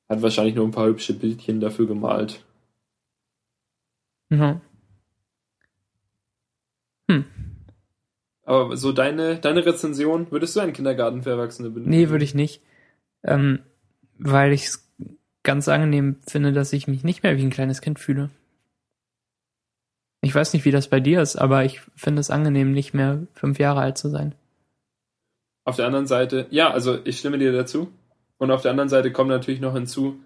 Hat 0.10 0.22
wahrscheinlich 0.24 0.56
nur 0.56 0.66
ein 0.66 0.72
paar 0.72 0.88
hübsche 0.88 1.14
Bildchen 1.14 1.60
dafür 1.60 1.86
gemalt. 1.86 2.44
Ja. 4.32 4.60
Hm. 7.10 7.26
Aber 8.44 8.76
so 8.76 8.92
deine, 8.92 9.38
deine 9.40 9.66
Rezension, 9.66 10.32
würdest 10.32 10.56
du 10.56 10.60
einen 10.60 10.74
Kindergarten 10.74 11.22
für 11.22 11.30
Erwachsene 11.30 11.70
benutzen? 11.70 11.92
Nee, 11.92 12.10
würde 12.10 12.24
ich 12.24 12.34
nicht. 12.34 12.62
Ähm, 13.24 13.60
weil 14.18 14.52
ich 14.54 14.66
es 14.66 14.92
ganz 15.44 15.68
angenehm 15.68 16.18
finde, 16.28 16.54
dass 16.54 16.74
ich 16.74 16.88
mich 16.88 17.04
nicht 17.04 17.24
mehr 17.24 17.38
wie 17.38 17.44
ein 17.44 17.52
kleines 17.52 17.82
Kind 17.82 18.00
fühle. 18.00 18.30
Ich 20.22 20.36
weiß 20.36 20.54
nicht, 20.54 20.66
wie 20.66 20.72
das 20.72 20.90
bei 20.90 21.00
dir 21.00 21.22
ist, 21.22 21.38
aber 21.38 21.64
ich 21.64 21.82
finde 21.96 22.20
es 22.20 22.30
angenehm, 22.30 22.72
nicht 22.72 22.94
mehr 22.94 23.28
fünf 23.34 23.60
Jahre 23.60 23.82
alt 23.82 23.98
zu 23.98 24.10
sein. 24.10 24.36
Auf 25.64 25.78
der 25.78 25.86
anderen 25.86 26.08
Seite, 26.08 26.48
ja, 26.50 26.72
also 26.72 27.00
ich 27.06 27.20
stimme 27.20 27.38
dir 27.38 27.54
dazu. 27.54 27.92
Und 28.40 28.50
auf 28.50 28.64
der 28.64 28.72
anderen 28.72 28.90
Seite 28.90 29.12
kommt 29.12 29.30
natürlich 29.30 29.60
noch 29.60 29.74
hinzu, 29.74 30.20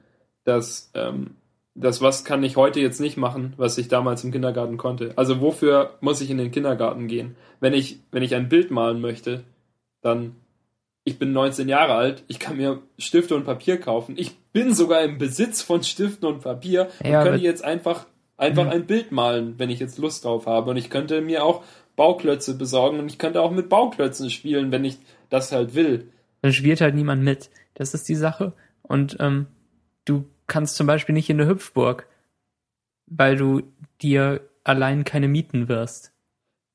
dass 0.46 0.90
ähm, 0.94 1.32
das 1.76 2.02
was 2.02 2.24
kann 2.24 2.44
ich 2.44 2.56
heute 2.56 2.80
jetzt 2.80 3.02
nicht 3.02 3.18
machen, 3.18 3.54
was 3.58 3.78
ich 3.78 3.88
damals 3.88 4.24
im 4.24 4.32
Kindergarten 4.32 4.78
konnte. 4.78 5.14
Also 5.18 5.42
wofür 5.42 5.98
muss 6.00 6.22
ich 6.22 6.30
in 6.30 6.38
den 6.38 6.52
Kindergarten 6.52 7.08
gehen? 7.08 7.36
Wenn 7.60 7.74
ich, 7.74 8.00
wenn 8.12 8.24
ich 8.24 8.36
ein 8.36 8.48
Bild 8.48 8.72
malen 8.72 9.02
möchte, 9.02 9.44
dann 10.02 10.36
ich 11.06 11.20
bin 11.20 11.34
19 11.34 11.68
Jahre 11.68 11.96
alt, 11.96 12.24
ich 12.28 12.40
kann 12.40 12.56
mir 12.58 12.82
Stifte 12.98 13.36
und 13.36 13.44
Papier 13.44 13.78
kaufen. 13.78 14.16
Ich 14.18 14.38
bin 14.54 14.74
sogar 14.74 15.02
im 15.02 15.18
Besitz 15.18 15.62
von 15.62 15.84
Stiften 15.84 16.28
und 16.28 16.42
Papier 16.42 16.90
und 17.04 17.10
Ja, 17.10 17.24
könnte 17.24 17.44
jetzt 17.44 17.64
einfach, 17.64 18.06
einfach 18.38 18.66
Hm. 18.66 18.72
ein 18.72 18.86
Bild 18.86 19.12
malen, 19.12 19.56
wenn 19.58 19.70
ich 19.70 19.80
jetzt 19.80 19.98
Lust 19.98 20.24
drauf 20.24 20.46
habe. 20.46 20.70
Und 20.72 20.78
ich 20.78 20.90
könnte 20.90 21.20
mir 21.22 21.44
auch 21.44 21.64
Bauklötze 21.98 22.58
besorgen 22.58 23.00
und 23.00 23.08
ich 23.08 23.18
könnte 23.18 23.42
auch 23.42 23.52
mit 23.52 23.68
Bauklötzen 23.68 24.30
spielen, 24.30 24.72
wenn 24.72 24.86
ich 24.86 24.98
das 25.30 25.52
halt 25.52 25.76
will. 25.76 26.08
Da 26.42 26.52
spielt 26.52 26.80
halt 26.80 26.96
niemand 26.96 27.24
mit. 27.24 27.50
Das 27.76 27.94
ist 27.94 28.08
die 28.10 28.16
Sache. 28.16 28.54
Und 28.82 29.18
ähm, 29.20 29.48
du 30.06 30.26
kannst 30.48 30.76
zum 30.76 30.88
Beispiel 30.88 31.14
nicht 31.14 31.30
in 31.30 31.40
eine 31.40 31.50
Hüpfburg, 31.50 32.08
weil 33.08 33.36
du 33.36 33.64
dir 34.02 34.42
allein 34.64 35.04
keine 35.04 35.28
mieten 35.28 35.68
wirst. 35.68 36.12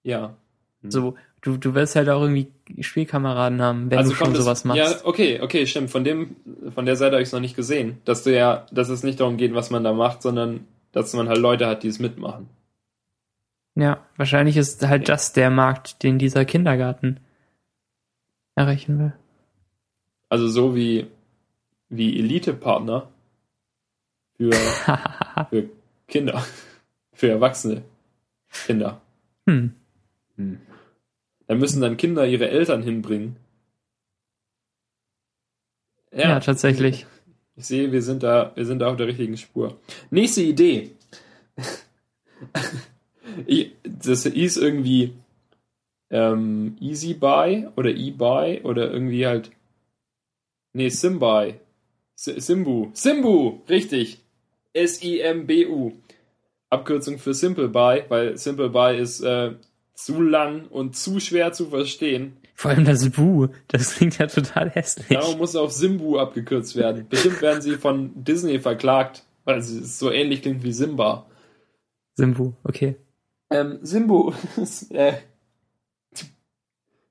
Ja. 0.03 0.37
Hm. 0.83 0.91
So, 0.91 1.15
du, 1.43 1.57
du 1.57 1.75
wirst 1.75 1.97
halt 1.97 2.09
auch 2.09 2.21
irgendwie 2.23 2.51
Spielkameraden 2.83 3.61
haben, 3.63 3.91
wenn 3.91 4.05
du 4.09 4.15
schon 4.15 4.33
es- 4.33 4.39
sowas 4.39 4.65
machst. 4.65 4.79
Ja, 4.79 5.05
okay, 5.05 5.41
okay, 5.41 5.67
stimmt. 5.67 5.91
Von 5.91 6.05
dem, 6.05 6.37
von 6.75 6.87
der 6.87 6.97
Seite 6.97 7.13
habe 7.13 7.23
ich 7.23 7.29
es 7.29 7.33
noch 7.33 7.41
nicht 7.41 7.57
gesehen. 7.57 7.99
Dass 8.05 8.25
du 8.25 8.35
ja, 8.35 8.67
dass 8.73 8.89
es 8.89 9.03
nicht 9.03 9.21
darum 9.21 9.37
geht, 9.37 9.55
was 9.55 9.71
man 9.71 9.85
da 9.85 9.93
macht, 9.93 10.23
sondern 10.23 10.67
dass 10.93 11.13
man 11.15 11.29
halt 11.29 11.39
Leute 11.39 11.67
hat, 11.67 11.83
die 11.83 11.89
es 11.89 11.99
mitmachen. 11.99 12.49
Ja, 13.75 14.05
wahrscheinlich 14.17 14.57
ist 14.57 14.87
halt 14.89 15.09
das 15.09 15.33
der 15.33 15.51
Markt, 15.51 16.03
den 16.03 16.19
dieser 16.19 16.45
Kindergarten 16.45 17.21
erreichen 18.57 18.99
will. 18.99 19.13
Also 20.29 20.49
so 20.49 20.75
wie, 20.75 21.07
wie 21.89 22.19
Elite-Partner 22.19 23.09
für, 24.37 24.53
für 25.51 25.71
Kinder. 26.07 26.45
Für 27.13 27.31
erwachsene 27.31 27.83
Kinder. 28.65 29.01
hm. 30.37 30.61
Da 31.49 31.57
müssen 31.57 31.81
dann 31.81 31.97
Kinder 31.97 32.25
ihre 32.25 32.49
Eltern 32.49 32.81
hinbringen. 32.81 33.35
Ja. 36.13 36.39
tatsächlich. 36.39 37.07
Ich 37.57 37.67
sehe, 37.67 37.91
wir 37.91 38.03
sind 38.03 38.23
da, 38.23 38.53
wir 38.55 38.65
sind 38.67 38.79
da 38.79 38.89
auf 38.89 38.97
der 38.97 39.09
richtigen 39.09 39.37
Spur. 39.37 39.81
Nächste 40.11 40.43
Idee. 40.43 40.93
Das 43.85 44.25
hieß 44.25 44.57
irgendwie 44.57 45.13
ähm, 46.11 46.77
Easy 46.81 47.15
Buy 47.15 47.69
oder 47.77 47.91
E-Buy 47.91 48.63
oder 48.63 48.91
irgendwie 48.91 49.27
halt. 49.27 49.51
Nee, 50.73 50.89
Simbuy. 50.89 51.55
S- 52.17 52.47
Simbu. 52.47 52.91
Simbu! 52.95 53.61
Richtig. 53.69 54.25
S-I-M-B-U. 54.73 55.93
Abkürzung 56.71 57.19
für 57.19 57.33
Simple 57.35 57.69
Buy, 57.69 58.05
weil 58.09 58.37
Simple 58.37 58.69
Buy 58.71 59.01
ist 59.01 59.21
äh, 59.21 59.55
zu 59.95 60.21
lang 60.21 60.67
und 60.69 60.97
zu 60.97 61.19
schwer 61.21 61.53
zu 61.53 61.67
verstehen. 61.71 62.37
Vor 62.55 62.73
allem 62.73 62.85
das 62.85 63.09
Bu, 63.11 63.49
das 63.69 63.95
klingt 63.95 64.19
ja 64.19 64.27
total 64.27 64.69
hässlich. 64.71 65.09
Darum 65.09 65.39
muss 65.39 65.57
auf 65.57 65.73
Simbu 65.73 66.19
abgekürzt 66.19 66.77
werden. 66.77 67.07
Bestimmt 67.09 67.41
werden 67.41 67.63
sie 67.63 67.77
von 67.77 68.13
Disney 68.25 68.59
verklagt, 68.59 69.25
weil 69.45 69.59
es 69.59 69.99
so 69.99 70.11
ähnlich 70.11 70.43
klingt 70.43 70.63
wie 70.65 70.73
Simba. 70.73 71.27
Simbu, 72.17 72.53
okay. 72.65 72.97
Ähm, 73.51 73.79
Simbu 73.83 74.33
ist 74.61 74.91
äh, 74.95 75.15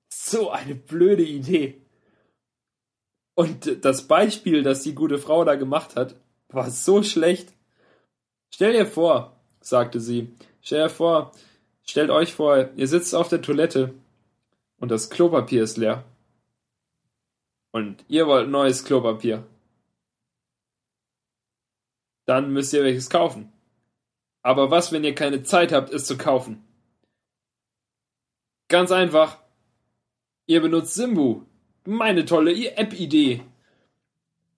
so 0.09 0.51
eine 0.51 0.75
blöde 0.75 1.23
Idee. 1.23 1.81
Und 3.37 3.85
das 3.85 4.07
Beispiel, 4.07 4.63
das 4.63 4.81
die 4.81 4.95
gute 4.95 5.19
Frau 5.19 5.45
da 5.45 5.53
gemacht 5.53 5.95
hat, 5.95 6.15
war 6.49 6.71
so 6.71 7.03
schlecht. 7.03 7.53
Stell 8.49 8.73
dir 8.73 8.87
vor, 8.87 9.39
sagte 9.61 9.99
sie, 9.99 10.35
stell 10.63 10.81
dir 10.81 10.89
vor, 10.89 11.33
stellt 11.83 12.09
euch 12.09 12.33
vor, 12.33 12.71
ihr 12.75 12.87
sitzt 12.87 13.13
auf 13.13 13.29
der 13.29 13.43
Toilette 13.43 13.93
und 14.79 14.89
das 14.89 15.11
Klopapier 15.11 15.61
ist 15.61 15.77
leer. 15.77 16.03
Und 17.69 18.03
ihr 18.07 18.25
wollt 18.25 18.49
neues 18.49 18.83
Klopapier. 18.83 19.45
Dann 22.25 22.51
müsst 22.51 22.73
ihr 22.73 22.83
welches 22.83 23.07
kaufen. 23.07 23.53
Aber 24.41 24.71
was, 24.71 24.91
wenn 24.91 25.03
ihr 25.03 25.13
keine 25.13 25.43
Zeit 25.43 25.71
habt, 25.71 25.91
es 25.91 26.05
zu 26.05 26.17
kaufen? 26.17 26.65
Ganz 28.67 28.91
einfach. 28.91 29.37
Ihr 30.47 30.59
benutzt 30.59 30.95
Simbu. 30.95 31.45
Meine 31.89 32.25
tolle 32.25 32.75
App-Idee. 32.75 33.43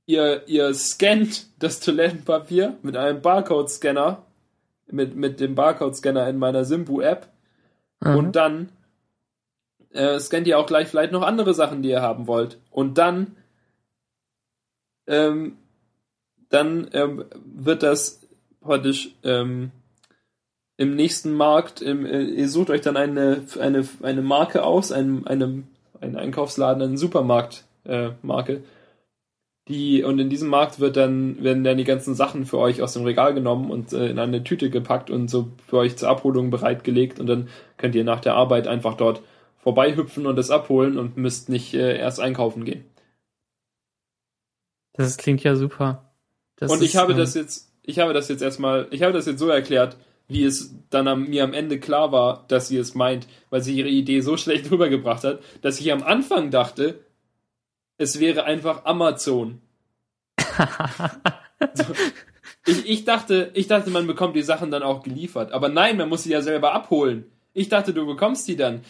Ihr, 0.08 0.48
ihr 0.48 0.74
scannt 0.74 1.46
das 1.60 1.80
Toilettenpapier 1.80 2.78
mit 2.82 2.98
einem 2.98 3.22
Barcode-Scanner, 3.22 4.26
mit, 4.88 5.16
mit 5.16 5.40
dem 5.40 5.54
Barcode-Scanner 5.54 6.28
in 6.28 6.40
meiner 6.40 6.66
Simbu-App 6.66 7.28
Aha. 8.00 8.16
und 8.16 8.36
dann 8.36 8.70
äh, 9.92 10.20
scannt 10.20 10.48
ihr 10.48 10.58
auch 10.58 10.66
gleich 10.66 10.88
vielleicht 10.88 11.12
noch 11.12 11.22
andere 11.22 11.54
Sachen, 11.54 11.84
die 11.84 11.90
ihr 11.90 12.02
haben 12.02 12.26
wollt. 12.26 12.58
Und 12.72 12.98
dann, 12.98 13.36
ähm, 15.06 15.60
dann 16.50 16.90
ähm, 16.94 17.26
wird 17.46 17.84
das 17.84 18.28
praktisch 18.60 19.12
ähm, 19.22 19.70
im 20.78 20.96
nächsten 20.96 21.34
Markt, 21.34 21.84
im, 21.84 22.08
äh, 22.08 22.24
ihr 22.24 22.50
sucht 22.50 22.72
euch 22.72 22.82
dann 22.82 22.98
eine, 22.98 23.46
eine, 23.60 23.88
eine 24.02 24.22
Marke 24.24 24.64
aus, 24.64 24.92
einen, 24.92 25.28
einem, 25.28 25.68
einen 26.02 26.16
Einkaufsladen, 26.16 26.82
einen 26.82 26.98
Supermarkt 26.98 27.66
äh, 27.86 28.10
Marke, 28.22 28.64
die, 29.70 30.04
und 30.04 30.18
in 30.18 30.32
diesem 30.32 30.50
Markt 30.50 30.80
wird 30.80 30.98
dann, 30.98 31.44
werden 31.44 31.64
dann 31.64 31.78
die 31.78 31.84
ganzen 31.84 32.16
Sachen 32.16 32.48
für 32.48 32.58
euch 32.58 32.82
aus 32.82 32.94
dem 32.94 33.04
Regal 33.04 33.36
genommen 33.36 33.70
und 33.70 33.94
äh, 33.94 34.10
in 34.10 34.18
eine 34.18 34.44
Tüte 34.44 34.72
gepackt 34.72 35.12
und 35.12 35.30
so 35.30 35.52
für 35.68 35.78
euch 35.78 35.96
zur 35.96 36.10
Abholung 36.10 36.50
bereitgelegt 36.50 37.20
und 37.20 37.28
dann 37.28 37.50
könnt 37.78 37.94
ihr 37.94 38.04
nach 38.04 38.20
der 38.20 38.34
Arbeit 38.34 38.68
einfach 38.68 38.96
dort 38.96 39.22
vorbeihüpfen 39.60 40.26
und 40.26 40.40
es 40.40 40.50
abholen 40.50 40.98
und 40.98 41.18
müsst 41.18 41.50
nicht 41.50 41.76
äh, 41.76 42.00
erst 42.00 42.20
einkaufen 42.20 42.66
gehen. 42.66 42.84
Das 44.94 45.18
klingt 45.18 45.44
ja 45.44 45.56
super. 45.56 46.12
Das 46.56 46.72
und 46.72 46.82
ich 46.82 46.96
habe 46.96 47.12
ähm, 47.12 47.20
das 47.20 47.36
jetzt, 47.36 47.72
ich 47.84 48.00
habe 48.00 48.14
das 48.14 48.28
jetzt 48.28 48.42
erstmal, 48.42 48.88
ich 48.90 49.04
habe 49.04 49.14
das 49.14 49.28
jetzt 49.28 49.40
so 49.40 49.50
erklärt, 49.50 49.98
wie 50.30 50.46
es 50.46 50.76
dann 50.90 51.08
am, 51.08 51.26
mir 51.26 51.44
am 51.44 51.54
Ende 51.54 51.80
klar 51.80 52.12
war, 52.12 52.46
dass 52.48 52.70
sie 52.70 52.78
es 52.78 52.96
meint, 52.96 53.28
weil 53.50 53.62
sie 53.62 53.76
ihre 53.76 53.90
Idee 53.90 54.22
so 54.22 54.38
schlecht 54.38 54.72
rübergebracht 54.72 55.26
hat, 55.26 55.42
dass 55.62 55.80
ich 55.80 55.92
am 55.92 56.04
Anfang 56.04 56.52
dachte, 56.52 57.04
es 57.98 58.20
wäre 58.20 58.46
einfach 58.46 58.86
Amazon. 58.86 59.62
so. 61.74 61.84
ich, 62.66 62.90
ich, 62.90 63.06
dachte, 63.06 63.52
ich 63.54 63.68
dachte, 63.68 63.90
man 63.90 64.08
bekommt 64.08 64.36
die 64.36 64.42
Sachen 64.42 64.72
dann 64.72 64.84
auch 64.84 65.04
geliefert. 65.04 65.52
Aber 65.52 65.68
nein, 65.68 65.98
man 65.98 66.08
muss 66.08 66.24
sie 66.24 66.32
ja 66.32 66.42
selber 66.42 66.74
abholen. 66.74 67.26
Ich 67.54 67.68
dachte, 67.68 67.94
du 67.94 68.06
bekommst 68.06 68.48
die 68.48 68.56
dann. 68.56 68.82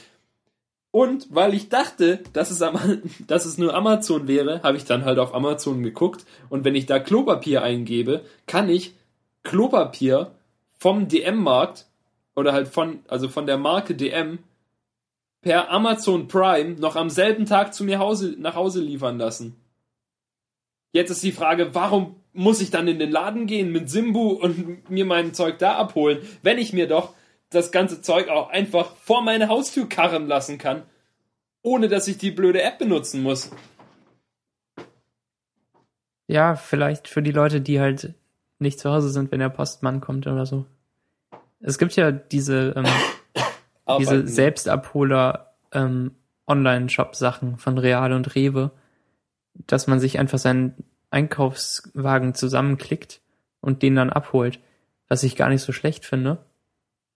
Und 0.92 1.28
weil 1.30 1.54
ich 1.54 1.70
dachte, 1.70 2.20
dass 2.34 2.52
es, 2.52 2.62
am, 2.62 3.02
dass 3.28 3.46
es 3.46 3.58
nur 3.58 3.74
Amazon 3.74 4.28
wäre, 4.28 4.62
habe 4.62 4.78
ich 4.78 4.86
dann 4.86 5.06
halt 5.06 5.20
auf 5.20 5.34
Amazon 5.34 5.82
geguckt. 5.82 6.26
Und 6.50 6.66
wenn 6.66 6.76
ich 6.76 6.86
da 6.86 7.00
Klopapier 7.00 7.64
eingebe, 7.64 8.22
kann 8.46 8.70
ich 8.70 8.94
Klopapier 9.44 10.32
vom 10.80 11.08
DM-Markt 11.08 11.88
oder 12.36 12.54
halt 12.54 12.70
von, 12.70 13.00
also 13.08 13.28
von 13.28 13.46
der 13.46 13.58
Marke 13.58 13.96
DM 13.96 14.40
per 15.42 15.70
Amazon 15.70 16.28
Prime 16.28 16.76
noch 16.80 16.96
am 16.96 17.10
selben 17.10 17.46
Tag 17.46 17.74
zu 17.74 17.84
mir 17.84 18.00
Hause, 18.00 18.36
nach 18.38 18.56
Hause 18.56 18.82
liefern 18.82 19.18
lassen. 19.18 19.56
Jetzt 20.92 21.12
ist 21.12 21.24
die 21.24 21.32
Frage, 21.32 21.76
warum 21.76 22.16
muss 22.34 22.62
ich 22.62 22.72
dann 22.72 22.88
in 22.88 23.00
den 23.00 23.12
Laden 23.12 23.46
gehen 23.46 23.72
mit 23.72 23.90
Simbu 23.90 24.32
und 24.32 24.90
mir 24.90 25.06
mein 25.06 25.34
Zeug 25.34 25.60
da 25.60 25.76
abholen, 25.76 26.20
wenn 26.42 26.58
ich 26.58 26.74
mir 26.74 26.88
doch 26.88 27.14
das 27.50 27.72
ganze 27.72 28.02
Zeug 28.02 28.30
auch 28.30 28.50
einfach 28.50 28.96
vor 28.96 29.22
meine 29.22 29.50
Haustür 29.50 29.90
karren 29.90 30.28
lassen 30.28 30.58
kann, 30.58 30.84
ohne 31.62 31.88
dass 31.88 32.08
ich 32.08 32.18
die 32.18 32.32
blöde 32.32 32.62
App 32.62 32.78
benutzen 32.78 33.22
muss. 33.22 33.52
Ja, 36.28 36.56
vielleicht 36.56 37.08
für 37.08 37.24
die 37.24 37.32
Leute, 37.32 37.60
die 37.60 37.80
halt 37.80 38.14
nicht 38.60 38.80
zu 38.80 38.92
Hause 38.92 39.10
sind, 39.10 39.32
wenn 39.32 39.40
der 39.40 39.50
Postmann 39.50 40.02
kommt 40.02 40.28
oder 40.28 40.46
so. 40.46 40.66
Es 41.60 41.78
gibt 41.78 41.96
ja 41.96 42.12
diese 42.12 42.74
ähm, 42.76 42.86
diese 44.00 44.28
Selbstabholer 44.28 45.54
ähm, 45.72 46.12
Online-Shop-Sachen 46.48 47.58
von 47.58 47.78
Real 47.78 48.14
und 48.14 48.36
Rewe, 48.36 48.72
dass 49.68 49.88
man 49.88 50.00
sich 50.00 50.20
einfach 50.20 50.40
seinen 50.40 50.74
Einkaufswagen 51.12 52.34
zusammenklickt 52.34 53.22
und 53.62 53.82
den 53.84 53.96
dann 53.96 54.10
abholt, 54.10 54.60
was 55.08 55.24
ich 55.24 55.36
gar 55.36 55.50
nicht 55.50 55.62
so 55.62 55.72
schlecht 55.72 56.06
finde. 56.06 56.40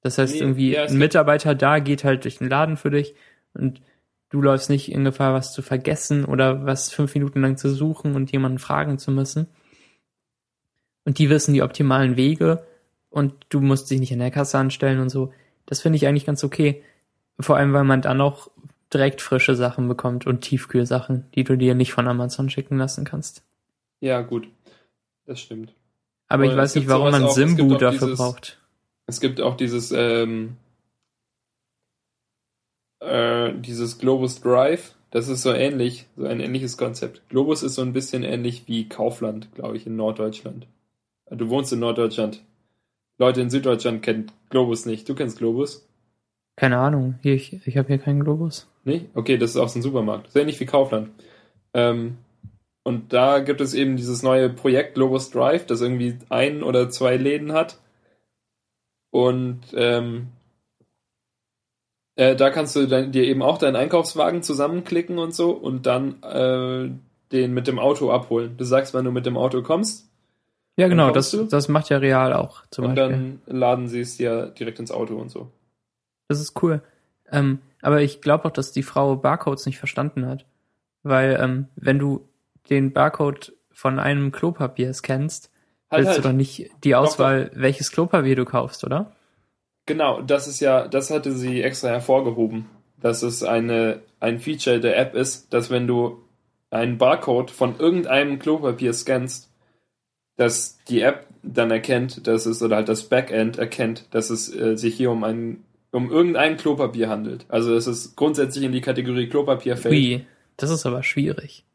Das 0.02 0.18
heißt, 0.18 0.36
nee, 0.36 0.40
irgendwie 0.40 0.72
ja, 0.74 0.84
ein 0.84 0.98
Mitarbeiter 0.98 1.56
da 1.56 1.80
geht 1.80 2.04
halt 2.04 2.26
durch 2.26 2.38
den 2.38 2.50
Laden 2.50 2.78
für 2.78 2.92
dich 2.92 3.16
und 3.54 3.82
du 4.30 4.42
läufst 4.42 4.70
nicht 4.70 4.92
in 4.92 5.06
Gefahr, 5.06 5.34
was 5.34 5.54
zu 5.54 5.62
vergessen 5.62 6.26
oder 6.26 6.66
was 6.66 6.92
fünf 6.92 7.14
Minuten 7.16 7.42
lang 7.42 7.58
zu 7.58 7.70
suchen 7.70 8.16
und 8.16 8.32
jemanden 8.32 8.60
fragen 8.60 8.98
zu 8.98 9.12
müssen. 9.12 9.48
Und 11.06 11.20
die 11.20 11.30
wissen 11.30 11.54
die 11.54 11.62
optimalen 11.62 12.16
Wege 12.16 12.66
und 13.10 13.34
du 13.50 13.60
musst 13.60 13.90
dich 13.92 14.00
nicht 14.00 14.12
in 14.12 14.20
der 14.20 14.32
Kasse 14.32 14.58
anstellen 14.58 15.00
und 15.00 15.10
so. 15.10 15.32
Das 15.66 15.82
finde 15.82 15.98
ich 15.98 16.08
eigentlich 16.08 16.26
ganz 16.26 16.44
okay. 16.44 16.84
Vor 17.40 17.58
allem, 17.58 17.74
weil 17.74 17.84
man 17.84 18.02
dann 18.02 18.22
auch 18.22 18.50
direkt 18.94 19.22
frische 19.22 19.56
Sachen 19.56 19.88
bekommt 19.88 20.26
und 20.28 20.42
Tiefkühlsachen, 20.42 21.26
die 21.36 21.44
du 21.44 21.58
dir 21.58 21.76
nicht 21.76 21.94
von 21.94 22.08
Amazon 22.08 22.50
schicken 22.50 22.78
lassen 22.78 23.06
kannst. 23.06 23.44
Ja, 24.00 24.22
gut. 24.22 24.48
Das 25.26 25.40
stimmt. 25.40 25.74
Aber, 26.28 26.44
Aber 26.44 26.52
ich 26.52 26.58
weiß 26.58 26.76
nicht, 26.76 26.88
warum 26.88 27.12
man 27.12 27.24
auch, 27.24 27.32
Simbu 27.32 27.76
dafür 27.76 28.08
dieses, 28.08 28.18
braucht. 28.18 28.60
Es 29.06 29.20
gibt 29.20 29.42
auch 29.42 29.56
dieses, 29.56 29.92
ähm, 29.92 30.58
äh, 33.00 33.54
dieses 33.54 34.00
Globus 34.00 34.42
Drive. 34.42 34.96
Das 35.12 35.28
ist 35.28 35.44
so 35.44 35.54
ähnlich, 35.54 36.08
so 36.18 36.26
ein 36.26 36.40
ähnliches 36.40 36.78
Konzept. 36.78 37.22
Globus 37.30 37.62
ist 37.62 37.76
so 37.76 37.84
ein 37.84 37.94
bisschen 37.94 38.24
ähnlich 38.24 38.64
wie 38.68 38.90
Kaufland, 38.90 39.54
glaube 39.54 39.78
ich, 39.78 39.86
in 39.86 39.96
Norddeutschland. 39.96 40.66
Du 41.36 41.50
wohnst 41.50 41.74
in 41.74 41.80
Norddeutschland. 41.80 42.44
Leute 43.18 43.42
in 43.42 43.50
Süddeutschland 43.50 44.02
kennen 44.04 44.32
Globus 44.50 44.86
nicht. 44.86 45.08
Du 45.08 45.16
kennst 45.16 45.38
Globus? 45.38 45.88
Keine 46.56 46.78
Ahnung. 46.78 47.20
Hier, 47.22 47.34
ich, 47.34 47.66
ich 47.66 47.78
habe 47.78 47.88
hier 47.88 47.98
keinen 47.98 48.24
Globus. 48.24 48.68
Nee? 48.84 49.06
Okay, 49.14 49.38
das 49.38 49.52
ist 49.52 49.58
auch 49.58 49.70
so 49.70 49.80
ein 49.80 49.82
Supermarkt. 49.82 50.32
Sehr 50.32 50.42
ähnlich 50.42 50.60
wie 50.60 50.66
Kaufland. 50.66 51.10
Ähm, 51.74 52.18
und 52.84 53.14
da 53.14 53.40
gibt 53.40 53.62
es 53.62 53.74
eben 53.74 53.96
dieses 53.96 54.24
neue 54.24 54.50
Projekt 54.50 54.96
Globus 54.96 55.32
Drive, 55.32 55.66
das 55.66 55.82
irgendwie 55.82 56.18
ein 56.30 56.64
oder 56.64 56.90
zwei 56.90 57.18
Läden 57.18 57.54
hat. 57.54 57.80
Und 59.10 59.62
ähm, 59.74 60.28
äh, 62.16 62.36
da 62.36 62.50
kannst 62.50 62.76
du 62.76 62.88
dann, 62.88 63.12
dir 63.12 63.24
eben 63.24 63.42
auch 63.42 63.58
deinen 63.58 63.76
Einkaufswagen 63.76 64.44
zusammenklicken 64.44 65.18
und 65.18 65.34
so 65.34 65.52
und 65.52 65.86
dann 65.86 66.22
äh, 66.24 66.90
den 67.32 67.54
mit 67.54 67.68
dem 67.68 67.80
Auto 67.80 68.12
abholen. 68.12 68.58
Du 68.58 68.66
sagst, 68.66 68.94
wenn 68.94 69.06
du 69.06 69.12
mit 69.12 69.26
dem 69.26 69.38
Auto 69.38 69.62
kommst, 69.62 70.10
ja, 70.76 70.88
genau, 70.88 71.12
das, 71.12 71.38
das 71.50 71.68
macht 71.68 71.90
ja 71.90 71.98
Real 71.98 72.34
auch 72.34 72.64
zum 72.72 72.86
und 72.86 72.96
Beispiel. 72.96 73.16
Und 73.16 73.42
dann 73.48 73.58
laden 73.58 73.88
sie 73.88 74.02
es 74.02 74.18
ja 74.18 74.48
direkt 74.48 74.80
ins 74.80 74.92
Auto 74.92 75.16
und 75.16 75.30
so. 75.30 75.52
Das 76.28 76.40
ist 76.40 76.62
cool. 76.64 76.82
Ähm, 77.32 77.60
aber 77.82 78.02
ich 78.02 78.22
glaube 78.22 78.46
auch, 78.46 78.52
dass 78.52 78.72
die 78.72 78.84
Frau 78.84 79.16
Barcodes 79.16 79.66
nicht 79.66 79.78
verstanden 79.78 80.26
hat. 80.26 80.46
Weil, 81.04 81.38
ähm, 81.40 81.68
wenn 81.76 82.00
du 82.00 82.28
den 82.70 82.94
Barcode 82.94 83.54
von 83.72 84.00
einem 84.00 84.32
Klopapier 84.32 84.94
scannst, 84.94 85.52
halt, 85.92 86.00
willst 86.00 86.14
halt. 86.14 86.26
du 86.26 86.30
doch 86.30 86.36
nicht 86.36 86.72
die 86.84 86.96
Auswahl, 86.96 87.50
doch. 87.50 87.62
welches 87.62 87.92
Klopapier 87.92 88.36
du 88.36 88.46
kaufst, 88.46 88.84
oder? 88.84 89.12
Genau, 89.86 90.22
das 90.22 90.48
ist 90.48 90.60
ja, 90.60 90.88
das 90.88 91.12
hatte 91.12 91.34
sie 91.34 91.62
extra 91.62 91.90
hervorgehoben, 91.90 92.70
dass 93.02 93.22
es 93.22 93.44
eine, 93.44 94.00
ein 94.20 94.40
Feature 94.40 94.80
der 94.80 94.98
App 94.98 95.14
ist, 95.14 95.54
dass 95.54 95.70
wenn 95.70 95.88
du 95.88 96.24
einen 96.72 96.98
Barcode 96.98 97.52
von 97.52 97.78
irgendeinem 97.78 98.40
Klopapier 98.40 98.94
scannst, 98.94 99.52
dass 100.36 100.78
die 100.86 101.02
App 101.02 101.28
dann 101.44 101.72
erkennt, 101.72 102.28
dass 102.28 102.46
es, 102.46 102.62
oder 102.62 102.78
halt 102.78 102.90
das 102.90 103.10
Backend 103.10 103.58
erkennt, 103.58 104.08
dass 104.12 104.30
es 104.30 104.54
äh, 104.54 104.78
sich 104.78 104.96
hier 104.96 105.12
um 105.12 105.24
ein, 105.24 105.64
um 105.92 106.10
irgendein 106.10 106.58
Klopapier 106.58 107.10
handelt. 107.10 107.46
Also 107.50 107.74
dass 107.74 107.88
es 107.88 108.16
grundsätzlich 108.16 108.64
in 108.64 108.72
die 108.72 108.82
Kategorie 108.82 109.28
Klopapier 109.28 109.78
fällt. 109.78 109.94
Wie? 109.94 110.26
Das 110.58 110.70
ist 110.70 110.86
aber 110.86 111.04
schwierig. 111.04 111.66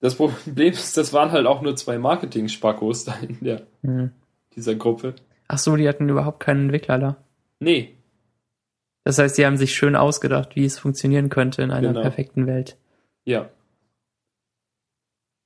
Das 0.00 0.14
Problem 0.14 0.72
ist, 0.72 0.96
das 0.96 1.12
waren 1.12 1.30
halt 1.30 1.46
auch 1.46 1.60
nur 1.60 1.76
zwei 1.76 1.98
Marketing-Spackos 1.98 3.04
da 3.04 3.14
in 3.20 3.38
der, 3.40 3.66
hm. 3.82 4.10
dieser 4.56 4.74
Gruppe. 4.74 5.14
Ach 5.46 5.58
so, 5.58 5.76
die 5.76 5.88
hatten 5.88 6.08
überhaupt 6.08 6.40
keinen 6.40 6.64
Entwickler 6.64 6.98
da. 6.98 7.16
Nee. 7.58 7.96
Das 9.04 9.18
heißt, 9.18 9.36
sie 9.36 9.44
haben 9.44 9.56
sich 9.56 9.74
schön 9.74 9.96
ausgedacht, 9.96 10.56
wie 10.56 10.64
es 10.64 10.78
funktionieren 10.78 11.28
könnte 11.28 11.62
in 11.62 11.70
einer 11.70 11.88
genau. 11.88 12.02
perfekten 12.02 12.46
Welt. 12.46 12.76
Ja. 13.24 13.50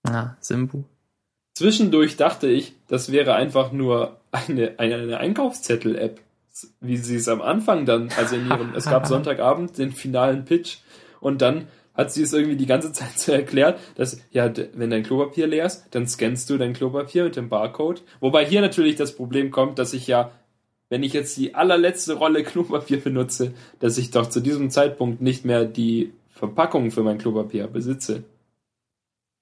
Ah, 0.04 0.36
Simbu. 0.40 0.84
Zwischendurch 1.54 2.16
dachte 2.16 2.48
ich, 2.48 2.74
das 2.88 3.12
wäre 3.12 3.34
einfach 3.34 3.70
nur 3.70 4.16
eine, 4.32 4.74
eine, 4.78 5.18
Einkaufszettel-App, 5.18 6.20
wie 6.80 6.96
sie 6.96 7.14
es 7.14 7.28
am 7.28 7.40
Anfang 7.40 7.86
dann, 7.86 8.08
also 8.16 8.34
in 8.34 8.48
ihrem, 8.48 8.74
es 8.74 8.86
gab 8.86 9.06
Sonntagabend 9.06 9.78
den 9.78 9.92
finalen 9.92 10.44
Pitch 10.44 10.78
und 11.20 11.42
dann 11.42 11.68
hat 11.94 12.12
sie 12.12 12.22
es 12.22 12.32
irgendwie 12.32 12.56
die 12.56 12.66
ganze 12.66 12.90
Zeit 12.92 13.16
so 13.18 13.30
erklärt, 13.30 13.78
dass, 13.94 14.20
ja, 14.32 14.52
wenn 14.74 14.90
dein 14.90 15.04
Klopapier 15.04 15.46
leer 15.46 15.66
ist, 15.66 15.86
dann 15.92 16.08
scannst 16.08 16.50
du 16.50 16.58
dein 16.58 16.72
Klopapier 16.72 17.22
mit 17.22 17.36
dem 17.36 17.48
Barcode. 17.48 18.02
Wobei 18.18 18.44
hier 18.44 18.60
natürlich 18.60 18.96
das 18.96 19.14
Problem 19.14 19.52
kommt, 19.52 19.78
dass 19.78 19.92
ich 19.94 20.08
ja, 20.08 20.32
wenn 20.88 21.04
ich 21.04 21.12
jetzt 21.12 21.36
die 21.36 21.54
allerletzte 21.54 22.14
Rolle 22.14 22.42
Klopapier 22.44 22.98
benutze, 22.98 23.54
dass 23.78 23.96
ich 23.96 24.10
doch 24.10 24.28
zu 24.28 24.40
diesem 24.40 24.70
Zeitpunkt 24.70 25.22
nicht 25.22 25.44
mehr 25.44 25.64
die 25.64 26.12
Verpackung 26.30 26.90
für 26.90 27.04
mein 27.04 27.18
Klopapier 27.18 27.68
besitze. 27.68 28.24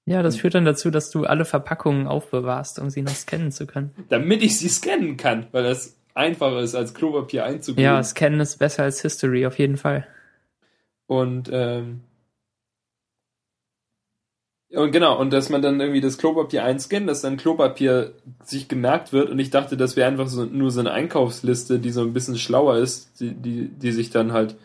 Ja, 0.05 0.21
das 0.21 0.35
führt 0.35 0.55
dann 0.55 0.65
dazu, 0.65 0.91
dass 0.91 1.11
du 1.11 1.25
alle 1.25 1.45
Verpackungen 1.45 2.07
aufbewahrst, 2.07 2.79
um 2.79 2.89
sie 2.89 3.01
noch 3.01 3.15
scannen 3.15 3.51
zu 3.51 3.65
können. 3.65 3.91
Damit 4.09 4.41
ich 4.41 4.57
sie 4.57 4.67
scannen 4.67 5.15
kann, 5.15 5.47
weil 5.51 5.63
das 5.63 5.95
einfacher 6.13 6.59
ist, 6.59 6.75
als 6.75 6.93
Klopapier 6.93 7.45
einzugeben. 7.45 7.83
Ja, 7.83 8.03
scannen 8.03 8.41
ist 8.41 8.57
besser 8.57 8.83
als 8.83 9.01
History, 9.01 9.45
auf 9.45 9.57
jeden 9.57 9.77
Fall. 9.77 10.05
Und, 11.07 11.49
ähm, 11.53 12.01
und 14.71 14.91
genau, 14.91 15.19
und 15.19 15.31
dass 15.31 15.49
man 15.49 15.61
dann 15.61 15.79
irgendwie 15.79 16.01
das 16.01 16.17
Klopapier 16.17 16.65
einscannt, 16.65 17.07
dass 17.07 17.21
dann 17.21 17.37
Klopapier 17.37 18.13
sich 18.43 18.67
gemerkt 18.67 19.13
wird 19.13 19.29
und 19.29 19.39
ich 19.39 19.51
dachte, 19.51 19.77
das 19.77 19.95
wäre 19.95 20.09
einfach 20.09 20.27
so, 20.27 20.45
nur 20.45 20.71
so 20.71 20.79
eine 20.79 20.91
Einkaufsliste, 20.91 21.79
die 21.79 21.91
so 21.91 22.01
ein 22.01 22.13
bisschen 22.13 22.37
schlauer 22.37 22.77
ist, 22.77 23.19
die, 23.19 23.33
die, 23.33 23.67
die 23.67 23.91
sich 23.91 24.09
dann 24.09 24.33
halt, 24.33 24.55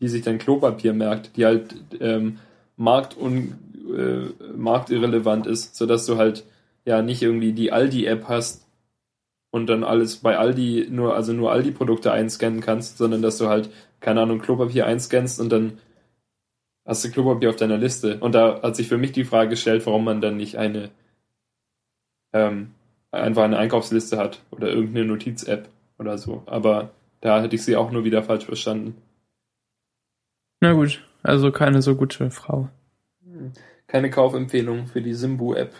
die 0.00 0.08
sich 0.08 0.22
dann 0.22 0.38
Klopapier 0.38 0.94
merkt, 0.94 1.36
die 1.36 1.44
halt 1.44 1.74
ähm, 2.00 2.38
marktun 2.76 3.58
äh, 3.94 4.32
marktirrelevant 4.56 5.46
ist, 5.46 5.76
sodass 5.76 6.06
du 6.06 6.16
halt 6.16 6.44
ja 6.84 7.02
nicht 7.02 7.22
irgendwie 7.22 7.52
die 7.52 7.72
Aldi-App 7.72 8.28
hast 8.28 8.66
und 9.50 9.66
dann 9.66 9.84
alles 9.84 10.16
bei 10.18 10.38
Aldi 10.38 10.88
nur, 10.90 11.14
also 11.14 11.32
nur 11.32 11.52
Aldi-Produkte 11.52 12.12
einscannen 12.12 12.60
kannst, 12.60 12.98
sondern 12.98 13.22
dass 13.22 13.38
du 13.38 13.48
halt, 13.48 13.70
keine 14.00 14.22
Ahnung, 14.22 14.40
Klopapier 14.40 14.86
einscannst 14.86 15.40
und 15.40 15.50
dann 15.50 15.78
hast 16.84 17.04
du 17.04 17.10
Klopapier 17.10 17.50
auf 17.50 17.56
deiner 17.56 17.78
Liste. 17.78 18.18
Und 18.20 18.34
da 18.34 18.62
hat 18.62 18.76
sich 18.76 18.88
für 18.88 18.98
mich 18.98 19.12
die 19.12 19.24
Frage 19.24 19.50
gestellt, 19.50 19.84
warum 19.86 20.04
man 20.04 20.20
dann 20.20 20.36
nicht 20.36 20.56
eine 20.56 20.90
ähm, 22.32 22.74
einfach 23.10 23.44
eine 23.44 23.58
Einkaufsliste 23.58 24.18
hat 24.18 24.42
oder 24.50 24.68
irgendeine 24.68 25.06
Notiz-App 25.06 25.68
oder 25.98 26.18
so. 26.18 26.42
Aber 26.46 26.90
da 27.20 27.40
hätte 27.40 27.56
ich 27.56 27.64
sie 27.64 27.76
auch 27.76 27.90
nur 27.90 28.04
wieder 28.04 28.22
falsch 28.22 28.44
verstanden. 28.44 28.96
Na 30.60 30.72
gut, 30.72 31.02
also 31.22 31.50
keine 31.52 31.82
so 31.82 31.94
gute 31.94 32.30
Frau. 32.30 32.68
Keine 33.88 34.10
Kaufempfehlung 34.10 34.86
für 34.86 35.02
die 35.02 35.14
Simbu-App. 35.14 35.74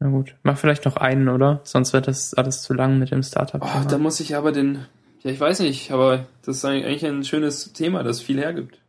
Na 0.00 0.08
gut, 0.08 0.34
mach 0.42 0.58
vielleicht 0.58 0.84
noch 0.84 0.96
einen, 0.96 1.28
oder? 1.28 1.60
Sonst 1.64 1.92
wird 1.92 2.08
das 2.08 2.34
alles 2.34 2.62
zu 2.62 2.74
lang 2.74 2.98
mit 2.98 3.10
dem 3.10 3.22
Startup. 3.22 3.62
Oh, 3.62 3.88
da 3.88 3.98
muss 3.98 4.18
ich 4.20 4.34
aber 4.34 4.50
den, 4.50 4.86
ja, 5.22 5.30
ich 5.30 5.38
weiß 5.38 5.60
nicht, 5.60 5.92
aber 5.92 6.26
das 6.42 6.56
ist 6.56 6.64
eigentlich 6.64 7.06
ein 7.06 7.24
schönes 7.24 7.72
Thema, 7.72 8.02
das 8.02 8.20
viel 8.20 8.40
hergibt. 8.40 8.80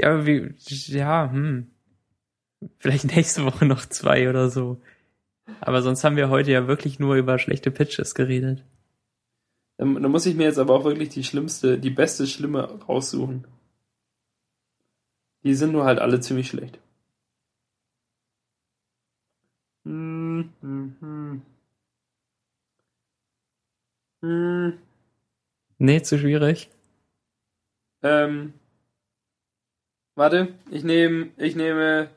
Ja, 0.00 0.12
aber 0.12 0.26
wie, 0.26 0.54
ja, 0.58 1.30
hm. 1.30 1.70
Vielleicht 2.78 3.04
nächste 3.16 3.44
Woche 3.44 3.66
noch 3.66 3.86
zwei 3.86 4.28
oder 4.28 4.50
so. 4.50 4.80
Aber 5.60 5.82
sonst 5.82 6.04
haben 6.04 6.16
wir 6.16 6.30
heute 6.30 6.50
ja 6.50 6.66
wirklich 6.66 6.98
nur 6.98 7.16
über 7.16 7.38
schlechte 7.38 7.70
Pitches 7.70 8.14
geredet. 8.14 8.64
Da, 9.78 9.84
da 9.84 10.08
muss 10.08 10.26
ich 10.26 10.34
mir 10.34 10.44
jetzt 10.44 10.58
aber 10.58 10.74
auch 10.74 10.84
wirklich 10.84 11.10
die 11.10 11.24
schlimmste, 11.24 11.78
die 11.78 11.90
beste 11.90 12.26
Schlimme 12.26 12.80
raussuchen. 12.88 13.46
Die 15.42 15.54
sind 15.54 15.72
nur 15.72 15.84
halt 15.84 15.98
alle 15.98 16.20
ziemlich 16.20 16.48
schlecht. 16.48 16.78
Hm, 19.84 20.52
hm, 20.60 20.96
hm. 21.00 21.42
Hm. 24.22 24.78
Nee, 25.78 26.02
zu 26.02 26.18
schwierig. 26.18 26.70
Ähm. 28.02 28.54
Warte, 30.14 30.54
ich 30.70 30.84
nehme, 30.84 31.30
ich 31.38 31.56
nehme, 31.56 32.10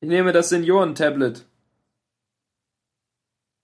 ich 0.00 0.08
nehme 0.08 0.32
das 0.32 0.50
Senioren-Tablet. 0.50 1.46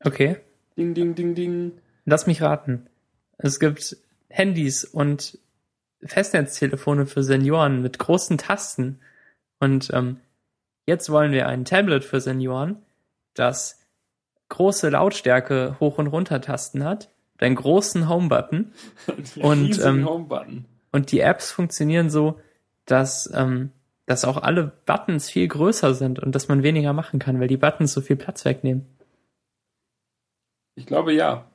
Okay. 0.01 0.41
Ding, 0.77 0.95
ding, 0.95 1.15
ding, 1.15 1.35
ding. 1.35 1.73
Lass 2.07 2.27
mich 2.27 2.41
raten. 2.41 2.89
Es 3.37 3.61
gibt 3.61 3.97
Handys 4.29 4.85
und 4.85 5.39
Festnetztelefone 6.03 7.07
für 7.07 7.23
Senioren 7.23 7.83
mit 7.83 7.99
großen 7.99 8.39
Tasten. 8.39 9.01
Und 9.61 9.91
ähm, 9.93 10.21
jetzt 10.87 11.11
wollen 11.11 11.33
wir 11.33 11.49
ein 11.49 11.65
Tablet 11.65 12.05
für 12.05 12.21
Senioren, 12.21 12.77
das 13.35 13.81
große 14.49 14.91
Lautstärke 14.91 15.77
hoch 15.81 15.99
und 15.99 16.07
runter 16.07 16.41
Tasten 16.41 16.85
hat, 16.85 17.11
einen 17.39 17.57
großen 17.57 18.09
Home-Button 18.09 18.73
und 19.37 19.79
ähm, 19.85 20.09
Home-Button. 20.09 20.65
und 20.93 21.13
die 21.13 21.21
Apps 21.21 21.51
funktionieren 21.51 22.11
so, 22.11 22.41
dass 22.85 23.31
ähm, 23.35 23.73
dass 24.07 24.25
auch 24.25 24.37
alle 24.41 24.73
Buttons 24.87 25.29
viel 25.29 25.49
größer 25.49 25.93
sind 25.93 26.21
und 26.21 26.35
dass 26.35 26.49
man 26.49 26.63
weniger 26.63 26.93
machen 26.93 27.19
kann, 27.19 27.41
weil 27.41 27.49
die 27.49 27.57
Buttons 27.57 27.93
so 27.93 28.01
viel 28.01 28.17
Platz 28.17 28.45
wegnehmen. 28.45 28.87
Ich 30.77 30.87
glaube 30.87 31.13
ja. 31.13 31.51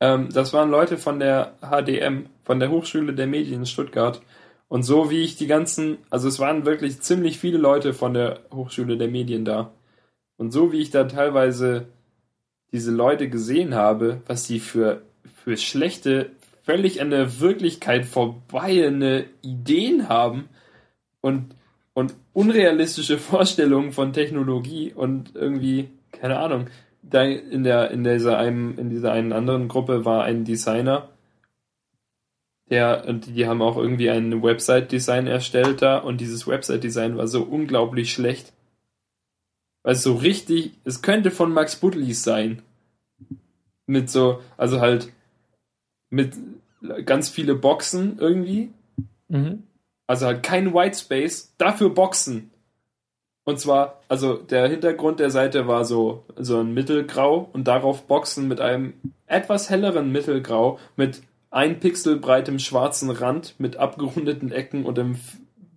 Ähm, 0.00 0.28
das 0.32 0.52
waren 0.52 0.70
Leute 0.70 0.96
von 0.98 1.18
der 1.18 1.54
HDM, 1.60 2.26
von 2.44 2.60
der 2.60 2.70
Hochschule 2.70 3.14
der 3.14 3.26
Medien 3.26 3.60
in 3.60 3.66
Stuttgart. 3.66 4.20
Und 4.68 4.82
so 4.82 5.10
wie 5.10 5.22
ich 5.22 5.36
die 5.36 5.46
ganzen, 5.46 5.98
also 6.10 6.28
es 6.28 6.38
waren 6.38 6.66
wirklich 6.66 7.00
ziemlich 7.00 7.38
viele 7.38 7.58
Leute 7.58 7.94
von 7.94 8.14
der 8.14 8.40
Hochschule 8.52 8.98
der 8.98 9.08
Medien 9.08 9.44
da. 9.44 9.72
Und 10.36 10.52
so 10.52 10.72
wie 10.72 10.80
ich 10.80 10.90
da 10.90 11.04
teilweise 11.04 11.88
diese 12.72 12.92
Leute 12.92 13.28
gesehen 13.28 13.74
habe, 13.74 14.22
was 14.26 14.46
sie 14.46 14.60
für, 14.60 15.02
für 15.42 15.56
schlechte, 15.56 16.30
völlig 16.62 17.00
an 17.00 17.10
der 17.10 17.40
Wirklichkeit 17.40 18.04
vorbeiende 18.04 19.24
Ideen 19.40 20.08
haben 20.08 20.48
und, 21.22 21.54
und 21.94 22.14
unrealistische 22.34 23.18
Vorstellungen 23.18 23.92
von 23.92 24.12
Technologie 24.12 24.92
und 24.92 25.34
irgendwie, 25.34 25.88
keine 26.12 26.38
Ahnung, 26.38 26.66
in 27.12 27.64
der, 27.64 27.90
in 27.90 28.04
dieser 28.04 28.38
einen, 28.38 28.78
in 28.78 28.90
dieser 28.90 29.12
einen 29.12 29.32
anderen 29.32 29.68
Gruppe 29.68 30.04
war 30.04 30.24
ein 30.24 30.44
Designer, 30.44 31.08
der, 32.70 33.06
und 33.06 33.26
die 33.26 33.46
haben 33.46 33.62
auch 33.62 33.76
irgendwie 33.76 34.10
ein 34.10 34.42
Website-Design 34.42 35.26
erstellt 35.26 35.80
da 35.80 35.98
und 35.98 36.20
dieses 36.20 36.46
Website-Design 36.46 37.16
war 37.16 37.26
so 37.26 37.42
unglaublich 37.42 38.12
schlecht. 38.12 38.52
Weil 39.82 39.94
es 39.94 40.02
so 40.02 40.14
richtig, 40.16 40.72
es 40.84 41.00
könnte 41.00 41.30
von 41.30 41.52
Max 41.52 41.76
Butlis 41.76 42.22
sein. 42.22 42.62
Mit 43.86 44.10
so, 44.10 44.42
also 44.58 44.80
halt 44.80 45.10
mit 46.10 46.34
ganz 47.06 47.30
viele 47.30 47.54
Boxen 47.54 48.18
irgendwie. 48.18 48.70
Mhm. 49.28 49.62
Also 50.06 50.26
halt 50.26 50.42
kein 50.42 50.74
Whitespace, 50.74 51.54
dafür 51.56 51.90
Boxen. 51.90 52.50
Und 53.48 53.58
zwar, 53.58 54.02
also 54.08 54.34
der 54.34 54.68
Hintergrund 54.68 55.20
der 55.20 55.30
Seite 55.30 55.66
war 55.66 55.86
so, 55.86 56.22
so 56.36 56.58
ein 56.58 56.74
Mittelgrau 56.74 57.48
und 57.54 57.66
darauf 57.66 58.02
Boxen 58.06 58.46
mit 58.46 58.60
einem 58.60 58.92
etwas 59.26 59.70
helleren 59.70 60.12
Mittelgrau 60.12 60.78
mit 60.96 61.22
ein 61.50 61.80
Pixel 61.80 62.16
breitem 62.16 62.58
schwarzen 62.58 63.08
Rand 63.08 63.54
mit 63.56 63.78
abgerundeten 63.78 64.52
Ecken 64.52 64.84
und 64.84 64.98
einem 64.98 65.16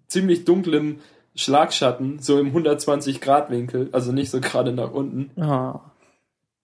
ziemlich 0.08 0.44
dunklem 0.44 0.98
Schlagschatten, 1.34 2.20
so 2.20 2.38
im 2.42 2.48
120 2.48 3.22
Grad 3.22 3.50
Winkel, 3.50 3.88
also 3.94 4.12
nicht 4.12 4.32
so 4.32 4.42
gerade 4.42 4.74
nach 4.74 4.92
unten. 4.92 5.32
Ah. 5.42 5.80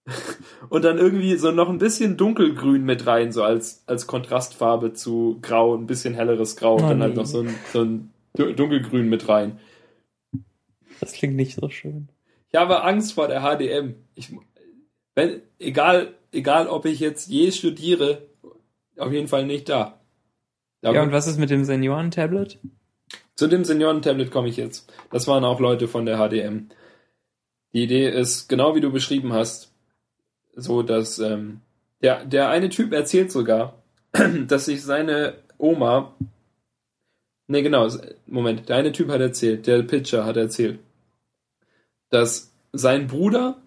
Und 0.68 0.84
dann 0.84 0.98
irgendwie 0.98 1.38
so 1.38 1.52
noch 1.52 1.70
ein 1.70 1.78
bisschen 1.78 2.18
dunkelgrün 2.18 2.84
mit 2.84 3.08
rein, 3.08 3.32
so 3.32 3.44
als, 3.44 3.82
als 3.88 4.08
Kontrastfarbe 4.08 4.92
zu 4.92 5.40
grau, 5.42 5.74
ein 5.74 5.88
bisschen 5.88 6.16
helleres 6.16 6.58
Grau 6.58 6.76
und 6.76 6.84
Oh 6.84 6.90
dann 6.90 7.02
halt 7.02 7.14
nee. 7.14 7.20
noch 7.22 7.26
so 7.26 7.40
ein, 7.44 7.56
so 7.72 7.82
ein 7.82 8.12
du- 8.36 8.54
dunkelgrün 8.54 9.08
mit 9.08 9.30
rein. 9.30 9.60
Das 11.00 11.14
klingt 11.14 11.36
nicht 11.36 11.56
so 11.56 11.70
schön. 11.70 12.10
Ich 12.50 12.56
habe 12.56 12.84
Angst 12.84 13.14
vor 13.14 13.28
der 13.28 13.42
HDM. 13.42 13.96
Ich, 14.16 14.32
wenn, 15.16 15.42
egal, 15.60 16.14
egal 16.32 16.68
ob 16.68 16.86
ich 16.86 17.00
jetzt 17.00 17.28
je 17.28 17.52
studiere, 17.52 18.22
auf 18.98 19.12
jeden 19.12 19.28
Fall 19.28 19.46
nicht 19.46 19.70
da. 19.70 20.00
Da 20.82 20.94
Ja, 20.94 21.04
und 21.04 21.12
was 21.12 21.28
ist 21.28 21.40
mit 21.40 21.50
dem 21.50 21.66
Senioren-Tablet? 21.66 22.60
Zu 23.36 23.48
dem 23.48 23.64
Senioren-Tablet 23.66 24.32
komme 24.32 24.50
ich 24.50 24.58
jetzt. 24.58 24.92
Das 25.12 25.28
waren 25.28 25.44
auch 25.44 25.60
Leute 25.60 25.88
von 25.88 26.06
der 26.06 26.18
HDM. 26.18 26.70
Die 27.74 27.84
Idee 27.84 28.10
ist, 28.10 28.48
genau 28.48 28.76
wie 28.76 28.82
du 28.82 28.92
beschrieben 28.92 29.34
hast, 29.34 29.72
so 30.56 30.82
dass 30.82 31.20
ähm, 31.20 31.62
der, 32.02 32.26
der 32.26 32.50
eine 32.50 32.70
Typ 32.70 32.94
erzählt 32.94 33.32
sogar, 33.32 33.82
dass 34.48 34.66
sich 34.66 34.84
seine 34.84 35.36
Oma. 35.58 36.16
Ne, 37.48 37.62
genau, 37.64 37.88
Moment, 38.26 38.70
der 38.70 38.78
eine 38.78 38.92
Typ 38.92 39.10
hat 39.10 39.22
erzählt, 39.22 39.68
der 39.68 39.84
Pitcher 39.84 40.26
hat 40.26 40.38
erzählt, 40.38 40.80
dass 42.10 42.54
sein 42.74 43.08
Bruder 43.08 43.62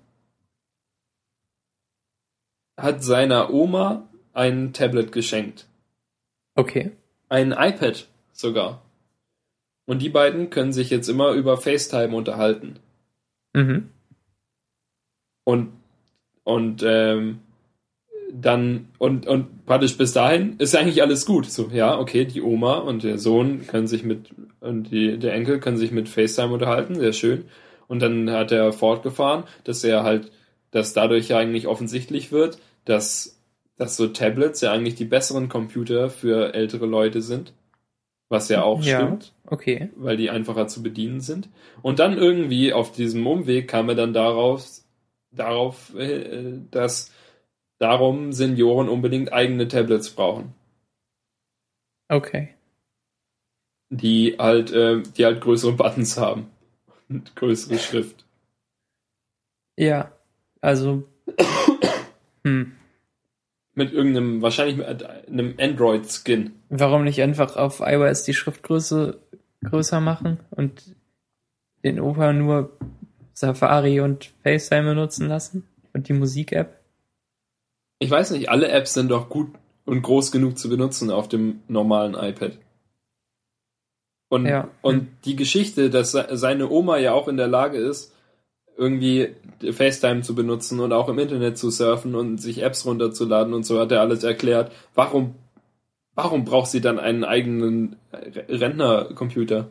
hat 2.77 3.03
seiner 3.05 3.53
Oma 3.53 4.09
ein 4.33 4.73
Tablet 4.73 5.13
geschenkt. 5.13 5.67
Okay. 6.55 6.93
Ein 7.29 7.53
iPad 7.53 8.09
sogar. 8.33 8.83
Und 9.87 10.03
die 10.03 10.09
beiden 10.09 10.51
können 10.51 10.73
sich 10.73 10.91
jetzt 10.91 11.09
immer 11.09 11.33
über 11.33 11.57
FaceTime 11.57 12.15
unterhalten. 12.15 12.79
Mhm. 13.53 13.91
Und, 15.45 15.73
und 16.45 16.83
ähm, 16.85 17.41
dann, 18.33 18.89
und, 18.99 19.27
und 19.27 19.67
praktisch 19.67 19.97
bis 19.99 20.13
dahin 20.13 20.57
ist 20.59 20.77
eigentlich 20.77 21.03
alles 21.03 21.27
gut. 21.27 21.47
So, 21.47 21.69
ja, 21.73 21.99
okay, 21.99 22.25
die 22.25 22.43
Oma 22.43 22.79
und 22.79 23.03
der 23.03 23.19
Sohn 23.19 23.67
können 23.67 23.89
sich 23.89 24.05
mit, 24.05 24.31
und 24.61 24.91
die, 24.91 25.19
der 25.19 25.35
Enkel 25.35 25.59
können 25.59 25.77
sich 25.77 25.91
mit 25.91 26.09
FaceTime 26.09 26.53
unterhalten, 26.53 26.95
sehr 26.95 27.13
schön. 27.13 27.45
Und 27.91 27.99
dann 27.99 28.31
hat 28.31 28.53
er 28.53 28.73
fortgefahren, 28.73 29.43
dass 29.65 29.83
er 29.83 30.05
halt, 30.05 30.31
dass 30.71 30.93
dadurch 30.93 31.27
ja 31.31 31.39
eigentlich 31.39 31.67
offensichtlich 31.67 32.31
wird, 32.31 32.59
dass, 32.85 33.43
dass 33.77 33.97
so 33.97 34.07
Tablets 34.07 34.61
ja 34.61 34.71
eigentlich 34.71 34.95
die 34.95 35.07
besseren 35.07 35.49
Computer 35.49 36.09
für 36.09 36.55
ältere 36.55 36.87
Leute 36.87 37.21
sind. 37.21 37.53
Was 38.29 38.49
ja 38.49 38.63
auch 38.63 38.85
Ja. 38.85 39.01
stimmt 39.01 39.33
Okay. 39.45 39.91
weil 39.97 40.17
die 40.17 40.31
einfacher 40.31 40.69
zu 40.69 40.85
bedienen 40.85 41.21
sind. 41.21 41.49
Und 41.83 41.99
dann 41.99 42.17
irgendwie 42.17 42.73
auf 42.73 42.93
diesem 42.93 43.27
Umweg 43.27 43.67
kam 43.67 43.89
er 43.89 43.97
dann 43.97 44.13
darauf, 44.13 44.65
darauf, 45.33 45.93
äh, 45.97 46.61
dass 46.71 47.11
darum 47.81 48.33
Senioren 48.33 48.89
unbedingt 48.89 49.33
eigene 49.33 49.67
Tablets 49.67 50.11
brauchen, 50.11 50.55
Okay. 52.09 52.55
die 53.89 54.37
halt, 54.39 54.71
äh, 54.71 55.03
die 55.03 55.25
halt 55.25 55.41
größere 55.41 55.73
Buttons 55.73 56.17
haben 56.17 56.51
und 57.11 57.37
größere 57.37 57.79
Schrift. 57.79 58.25
Ja. 59.77 60.13
Also. 60.61 61.05
hm. 62.45 62.73
Mit 63.75 63.93
irgendeinem, 63.93 64.43
wahrscheinlich 64.43 64.77
mit 64.77 65.05
einem 65.05 65.55
Android-Skin. 65.59 66.53
Warum 66.71 67.05
nicht 67.05 67.23
einfach 67.23 67.57
auf 67.57 67.81
iOS 67.81 68.25
die 68.25 68.35
Schriftgröße 68.35 69.19
größer 69.65 70.01
machen 70.01 70.41
und 70.51 70.97
den 71.85 72.01
Opa 72.01 72.33
nur 72.33 72.77
Safari 73.33 74.01
und 74.01 74.33
FaceTime 74.43 74.95
benutzen 74.95 75.29
lassen 75.29 75.67
und 75.93 76.09
die 76.09 76.13
Musik-App? 76.13 76.79
Ich 78.01 78.11
weiß 78.11 78.33
nicht, 78.33 78.49
alle 78.49 78.69
Apps 78.69 78.95
sind 78.95 79.11
doch 79.11 79.29
gut 79.29 79.49
und 79.85 80.03
groß 80.03 80.33
genug 80.33 80.59
zu 80.59 80.69
benutzen 80.69 81.11
auf 81.11 81.29
dem 81.29 81.61
normalen 81.69 82.15
iPad. 82.15 82.59
Und, 84.31 84.47
Ja. 84.47 84.69
und 84.81 85.09
die 85.27 85.37
Geschichte, 85.37 85.91
dass 85.91 86.13
se- 86.13 86.29
seine 86.33 86.71
Oma 86.71 86.97
ja 86.99 87.13
auch 87.13 87.29
in 87.29 87.37
der 87.37 87.49
Lage 87.49 87.77
ist, 87.77 88.15
irgendwie 88.79 89.35
FaceTime 89.61 90.23
zu 90.23 90.35
benutzen 90.35 90.81
und 90.81 90.93
auch 90.95 91.09
im 91.11 91.19
Internet 91.19 91.59
zu 91.59 91.69
surfen 91.71 92.15
und 92.15 92.39
sich 92.39 92.63
Apps 92.63 92.87
runterzuladen 92.87 93.53
und 93.53 93.67
so 93.67 93.79
hat 93.79 93.93
er 93.93 94.01
alles 94.01 94.25
erklärt. 94.25 94.73
Warum, 94.95 95.35
warum 96.15 96.45
braucht 96.47 96.71
sie 96.71 96.81
dann 96.81 96.99
einen 96.99 97.25
eigenen 97.25 97.97
Re- 98.13 98.47
Rentnercomputer? 98.49 99.69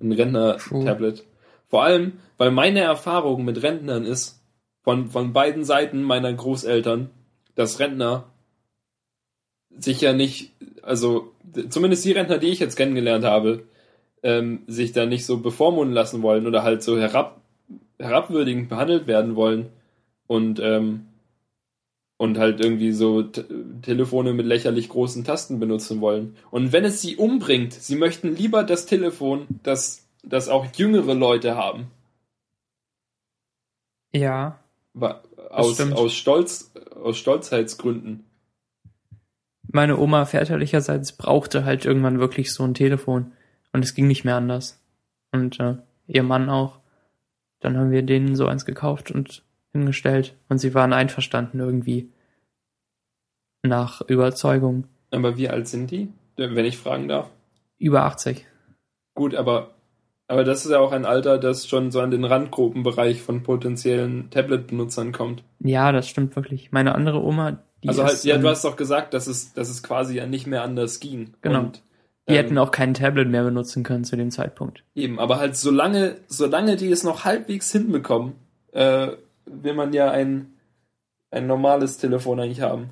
Ein 0.00 0.12
Rentner-Tablet? 0.12 1.24
Vor 1.68 1.84
allem, 1.84 2.14
weil 2.36 2.50
meine 2.50 2.80
Erfahrung 2.80 3.44
mit 3.44 3.62
Rentnern 3.62 4.04
ist, 4.04 4.40
von, 4.82 5.06
von 5.10 5.32
beiden 5.32 5.64
Seiten 5.64 6.02
meiner 6.02 6.32
Großeltern, 6.32 7.08
dass 7.54 7.78
Rentner 7.78 8.24
sich 9.70 10.00
ja 10.00 10.12
nicht, 10.12 10.50
also 10.82 11.32
zumindest 11.70 12.04
die 12.04 12.12
Rentner, 12.12 12.38
die 12.38 12.48
ich 12.48 12.58
jetzt 12.58 12.76
kennengelernt 12.76 13.24
habe, 13.24 13.62
ähm, 14.22 14.62
sich 14.66 14.92
da 14.92 15.06
nicht 15.06 15.26
so 15.26 15.38
bevormunden 15.38 15.94
lassen 15.94 16.22
wollen 16.22 16.46
oder 16.46 16.62
halt 16.62 16.82
so 16.82 16.98
herab, 16.98 17.40
herabwürdigend 17.98 18.68
behandelt 18.68 19.06
werden 19.06 19.36
wollen 19.36 19.70
und 20.26 20.60
ähm, 20.60 21.06
und 22.18 22.38
halt 22.38 22.60
irgendwie 22.60 22.92
so 22.92 23.24
Telefone 23.82 24.32
mit 24.32 24.46
lächerlich 24.46 24.88
großen 24.88 25.24
Tasten 25.24 25.58
benutzen 25.58 26.00
wollen. 26.00 26.36
Und 26.52 26.72
wenn 26.72 26.84
es 26.84 27.00
sie 27.00 27.16
umbringt, 27.16 27.72
sie 27.72 27.96
möchten 27.96 28.36
lieber 28.36 28.62
das 28.62 28.86
Telefon, 28.86 29.48
das, 29.64 30.06
das 30.22 30.48
auch 30.48 30.66
jüngere 30.76 31.14
Leute 31.14 31.56
haben. 31.56 31.90
Ja, 34.12 34.60
Aus, 35.50 35.80
aus 35.80 36.14
Stolz, 36.14 36.70
aus 37.02 37.18
Stolzheitsgründen. 37.18 38.24
meine 39.72 39.98
Oma 39.98 40.24
väterlicherseits 40.24 41.12
brauchte 41.16 41.64
halt 41.64 41.84
irgendwann 41.84 42.20
wirklich 42.20 42.52
so 42.52 42.62
ein 42.62 42.74
Telefon 42.74 43.32
und 43.72 43.84
es 43.84 43.94
ging 43.94 44.06
nicht 44.06 44.24
mehr 44.24 44.36
anders. 44.36 44.80
Und 45.32 45.58
äh, 45.60 45.76
ihr 46.06 46.22
Mann 46.22 46.50
auch. 46.50 46.78
Dann 47.60 47.76
haben 47.76 47.90
wir 47.90 48.02
denen 48.02 48.34
so 48.34 48.46
eins 48.46 48.64
gekauft 48.64 49.10
und 49.10 49.44
hingestellt 49.72 50.36
und 50.48 50.58
sie 50.58 50.74
waren 50.74 50.92
einverstanden 50.92 51.60
irgendwie. 51.60 52.10
Nach 53.62 54.00
Überzeugung. 54.02 54.88
Aber 55.12 55.36
wie 55.36 55.48
alt 55.48 55.68
sind 55.68 55.90
die? 55.90 56.08
Wenn 56.36 56.64
ich 56.64 56.78
fragen 56.78 57.06
darf. 57.06 57.30
Über 57.78 58.02
80. 58.04 58.46
Gut, 59.14 59.34
aber, 59.34 59.74
aber 60.26 60.42
das 60.42 60.64
ist 60.64 60.72
ja 60.72 60.80
auch 60.80 60.92
ein 60.92 61.04
Alter, 61.04 61.38
das 61.38 61.68
schon 61.68 61.90
so 61.90 62.00
an 62.00 62.10
den 62.10 62.24
Randgruppenbereich 62.24 63.22
von 63.22 63.42
potenziellen 63.42 64.30
Tablet-Benutzern 64.30 65.12
kommt. 65.12 65.44
Ja, 65.60 65.92
das 65.92 66.08
stimmt 66.08 66.34
wirklich. 66.34 66.72
Meine 66.72 66.94
andere 66.94 67.22
Oma, 67.22 67.58
die 67.82 67.88
also 67.88 68.04
halt, 68.04 68.24
ja, 68.24 68.36
ähm, 68.36 68.42
du 68.42 68.48
hast 68.48 68.64
doch 68.64 68.76
gesagt, 68.76 69.14
dass 69.14 69.26
es, 69.26 69.52
dass 69.52 69.68
es 69.68 69.82
quasi 69.82 70.16
ja 70.16 70.26
nicht 70.26 70.46
mehr 70.46 70.62
anders 70.62 71.00
ging. 71.00 71.34
Genau. 71.42 71.60
Und, 71.60 71.82
die 72.28 72.34
ähm, 72.34 72.44
hätten 72.44 72.58
auch 72.58 72.70
kein 72.70 72.94
Tablet 72.94 73.28
mehr 73.28 73.44
benutzen 73.44 73.82
können 73.82 74.04
zu 74.04 74.16
dem 74.16 74.30
Zeitpunkt. 74.30 74.84
Eben, 74.94 75.18
aber 75.18 75.38
halt 75.38 75.56
solange, 75.56 76.16
solange 76.28 76.76
die 76.76 76.90
es 76.90 77.04
noch 77.04 77.24
halbwegs 77.24 77.72
hinbekommen, 77.72 78.34
äh, 78.72 79.08
will 79.46 79.74
man 79.74 79.92
ja 79.92 80.10
ein, 80.10 80.52
ein 81.30 81.46
normales 81.46 81.98
Telefon 81.98 82.40
eigentlich 82.40 82.60
haben. 82.60 82.90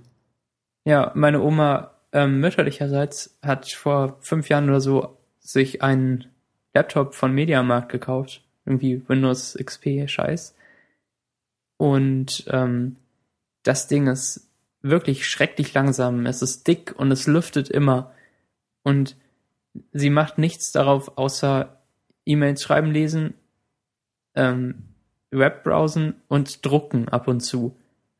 Ja, 0.85 1.13
meine 1.15 1.43
Oma 1.43 1.93
ähm, 2.13 2.41
mütterlicherseits 2.41 3.39
hat 3.43 3.69
vor 3.71 4.17
fünf 4.21 4.49
Jahren 4.49 4.69
oder 4.69 4.81
so 4.81 5.17
sich 5.39 5.83
einen 5.83 6.27
Laptop 6.75 7.15
von 7.15 7.33
Mediamarkt 7.33 7.91
gekauft. 7.91 8.43
Irgendwie 8.65 9.03
Windows 9.09 9.57
XP 9.63 10.09
Scheiß. 10.09 10.55
Und 11.77 12.45
ähm, 12.49 12.97
das 13.63 13.89
Ding 13.89 14.07
ist 14.07 14.49
wirklich 14.83 15.29
schrecklich 15.29 15.73
langsam. 15.75 16.27
Es 16.27 16.43
ist 16.43 16.67
dick 16.67 16.95
und 16.97 17.11
es 17.11 17.27
lüftet 17.27 17.69
immer. 17.69 18.13
Und 18.83 19.17
sie 19.93 20.11
macht 20.11 20.39
nichts 20.39 20.73
darauf, 20.73 21.17
außer 21.17 21.81
E-Mails 22.27 22.63
schreiben, 22.63 22.91
lesen, 22.91 23.35
ähm, 24.35 24.85
Web 25.31 25.63
browsen 25.63 26.15
und 26.29 26.65
drucken 26.65 27.09
ab 27.09 27.29
und 27.29 27.41
zu 27.41 27.77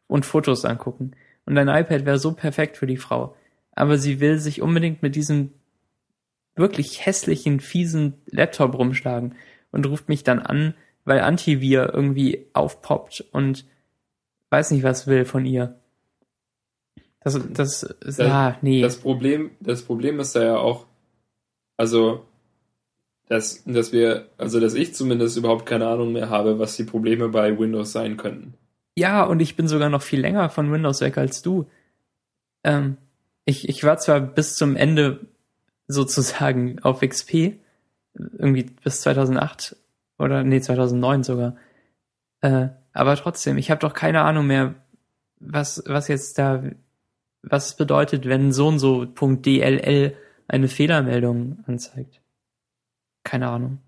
und 0.07 0.27
Fotos 0.27 0.65
angucken. 0.65 1.13
Und 1.45 1.59
ein 1.59 1.69
iPad 1.69 2.05
wäre 2.07 2.19
so 2.19 2.33
perfekt 2.33 2.77
für 2.77 2.87
die 2.87 2.97
Frau. 2.97 3.37
Aber 3.73 3.99
sie 3.99 4.21
will 4.21 4.39
sich 4.39 4.63
unbedingt 4.63 5.03
mit 5.03 5.17
diesem 5.17 5.53
wirklich 6.55 7.07
hässlichen, 7.07 7.61
fiesen 7.61 8.15
Laptop 8.27 8.77
rumschlagen 8.77 9.35
und 9.73 9.87
ruft 9.87 10.09
mich 10.09 10.25
dann 10.25 10.41
an, 10.41 10.75
weil 11.05 11.21
Antivir 11.21 11.91
irgendwie 11.93 12.47
aufpoppt 12.53 13.25
und 13.33 13.65
weiß 14.51 14.73
nicht, 14.73 14.83
was 14.83 15.07
will 15.07 15.25
von 15.25 15.47
ihr. 15.47 15.80
Das, 17.23 17.39
das, 17.53 17.95
das 18.01 18.17
ja, 18.17 18.57
nee. 18.63 18.81
Das 18.81 18.97
Problem, 18.97 19.51
das 19.61 19.83
Problem 19.83 20.21
ist 20.21 20.35
da 20.35 20.43
ja 20.43 20.57
auch, 20.57 20.87
also, 21.77 22.25
dass, 23.29 23.63
dass 23.65 23.93
wir, 23.93 24.29
also, 24.39 24.59
dass 24.59 24.75
ich 24.75 24.95
zumindest 24.95 25.37
überhaupt 25.37 25.67
keine 25.67 25.87
Ahnung 25.87 26.13
mehr 26.13 26.31
habe, 26.31 26.59
was 26.59 26.77
die 26.77 26.85
Probleme 26.85 27.29
bei 27.29 27.59
Windows 27.59 27.93
sein 27.93 28.17
könnten. 28.17 28.55
Ja, 28.97 29.23
und 29.25 29.41
ich 29.41 29.57
bin 29.57 29.69
sogar 29.69 29.89
noch 29.89 30.03
viel 30.03 30.21
länger 30.21 30.51
von 30.51 30.73
Windows 30.73 31.01
weg 31.01 31.19
als 31.19 31.43
du. 31.43 31.67
Ähm, 32.65 32.97
ich, 33.45 33.69
ich 33.69 33.85
war 33.85 33.99
zwar 33.99 34.21
bis 34.21 34.57
zum 34.57 34.77
Ende 34.77 35.21
sozusagen 35.89 36.79
auf 36.81 37.01
XP, 37.01 37.59
irgendwie 38.15 38.65
bis 38.65 39.01
2008 39.03 39.77
oder 40.19 40.45
nee, 40.45 40.61
2009 40.61 41.23
sogar. 41.23 41.57
Äh, 42.41 42.69
aber 42.93 43.17
trotzdem, 43.17 43.59
ich 43.59 43.71
habe 43.71 43.81
doch 43.81 43.95
keine 43.95 44.23
Ahnung 44.23 44.47
mehr, 44.47 44.75
was, 45.39 45.83
was 45.87 46.09
jetzt 46.09 46.39
da, 46.39 46.63
was 47.43 47.67
es 47.69 47.77
bedeutet, 47.77 48.27
wenn 48.27 48.53
so 48.53 48.69
und 48.69 48.79
so 48.79 49.05
.dll 49.05 50.17
eine 50.49 50.69
Fehlermeldung 50.69 51.63
anzeigt. 51.67 52.21
Keine 53.25 53.49
Ahnung. 53.49 53.79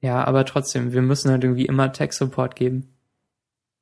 Ja, 0.00 0.24
aber 0.24 0.44
trotzdem, 0.46 0.92
wir 0.92 1.02
müssen 1.02 1.30
halt 1.30 1.44
irgendwie 1.44 1.66
immer 1.66 1.92
Tech-Support 1.92 2.56
geben. 2.56 2.94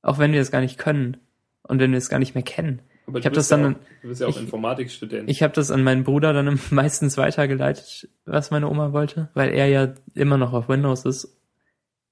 Auch 0.02 0.18
wenn 0.18 0.32
wir 0.32 0.40
es 0.40 0.50
gar 0.50 0.60
nicht 0.60 0.78
können. 0.78 1.16
Und 1.62 1.78
wenn 1.80 1.92
wir 1.92 1.98
es 1.98 2.08
gar 2.08 2.18
nicht 2.18 2.34
mehr 2.34 2.42
kennen. 2.42 2.82
Aber 3.06 3.18
Ich 3.18 3.22
du 3.22 3.26
hab 3.28 3.34
bist 3.34 3.50
das 3.50 3.58
ja 3.58 3.62
dann- 3.64 3.76
auch, 3.76 3.80
du 4.02 4.08
bist 4.08 4.20
ja 4.20 4.26
auch 4.26 4.30
ich- 4.30 4.40
Informatikstudent. 4.40 5.30
Ich 5.30 5.42
habe 5.42 5.52
das 5.54 5.70
an 5.70 5.82
meinen 5.84 6.02
Bruder 6.04 6.32
dann 6.32 6.58
meistens 6.70 7.16
weitergeleitet, 7.16 8.08
was 8.24 8.50
meine 8.50 8.68
Oma 8.68 8.92
wollte, 8.92 9.30
weil 9.34 9.50
er 9.50 9.66
ja 9.68 9.94
immer 10.14 10.38
noch 10.38 10.52
auf 10.52 10.68
Windows 10.68 11.04
ist. 11.04 11.36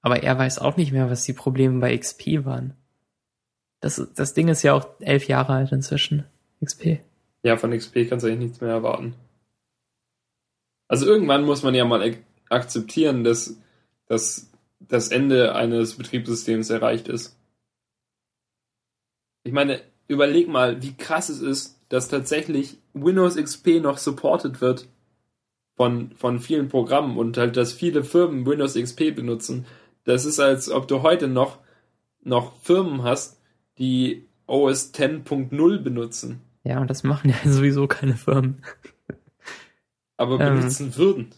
Aber 0.01 0.23
er 0.23 0.37
weiß 0.37 0.59
auch 0.59 0.77
nicht 0.77 0.91
mehr, 0.93 1.09
was 1.09 1.23
die 1.23 1.33
Probleme 1.33 1.79
bei 1.81 1.97
XP 1.97 2.45
waren. 2.45 2.76
Das, 3.79 4.01
das 4.15 4.33
Ding 4.33 4.47
ist 4.47 4.63
ja 4.63 4.73
auch 4.73 4.87
elf 4.99 5.27
Jahre 5.27 5.53
alt 5.53 5.71
inzwischen. 5.71 6.25
XP. 6.63 6.99
Ja, 7.43 7.57
von 7.57 7.71
XP 7.71 8.07
kannst 8.09 8.23
du 8.25 8.27
eigentlich 8.29 8.49
nichts 8.49 8.61
mehr 8.61 8.71
erwarten. 8.71 9.13
Also 10.87 11.05
irgendwann 11.05 11.45
muss 11.45 11.63
man 11.63 11.75
ja 11.75 11.85
mal 11.85 12.01
ak- 12.01 12.23
akzeptieren, 12.49 13.23
dass, 13.23 13.57
dass 14.07 14.49
das 14.79 15.09
Ende 15.09 15.53
eines 15.53 15.95
Betriebssystems 15.97 16.69
erreicht 16.69 17.07
ist. 17.07 17.37
Ich 19.43 19.51
meine, 19.53 19.81
überleg 20.07 20.47
mal, 20.47 20.81
wie 20.81 20.93
krass 20.95 21.29
es 21.29 21.41
ist, 21.41 21.79
dass 21.89 22.07
tatsächlich 22.09 22.77
Windows 22.93 23.35
XP 23.35 23.81
noch 23.81 23.97
supported 23.97 24.59
wird 24.61 24.87
von, 25.75 26.11
von 26.15 26.39
vielen 26.39 26.69
Programmen 26.69 27.17
und 27.17 27.37
halt, 27.37 27.55
dass 27.55 27.73
viele 27.73 28.03
Firmen 28.03 28.45
Windows 28.45 28.73
XP 28.73 29.15
benutzen. 29.15 29.65
Das 30.03 30.25
ist, 30.25 30.39
als 30.39 30.69
ob 30.69 30.87
du 30.87 31.01
heute 31.01 31.27
noch, 31.27 31.59
noch 32.23 32.59
Firmen 32.61 33.03
hast, 33.03 33.36
die 33.77 34.27
OS 34.47 34.93
10.0 34.93 35.79
benutzen. 35.79 36.41
Ja, 36.63 36.79
und 36.79 36.89
das 36.89 37.03
machen 37.03 37.29
ja 37.29 37.35
sowieso 37.51 37.87
keine 37.87 38.15
Firmen. 38.15 38.61
aber 40.17 40.39
Ähm. 40.39 40.55
benutzen 40.55 40.95
würden. 40.95 41.29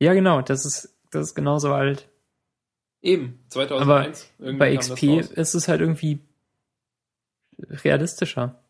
Ja, 0.00 0.14
genau, 0.14 0.42
das 0.42 0.64
ist, 0.64 0.96
das 1.10 1.28
ist 1.28 1.34
genauso 1.34 1.72
alt. 1.72 2.08
Eben, 3.02 3.40
2001. 3.48 4.32
irgendwie 4.38 4.58
Bei 4.58 4.76
XP 4.76 5.02
ist 5.36 5.54
es 5.54 5.68
halt 5.68 5.80
irgendwie 5.80 6.20
realistischer. 7.68 8.60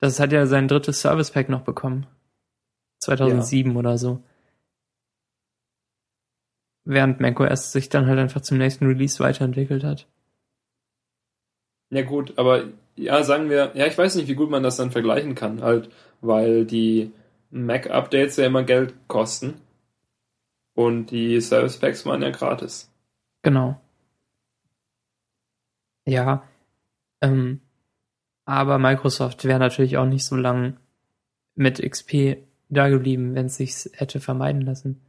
Das 0.00 0.18
hat 0.18 0.32
ja 0.32 0.46
sein 0.46 0.68
drittes 0.68 1.00
Service 1.00 1.30
Pack 1.30 1.48
noch 1.48 1.62
bekommen. 1.62 2.06
2007 2.98 3.76
oder 3.76 3.98
so. 3.98 4.22
Während 6.84 7.20
macOS 7.20 7.72
sich 7.72 7.88
dann 7.88 8.06
halt 8.06 8.18
einfach 8.18 8.40
zum 8.40 8.58
nächsten 8.58 8.86
Release 8.86 9.20
weiterentwickelt 9.20 9.84
hat. 9.84 10.08
Ja 11.92 12.00
gut, 12.00 12.38
aber 12.38 12.64
ja, 12.96 13.22
sagen 13.22 13.50
wir, 13.50 13.72
ja, 13.74 13.86
ich 13.86 13.98
weiß 13.98 14.14
nicht, 14.14 14.26
wie 14.26 14.34
gut 14.34 14.48
man 14.48 14.62
das 14.62 14.78
dann 14.78 14.90
vergleichen 14.90 15.34
kann, 15.34 15.60
halt, 15.60 15.90
weil 16.22 16.64
die 16.64 17.12
Mac-Updates 17.50 18.38
ja 18.38 18.46
immer 18.46 18.62
Geld 18.62 18.94
kosten 19.08 19.60
und 20.72 21.10
die 21.10 21.38
Service 21.42 21.78
Packs 21.78 22.06
waren 22.06 22.22
ja 22.22 22.30
gratis. 22.30 22.90
Genau. 23.42 23.78
Ja. 26.06 26.44
Ähm, 27.20 27.60
aber 28.46 28.78
Microsoft 28.78 29.44
wäre 29.44 29.58
natürlich 29.58 29.98
auch 29.98 30.06
nicht 30.06 30.24
so 30.24 30.34
lang 30.34 30.78
mit 31.54 31.78
XP 31.78 32.38
da 32.70 32.88
geblieben, 32.88 33.34
wenn 33.34 33.46
es 33.46 33.56
sich 33.56 33.90
hätte 33.92 34.18
vermeiden 34.18 34.62
lassen. 34.62 35.02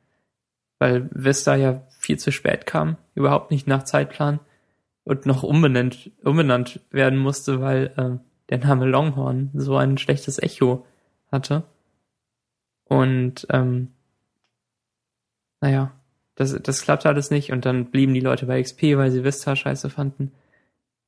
Weil 0.79 1.09
Vista 1.13 1.55
ja 1.55 1.87
viel 1.97 2.19
zu 2.19 2.33
spät 2.33 2.65
kam, 2.65 2.97
überhaupt 3.15 3.51
nicht 3.51 3.67
nach 3.67 3.83
Zeitplan 3.83 4.41
und 5.03 5.25
noch 5.25 5.43
umbenannt, 5.43 6.11
umbenannt 6.23 6.79
werden 6.91 7.19
musste, 7.19 7.61
weil 7.61 7.93
äh, 7.97 8.23
der 8.49 8.57
Name 8.59 8.85
Longhorn 8.85 9.51
so 9.53 9.77
ein 9.77 9.97
schlechtes 9.97 10.39
Echo 10.39 10.85
hatte. 11.31 11.63
Und 12.85 13.47
ähm, 13.49 13.91
naja, 15.61 15.91
das, 16.35 16.57
das 16.61 16.81
klappte 16.81 17.09
alles 17.09 17.31
nicht 17.31 17.51
und 17.51 17.65
dann 17.65 17.91
blieben 17.91 18.13
die 18.13 18.19
Leute 18.19 18.45
bei 18.45 18.61
XP, 18.61 18.97
weil 18.97 19.11
sie 19.11 19.23
Vista 19.23 19.55
scheiße 19.55 19.89
fanden. 19.89 20.31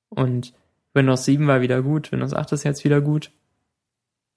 Und 0.09 0.53
Windows 0.93 1.25
7 1.25 1.47
war 1.47 1.61
wieder 1.61 1.81
gut, 1.81 2.11
Windows 2.11 2.33
8 2.33 2.53
ist 2.53 2.63
jetzt 2.63 2.83
wieder 2.83 3.01
gut. 3.01 3.31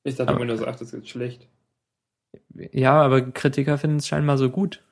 Ich 0.05 0.17
dachte, 0.17 0.33
Aber- 0.33 0.41
Windows 0.41 0.63
8 0.63 0.81
ist 0.81 0.93
jetzt 0.93 1.09
schlecht. 1.09 1.49
Ja, 2.55 3.01
aber 3.01 3.23
Kritiker 3.31 3.79
finden 3.79 3.97
es 3.99 4.09
scheinbar 4.09 4.37
so 4.39 4.51
gut. 4.51 4.85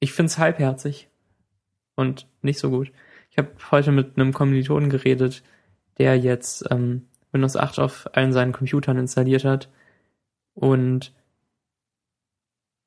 Ich 0.00 0.12
finde 0.12 0.26
es 0.30 0.38
halbherzig 0.38 1.08
und 1.96 2.28
nicht 2.42 2.58
so 2.58 2.70
gut. 2.70 2.92
Ich 3.30 3.38
habe 3.38 3.50
heute 3.70 3.90
mit 3.90 4.16
einem 4.16 4.32
Kommilitonen 4.32 4.88
geredet, 4.88 5.42
der 5.98 6.16
jetzt 6.16 6.64
ähm, 6.70 7.06
Windows 7.32 7.56
8 7.56 7.80
auf 7.80 8.08
allen 8.14 8.32
seinen 8.32 8.52
Computern 8.52 8.98
installiert 8.98 9.44
hat 9.44 9.68
und 10.54 11.12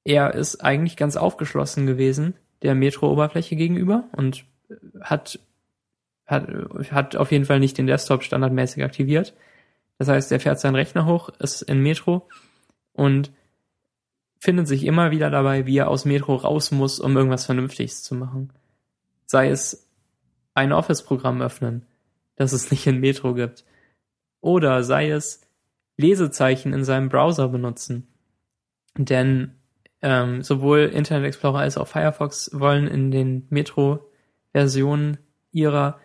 er 0.05 0.33
ist 0.33 0.63
eigentlich 0.63 0.97
ganz 0.97 1.17
aufgeschlossen 1.17 1.85
gewesen 1.85 2.33
der 2.61 2.75
Metro-Oberfläche 2.75 3.55
gegenüber 3.55 4.05
und 4.11 4.45
hat, 5.01 5.39
hat, 6.25 6.47
hat 6.91 7.15
auf 7.15 7.31
jeden 7.31 7.45
Fall 7.45 7.59
nicht 7.59 7.77
den 7.77 7.87
Desktop 7.87 8.23
standardmäßig 8.23 8.83
aktiviert. 8.83 9.33
Das 9.97 10.07
heißt, 10.07 10.31
er 10.31 10.39
fährt 10.39 10.59
seinen 10.59 10.75
Rechner 10.75 11.05
hoch, 11.05 11.29
ist 11.39 11.61
in 11.61 11.81
Metro 11.81 12.27
und 12.93 13.31
findet 14.39 14.67
sich 14.67 14.85
immer 14.85 15.11
wieder 15.11 15.29
dabei, 15.29 15.65
wie 15.65 15.77
er 15.77 15.89
aus 15.89 16.05
Metro 16.05 16.35
raus 16.35 16.71
muss, 16.71 16.99
um 16.99 17.15
irgendwas 17.15 17.45
Vernünftiges 17.45 18.03
zu 18.03 18.15
machen. 18.15 18.51
Sei 19.31 19.49
es 19.49 19.87
ein 20.55 20.73
Office-Programm 20.73 21.43
öffnen, 21.43 21.85
das 22.35 22.51
es 22.51 22.71
nicht 22.71 22.87
in 22.87 22.99
Metro 22.99 23.35
gibt. 23.35 23.63
Oder 24.41 24.83
sei 24.83 25.11
es 25.11 25.41
Lesezeichen 25.97 26.73
in 26.73 26.83
seinem 26.83 27.09
Browser 27.09 27.47
benutzen. 27.49 28.07
Denn 28.97 29.53
ähm, 30.01 30.41
sowohl 30.41 30.79
Internet 30.79 31.27
Explorer 31.27 31.59
als 31.59 31.77
auch 31.77 31.87
Firefox 31.87 32.49
wollen 32.53 32.87
in 32.87 33.11
den 33.11 33.45
Metro-Versionen 33.51 35.19
ihrer, 35.51 35.99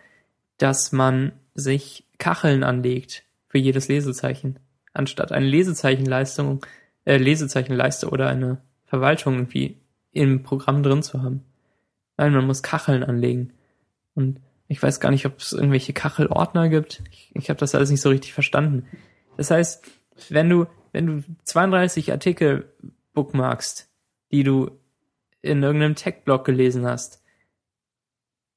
dass 0.57 0.91
man 0.91 1.31
sich 1.55 2.05
Kacheln 2.19 2.63
anlegt 2.63 3.23
für 3.47 3.57
jedes 3.57 3.87
Lesezeichen. 3.87 4.59
Anstatt 4.93 5.31
eine 5.31 5.47
Lesezeichenleistung, 5.47 6.63
äh, 7.05 7.17
Lesezeichenleiste 7.17 8.07
oder 8.07 8.27
eine 8.27 8.61
Verwaltung 8.85 9.33
irgendwie 9.33 9.79
im 10.11 10.43
Programm 10.43 10.83
drin 10.83 11.01
zu 11.01 11.23
haben. 11.23 11.43
Nein, 12.17 12.33
man 12.33 12.45
muss 12.45 12.63
Kacheln 12.63 13.03
anlegen. 13.03 13.53
Und 14.13 14.39
ich 14.67 14.81
weiß 14.81 14.99
gar 14.99 15.11
nicht, 15.11 15.25
ob 15.25 15.39
es 15.39 15.53
irgendwelche 15.53 15.93
Kachelordner 15.93 16.69
gibt. 16.69 17.03
Ich, 17.11 17.31
ich 17.35 17.49
habe 17.49 17.59
das 17.59 17.75
alles 17.75 17.91
nicht 17.91 18.01
so 18.01 18.09
richtig 18.09 18.33
verstanden. 18.33 18.87
Das 19.37 19.51
heißt, 19.51 19.85
wenn 20.29 20.49
du, 20.49 20.65
wenn 20.91 21.07
du 21.07 21.23
32 21.43 22.11
Artikel 22.11 22.71
bookmarkst, 23.13 23.89
die 24.31 24.43
du 24.43 24.71
in 25.41 25.61
irgendeinem 25.61 25.95
Tech-Blog 25.95 26.45
gelesen 26.45 26.85
hast 26.85 27.21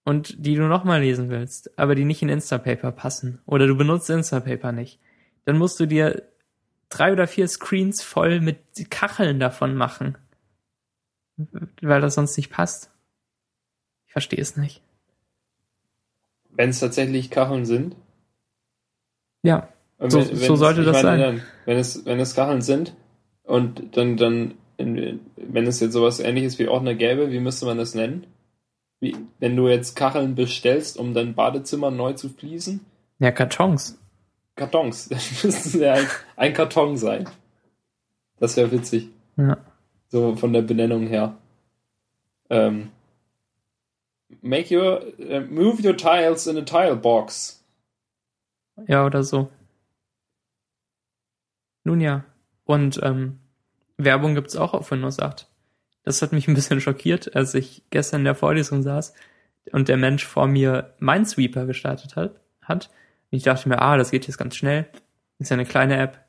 und 0.05 0.47
die 0.47 0.55
du 0.55 0.63
nochmal 0.63 1.01
lesen 1.01 1.29
willst, 1.29 1.79
aber 1.79 1.95
die 1.95 2.05
nicht 2.05 2.23
in 2.23 2.29
Instapaper 2.29 2.93
passen 2.93 3.41
oder 3.45 3.67
du 3.67 3.77
benutzt 3.77 4.09
Instapaper 4.09 4.73
nicht, 4.73 5.01
dann 5.45 5.59
musst 5.59 5.79
du 5.81 5.87
dir 5.87 6.23
drei 6.89 7.13
oder 7.13 7.27
vier 7.27 7.49
Screens 7.49 8.03
voll 8.03 8.41
mit 8.41 8.59
Kacheln 8.91 9.39
davon 9.39 9.75
machen, 9.75 10.17
weil 11.83 12.01
das 12.01 12.15
sonst 12.15 12.37
nicht 12.37 12.51
passt. 12.51 12.91
Ich 14.09 14.13
verstehe 14.13 14.41
es 14.41 14.57
nicht. 14.57 14.83
Wenn 16.51 16.71
es 16.71 16.81
tatsächlich 16.81 17.31
Kacheln 17.31 17.65
sind. 17.67 17.95
Ja, 19.43 19.69
Und 19.99 20.11
So- 20.11 20.23
so 20.23 20.57
sollte 20.57 20.81
ich 20.81 20.87
das 20.87 21.01
sein. 21.03 21.21
Dann, 21.21 21.43
wenn 21.65 21.77
es, 21.79 22.05
wenn 22.05 22.19
es 22.21 22.35
Kacheln 22.35 22.63
sind 22.63 22.95
und 23.45 23.97
dann, 23.97 24.17
dann, 24.17 24.55
wenn 24.77 25.67
es 25.67 25.81
jetzt 25.81 25.93
sowas 25.93 26.21
ähnliches 26.21 26.59
wie 26.59 26.69
Ordner 26.69 26.95
gäbe, 26.95 27.31
wie 27.31 27.41
müsste 27.41 27.67
man 27.67 27.79
das 27.79 27.95
nennen? 27.95 28.27
Wie, 29.01 29.17
wenn 29.39 29.55
du 29.57 29.69
jetzt 29.69 29.95
Kacheln 29.95 30.35
bestellst, 30.35 30.97
um 30.97 31.15
dein 31.15 31.35
Badezimmer 31.35 31.91
neu 31.91 32.15
zu 32.15 32.29
fließen? 32.29 32.81
ja, 33.21 33.31
Kartons. 33.33 33.99
Kartons. 34.57 35.09
Das 35.11 35.45
müsste 35.45 35.79
ja 35.85 35.95
ein, 35.95 36.07
ein 36.37 36.53
Karton 36.55 36.97
sein. 36.97 37.29
Das 38.41 38.57
wäre 38.57 38.71
witzig. 38.73 39.09
Ja. 39.37 39.57
So 40.09 40.35
von 40.37 40.53
der 40.53 40.63
Benennung 40.63 41.07
her. 41.07 41.37
Ähm, 42.51 42.91
make 44.43 44.75
your, 44.75 45.03
äh, 45.19 45.41
move 45.41 45.83
your 45.87 45.97
tiles 45.97 46.47
in 46.47 46.57
a 46.57 46.63
tile 46.63 46.97
box. 46.97 47.65
Ja, 48.87 49.05
oder 49.05 49.23
so. 49.23 49.51
Nun 51.85 52.01
ja. 52.01 52.25
Und 52.65 53.01
ähm, 53.03 53.39
Werbung 53.97 54.35
gibt's 54.35 54.57
auch 54.57 54.75
auf 54.75 54.91
Windows 54.91 55.19
8. 55.19 55.49
Das 56.05 56.23
hat 56.23 56.33
mich 56.33 56.49
ein 56.49 56.55
bisschen 56.55 56.81
schockiert, 56.81 57.35
als 57.35 57.55
ich 57.55 57.83
gestern 57.91 58.21
in 58.21 58.25
der 58.25 58.35
Vorlesung 58.35 58.83
saß 58.83 59.15
und 59.73 59.89
der 59.89 59.97
Mensch 59.97 60.25
vor 60.25 60.47
mir 60.47 60.95
Minesweeper 60.99 61.67
gestartet 61.67 62.17
hat. 62.17 62.41
hat. 62.63 62.91
Und 63.31 63.37
ich 63.37 63.43
dachte 63.43 63.69
mir, 63.69 63.81
ah, 63.81 63.97
das 63.97 64.11
geht 64.11 64.27
jetzt 64.27 64.39
ganz 64.39 64.57
schnell. 64.57 64.87
Ist 65.39 65.51
ja 65.51 65.55
eine 65.55 65.67
kleine 65.67 65.99
App. 65.99 66.25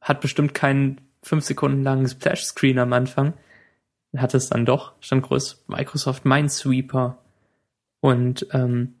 Hat 0.00 0.20
bestimmt 0.20 0.54
keinen 0.54 1.00
fünf 1.22 1.44
Sekunden 1.44 1.82
langen 1.82 2.08
Splash-Screen 2.08 2.78
am 2.78 2.92
Anfang. 2.92 3.34
Hat 4.16 4.34
es 4.34 4.48
dann 4.48 4.66
doch. 4.66 4.92
Stand 5.00 5.22
groß 5.22 5.64
Microsoft 5.68 6.24
Minesweeper. 6.24 7.18
Und 8.00 8.46
ähm, 8.52 8.94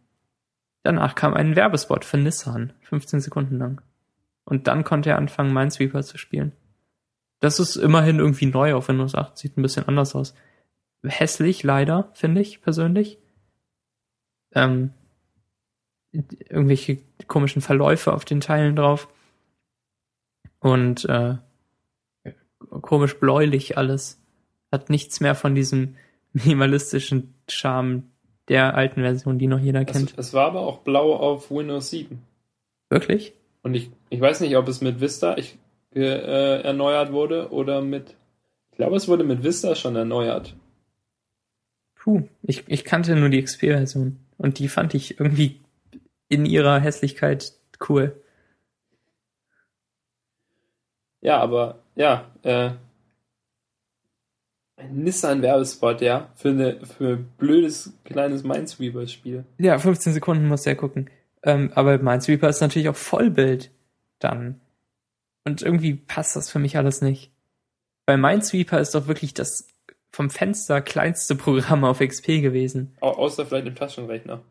Danach 0.82 1.14
kam 1.14 1.34
ein 1.34 1.56
Werbespot 1.56 2.04
für 2.04 2.16
Nissan, 2.16 2.72
15 2.82 3.20
Sekunden 3.20 3.58
lang. 3.58 3.82
Und 4.44 4.66
dann 4.66 4.84
konnte 4.84 5.10
er 5.10 5.18
anfangen, 5.18 5.52
Minesweeper 5.52 6.02
zu 6.02 6.16
spielen. 6.16 6.52
Das 7.40 7.60
ist 7.60 7.76
immerhin 7.76 8.18
irgendwie 8.18 8.46
neu 8.46 8.74
auf 8.74 8.88
Windows 8.88 9.14
8, 9.14 9.36
sieht 9.36 9.56
ein 9.56 9.62
bisschen 9.62 9.86
anders 9.88 10.14
aus. 10.14 10.34
Hässlich, 11.02 11.62
leider, 11.62 12.10
finde 12.14 12.40
ich 12.40 12.60
persönlich. 12.62 13.18
Ähm, 14.52 14.92
irgendwelche 16.12 16.98
komischen 17.26 17.62
Verläufe 17.62 18.12
auf 18.12 18.24
den 18.24 18.40
Teilen 18.40 18.76
drauf. 18.76 19.08
Und 20.58 21.04
äh, 21.06 21.36
komisch 22.82 23.18
bläulich 23.18 23.78
alles. 23.78 24.19
Hat 24.70 24.90
nichts 24.90 25.20
mehr 25.20 25.34
von 25.34 25.54
diesem 25.54 25.96
minimalistischen 26.32 27.34
Charme 27.48 28.04
der 28.48 28.74
alten 28.74 29.02
Version, 29.02 29.38
die 29.38 29.46
noch 29.46 29.60
jeder 29.60 29.84
kennt. 29.84 30.12
Es, 30.12 30.28
es 30.28 30.34
war 30.34 30.46
aber 30.46 30.60
auch 30.60 30.78
blau 30.78 31.14
auf 31.14 31.50
Windows 31.50 31.90
7. 31.90 32.20
Wirklich? 32.88 33.32
Und 33.62 33.74
ich, 33.74 33.90
ich 34.08 34.20
weiß 34.20 34.40
nicht, 34.40 34.56
ob 34.56 34.68
es 34.68 34.80
mit 34.80 35.00
Vista 35.00 35.36
ich, 35.36 35.58
äh, 35.94 36.62
erneuert 36.62 37.12
wurde 37.12 37.50
oder 37.50 37.80
mit. 37.80 38.16
Ich 38.72 38.76
glaube, 38.76 38.96
es 38.96 39.08
wurde 39.08 39.24
mit 39.24 39.44
Vista 39.44 39.74
schon 39.74 39.96
erneuert. 39.96 40.56
Puh, 41.94 42.22
ich, 42.42 42.64
ich 42.66 42.84
kannte 42.84 43.14
nur 43.14 43.28
die 43.28 43.42
XP-Version. 43.42 44.18
Und 44.38 44.58
die 44.58 44.68
fand 44.68 44.94
ich 44.94 45.20
irgendwie 45.20 45.60
in 46.28 46.46
ihrer 46.46 46.80
Hässlichkeit 46.80 47.52
cool. 47.88 48.20
Ja, 51.20 51.38
aber 51.38 51.80
ja, 51.94 52.30
äh, 52.42 52.70
ein 54.80 55.02
Nissan-Werbespot, 55.02 56.00
ja, 56.00 56.30
für 56.34 56.50
eine 56.50 56.84
für 56.86 57.16
ein 57.16 57.28
blödes 57.38 57.92
kleines 58.04 58.42
Minesweeper-Spiel. 58.42 59.44
Ja, 59.58 59.78
15 59.78 60.12
Sekunden 60.12 60.48
muss 60.48 60.62
der 60.62 60.76
gucken. 60.76 61.10
Ähm, 61.42 61.70
aber 61.74 61.98
Minesweeper 61.98 62.48
ist 62.48 62.60
natürlich 62.60 62.88
auch 62.88 62.96
Vollbild 62.96 63.70
dann. 64.18 64.60
Und 65.44 65.62
irgendwie 65.62 65.94
passt 65.94 66.36
das 66.36 66.50
für 66.50 66.58
mich 66.58 66.76
alles 66.76 67.00
nicht. 67.00 67.32
Bei 68.06 68.16
Minesweeper 68.16 68.80
ist 68.80 68.94
doch 68.94 69.06
wirklich 69.06 69.34
das 69.34 69.68
vom 70.12 70.30
Fenster 70.30 70.80
kleinste 70.80 71.34
Programm 71.36 71.84
auf 71.84 72.00
XP 72.00 72.42
gewesen. 72.42 72.96
Au 73.00 73.10
außer 73.10 73.46
vielleicht 73.46 73.66
im 73.66 73.74
Taschenrechner. 73.74 74.42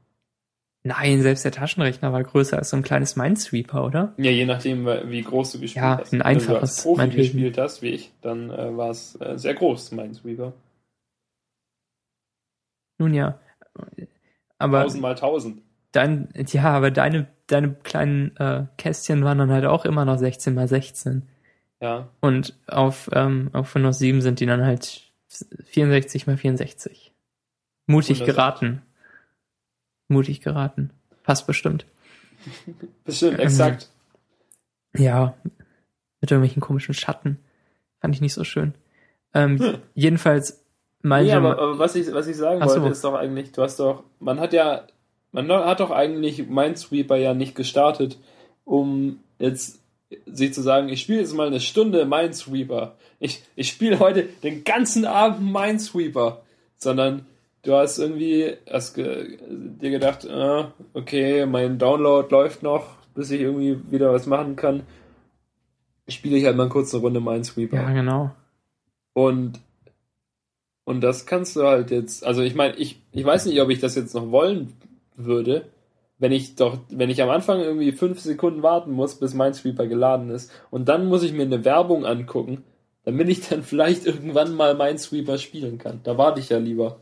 Nein, 0.83 1.21
selbst 1.21 1.43
der 1.43 1.51
Taschenrechner 1.51 2.13
war 2.13 2.23
größer 2.23 2.57
als 2.57 2.69
so 2.69 2.77
ein 2.77 2.83
kleines 2.83 3.15
Minesweeper, 3.17 3.83
oder? 3.85 4.13
Ja, 4.17 4.31
je 4.31 4.45
nachdem, 4.45 4.85
wie 4.85 5.21
groß 5.21 5.51
du 5.53 5.59
gespielt 5.59 5.83
Ja, 5.83 5.97
hast. 5.97 6.07
ein 6.07 6.11
Wenn 6.13 6.19
du 6.19 6.25
einfaches, 6.25 6.61
als 6.61 6.83
Profi 6.83 7.09
gespielt 7.09 7.57
hast, 7.57 7.81
wie 7.81 7.89
ich, 7.89 8.11
dann 8.21 8.49
äh, 8.49 8.75
war 8.77 8.89
es 8.89 9.19
äh, 9.19 9.37
sehr 9.37 9.53
groß, 9.55 9.91
Minesweeper. 9.91 10.53
Nun 12.97 13.13
ja. 13.13 13.39
Aber 14.57 14.79
1000 14.81 15.01
mal 15.01 15.11
1000. 15.11 15.61
dein, 15.91 16.29
ja, 16.47 16.63
aber 16.65 16.91
deine, 16.91 17.27
deine 17.47 17.73
kleinen 17.73 18.35
äh, 18.37 18.65
Kästchen 18.77 19.23
waren 19.23 19.37
dann 19.37 19.51
halt 19.51 19.65
auch 19.65 19.85
immer 19.85 20.05
noch 20.05 20.17
16 20.17 20.53
mal 20.53 20.67
16. 20.67 21.23
Ja, 21.81 22.09
Und 22.19 22.57
auf, 22.67 23.09
ähm, 23.13 23.49
auf 23.53 23.73
Windows 23.73 23.99
7 23.99 24.21
sind 24.21 24.39
die 24.41 24.45
dann 24.45 24.65
halt 24.65 25.01
64 25.65 26.27
mal 26.27 26.35
64. 26.37 27.13
Mutig 27.87 28.19
Wunderbar. 28.21 28.35
geraten. 28.35 28.81
Mutig 30.09 30.41
geraten. 30.41 30.89
Passt 31.23 31.47
bestimmt. 31.47 31.85
bestimmt, 33.05 33.35
Ähm, 33.39 33.45
exakt. 33.45 33.89
Ja, 34.95 35.35
mit 36.21 36.31
irgendwelchen 36.31 36.61
komischen 36.61 36.93
Schatten. 36.93 37.39
Fand 38.01 38.15
ich 38.15 38.21
nicht 38.21 38.33
so 38.33 38.43
schön. 38.43 38.73
Ähm, 39.33 39.59
Hm. 39.59 39.77
Jedenfalls, 39.93 40.63
mein 41.01 41.25
Nee, 41.25 41.33
aber, 41.33 41.59
aber 41.59 41.79
was 41.79 41.95
ich, 41.95 42.11
was 42.13 42.27
ich 42.27 42.35
sagen 42.35 42.61
Ach 42.61 42.69
so. 42.69 42.81
wollte, 42.81 42.91
ist 42.91 43.03
doch 43.03 43.13
eigentlich, 43.13 43.51
du 43.51 43.61
hast 43.61 43.79
doch, 43.79 44.03
man 44.19 44.39
hat 44.39 44.51
ja, 44.53 44.83
man 45.31 45.47
hat 45.49 45.79
doch 45.79 45.91
eigentlich 45.91 46.47
Minesweeper 46.47 47.15
ja 47.15 47.33
nicht 47.33 47.55
gestartet, 47.55 48.17
um 48.65 49.19
jetzt 49.37 49.79
sich 50.25 50.53
zu 50.55 50.61
sagen, 50.61 50.89
ich 50.89 51.01
spiele 51.01 51.19
jetzt 51.19 51.35
mal 51.35 51.47
eine 51.47 51.59
Stunde 51.59 52.05
Minesweeper. 52.05 52.95
Ich, 53.19 53.43
ich 53.55 53.69
spiele 53.69 53.99
heute 53.99 54.23
den 54.43 54.63
ganzen 54.63 55.05
Abend 55.05 55.53
Minesweeper. 55.53 56.41
Sondern 56.77 57.25
du 57.63 57.73
hast 57.73 57.99
irgendwie 57.99 58.55
hast 58.69 58.93
ge 58.93 59.37
dir 59.81 59.89
gedacht, 59.89 60.25
äh, 60.25 60.65
okay, 60.93 61.45
mein 61.45 61.77
Download 61.77 62.27
läuft 62.29 62.63
noch, 62.63 62.97
bis 63.15 63.31
ich 63.31 63.41
irgendwie 63.41 63.79
wieder 63.91 64.13
was 64.13 64.27
machen 64.27 64.55
kann. 64.55 64.83
Spiele 66.07 66.37
ich 66.37 66.45
halt 66.45 66.57
mal 66.57 66.69
kurz 66.69 66.93
eine 66.93 67.03
Runde 67.03 67.21
Minesweeper. 67.21 67.77
Ja, 67.77 67.91
genau. 67.91 68.31
Und, 69.13 69.59
und 70.85 71.01
das 71.01 71.25
kannst 71.25 71.55
du 71.55 71.63
halt 71.63 71.91
jetzt, 71.91 72.25
also 72.25 72.41
ich 72.41 72.55
meine, 72.55 72.75
ich, 72.77 73.01
ich 73.11 73.25
weiß 73.25 73.45
nicht, 73.45 73.61
ob 73.61 73.69
ich 73.69 73.79
das 73.79 73.95
jetzt 73.95 74.15
noch 74.15 74.31
wollen 74.31 74.73
würde, 75.15 75.65
wenn 76.17 76.31
ich 76.31 76.55
doch, 76.55 76.79
wenn 76.89 77.09
ich 77.09 77.21
am 77.21 77.29
Anfang 77.29 77.59
irgendwie 77.61 77.91
fünf 77.91 78.19
Sekunden 78.19 78.63
warten 78.63 78.91
muss, 78.91 79.15
bis 79.15 79.33
Minesweeper 79.33 79.87
geladen 79.87 80.29
ist 80.29 80.51
und 80.69 80.89
dann 80.89 81.07
muss 81.07 81.23
ich 81.23 81.33
mir 81.33 81.43
eine 81.43 81.63
Werbung 81.63 82.05
angucken, 82.05 82.63
damit 83.03 83.29
ich 83.29 83.47
dann 83.47 83.63
vielleicht 83.63 84.05
irgendwann 84.05 84.55
mal 84.55 84.75
Minesweeper 84.75 85.37
spielen 85.37 85.77
kann. 85.77 86.01
Da 86.03 86.17
warte 86.17 86.39
ich 86.39 86.49
ja 86.49 86.57
lieber. 86.57 86.99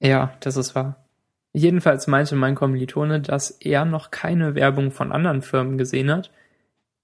Ja, 0.00 0.34
das 0.40 0.56
ist 0.56 0.74
wahr. 0.74 1.04
Jedenfalls 1.52 2.06
meinte 2.06 2.36
mein 2.36 2.54
Kommilitone, 2.54 3.20
dass 3.20 3.50
er 3.50 3.84
noch 3.84 4.10
keine 4.10 4.54
Werbung 4.54 4.90
von 4.90 5.10
anderen 5.10 5.40
Firmen 5.40 5.78
gesehen 5.78 6.10
hat, 6.10 6.30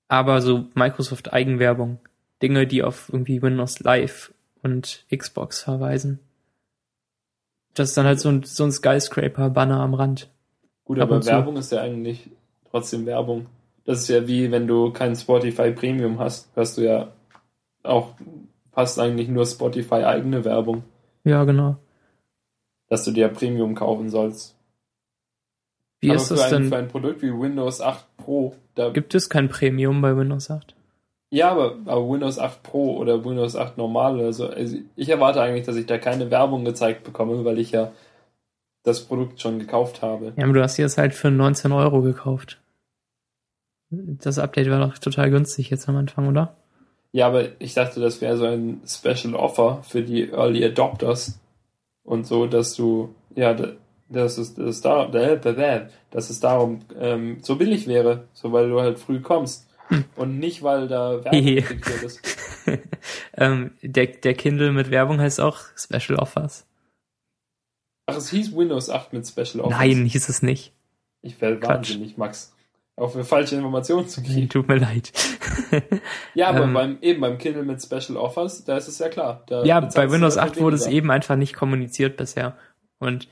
aber 0.08 0.42
so 0.42 0.66
Microsoft 0.74 1.32
Eigenwerbung. 1.32 1.98
Dinge, 2.42 2.66
die 2.66 2.82
auf 2.82 3.08
irgendwie 3.10 3.40
Windows 3.40 3.80
Live 3.80 4.34
und 4.62 5.06
Xbox 5.14 5.62
verweisen. 5.62 6.18
Das 7.74 7.90
ist 7.90 7.96
dann 7.96 8.04
halt 8.04 8.20
so 8.20 8.28
ein, 8.28 8.42
so 8.42 8.64
ein 8.64 8.72
Skyscraper-Banner 8.72 9.80
am 9.80 9.94
Rand. 9.94 10.28
Gut, 10.84 10.98
Ab 10.98 11.10
aber. 11.10 11.24
Werbung 11.24 11.56
ist 11.56 11.72
ja 11.72 11.80
eigentlich 11.80 12.28
trotzdem 12.70 13.06
Werbung. 13.06 13.46
Das 13.84 14.00
ist 14.00 14.08
ja 14.08 14.26
wie 14.26 14.50
wenn 14.50 14.66
du 14.66 14.92
kein 14.92 15.16
Spotify 15.16 15.70
Premium 15.70 16.18
hast, 16.18 16.54
hörst 16.54 16.76
du 16.76 16.82
ja 16.82 17.12
auch 17.82 18.14
fast 18.72 18.98
eigentlich 18.98 19.28
nur 19.28 19.46
Spotify 19.46 20.04
eigene 20.04 20.44
Werbung, 20.44 20.84
Ja, 21.24 21.44
genau. 21.44 21.76
Dass 22.92 23.04
du 23.04 23.10
dir 23.10 23.28
Premium 23.28 23.74
kaufen 23.74 24.10
sollst. 24.10 24.54
Wie 26.02 26.10
aber 26.10 26.16
ist 26.16 26.30
es 26.30 26.42
ein, 26.42 26.50
denn? 26.50 26.64
für 26.68 26.76
ein 26.76 26.88
Produkt 26.88 27.22
wie 27.22 27.32
Windows 27.32 27.80
8 27.80 28.18
Pro, 28.18 28.54
Gibt 28.92 29.14
es 29.14 29.30
kein 29.30 29.48
Premium 29.48 30.02
bei 30.02 30.14
Windows 30.14 30.50
8? 30.50 30.74
Ja, 31.30 31.52
aber, 31.52 31.78
aber 31.86 32.06
Windows 32.06 32.38
8 32.38 32.62
Pro 32.62 32.98
oder 32.98 33.24
Windows 33.24 33.56
8 33.56 33.78
normal 33.78 34.16
oder 34.16 34.34
so. 34.34 34.46
Also 34.46 34.76
ich 34.94 35.08
erwarte 35.08 35.40
eigentlich, 35.40 35.64
dass 35.64 35.76
ich 35.76 35.86
da 35.86 35.96
keine 35.96 36.30
Werbung 36.30 36.66
gezeigt 36.66 37.02
bekomme, 37.04 37.46
weil 37.46 37.58
ich 37.58 37.70
ja 37.70 37.92
das 38.82 39.00
Produkt 39.00 39.40
schon 39.40 39.58
gekauft 39.58 40.02
habe. 40.02 40.34
Ja, 40.36 40.44
aber 40.44 40.52
du 40.52 40.62
hast 40.62 40.76
dir 40.76 40.84
das 40.84 40.98
halt 40.98 41.14
für 41.14 41.30
19 41.30 41.72
Euro 41.72 42.02
gekauft. 42.02 42.60
Das 43.88 44.38
Update 44.38 44.68
war 44.68 44.86
doch 44.86 44.98
total 44.98 45.30
günstig 45.30 45.70
jetzt 45.70 45.88
am 45.88 45.96
Anfang, 45.96 46.28
oder? 46.28 46.58
Ja, 47.12 47.28
aber 47.28 47.58
ich 47.58 47.72
dachte, 47.72 48.00
das 48.00 48.20
wäre 48.20 48.36
so 48.36 48.44
ein 48.44 48.82
Special 48.86 49.34
Offer 49.34 49.82
für 49.82 50.02
die 50.02 50.28
Early 50.28 50.62
Adopters 50.62 51.38
und 52.04 52.26
so, 52.26 52.46
dass 52.46 52.74
du, 52.74 53.14
ja, 53.34 53.54
da- 53.54 53.72
dass 54.08 54.36
es, 54.36 54.54
dass 54.54 54.66
es, 54.66 54.80
da, 54.82 55.06
dass 55.06 56.28
es 56.30 56.40
darum 56.40 56.80
ähm, 56.98 57.38
so 57.40 57.56
billig 57.56 57.86
wäre, 57.86 58.28
so 58.34 58.52
weil 58.52 58.68
du 58.68 58.80
halt 58.80 58.98
früh 58.98 59.20
kommst. 59.20 59.68
Und 60.16 60.38
nicht, 60.38 60.62
weil 60.62 60.88
da 60.88 61.22
Werbung 61.24 61.46
integriert 61.58 62.02
ist. 62.02 62.20
ähm, 63.36 63.72
der, 63.82 64.06
der 64.06 64.34
Kindle 64.34 64.72
mit 64.72 64.90
Werbung 64.90 65.20
heißt 65.20 65.40
auch 65.40 65.60
Special 65.76 66.18
Offers. 66.18 66.66
Ach, 68.06 68.16
es 68.16 68.30
hieß 68.30 68.54
Windows 68.56 68.88
8 68.90 69.12
mit 69.12 69.26
Special 69.26 69.60
Offers. 69.60 69.78
Nein, 69.78 70.04
hieß 70.06 70.28
es 70.28 70.42
nicht. 70.42 70.72
Ich 71.20 71.40
werde 71.40 71.62
wahnsinnig, 71.62 72.16
Max. 72.16 72.54
Auch 72.96 73.12
für 73.12 73.24
falsche 73.24 73.56
Informationen 73.56 74.06
zu 74.06 74.22
kriegen. 74.22 74.48
Tut 74.50 74.68
mir 74.68 74.76
leid. 74.76 75.12
Ja, 76.34 76.48
aber 76.48 76.64
Ähm, 76.64 76.72
beim, 76.72 76.98
eben 77.02 77.20
beim 77.20 77.36
Kindle 77.36 77.62
mit 77.64 77.82
Special 77.82 78.16
Offers, 78.16 78.64
da 78.64 78.76
ist 78.76 78.88
es 78.88 78.98
ja 78.98 79.08
klar. 79.10 79.44
Ja, 79.64 79.80
bei 79.80 80.10
Windows 80.10 80.36
dafür 80.36 80.52
8 80.52 80.60
wurde 80.60 80.76
es 80.76 80.86
eben 80.86 81.10
einfach 81.10 81.36
nicht 81.36 81.54
kommuniziert 81.54 82.16
bisher. 82.16 82.56
Und 82.98 83.28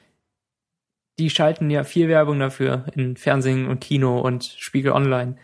die 1.19 1.31
schalten 1.31 1.71
ja 1.71 1.85
viel 1.85 2.09
Werbung 2.09 2.39
dafür 2.39 2.87
in 2.95 3.17
Fernsehen 3.17 3.69
und 3.69 3.81
Kino 3.81 4.21
und 4.21 4.45
Spiegel 4.45 4.93
Online. 4.93 5.37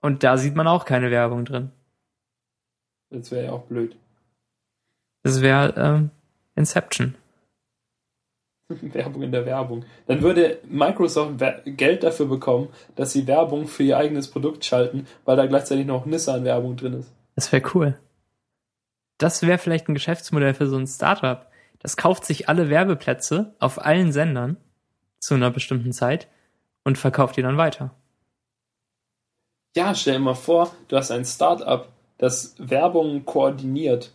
Und 0.00 0.22
da 0.22 0.36
sieht 0.36 0.54
man 0.54 0.66
auch 0.66 0.84
keine 0.84 1.10
Werbung 1.10 1.44
drin. 1.44 1.70
Das 3.10 3.30
wäre 3.30 3.46
ja 3.46 3.52
auch 3.52 3.64
blöd. 3.64 3.96
Das 5.22 5.42
wäre 5.42 5.74
ähm, 5.76 6.10
Inception. 6.56 7.14
Werbung 8.80 9.22
in 9.22 9.32
der 9.32 9.46
Werbung. 9.46 9.84
Dann 10.06 10.22
würde 10.22 10.58
Microsoft 10.68 11.42
Geld 11.64 12.02
dafür 12.02 12.26
bekommen, 12.26 12.68
dass 12.96 13.12
sie 13.12 13.26
Werbung 13.26 13.66
für 13.66 13.82
ihr 13.82 13.98
eigenes 13.98 14.30
Produkt 14.30 14.64
schalten, 14.64 15.06
weil 15.24 15.36
da 15.36 15.46
gleichzeitig 15.46 15.86
noch 15.86 16.06
Nissan-Werbung 16.06 16.76
drin 16.76 16.94
ist. 16.94 17.12
Das 17.34 17.52
wäre 17.52 17.62
cool. 17.74 17.98
Das 19.18 19.42
wäre 19.42 19.58
vielleicht 19.58 19.88
ein 19.88 19.94
Geschäftsmodell 19.94 20.54
für 20.54 20.66
so 20.66 20.76
ein 20.76 20.86
Startup. 20.86 21.46
Das 21.80 21.96
kauft 21.96 22.24
sich 22.24 22.48
alle 22.48 22.70
Werbeplätze 22.70 23.54
auf 23.58 23.84
allen 23.84 24.12
Sendern 24.12 24.56
zu 25.18 25.34
einer 25.34 25.50
bestimmten 25.50 25.92
Zeit 25.92 26.28
und 26.84 26.98
verkauft 26.98 27.36
die 27.36 27.42
dann 27.42 27.58
weiter. 27.58 27.94
Ja, 29.76 29.94
stell 29.94 30.14
dir 30.14 30.20
mal 30.20 30.34
vor, 30.34 30.74
du 30.88 30.96
hast 30.96 31.10
ein 31.10 31.24
Start-up, 31.24 31.92
das 32.18 32.54
Werbung 32.58 33.24
koordiniert. 33.24 34.12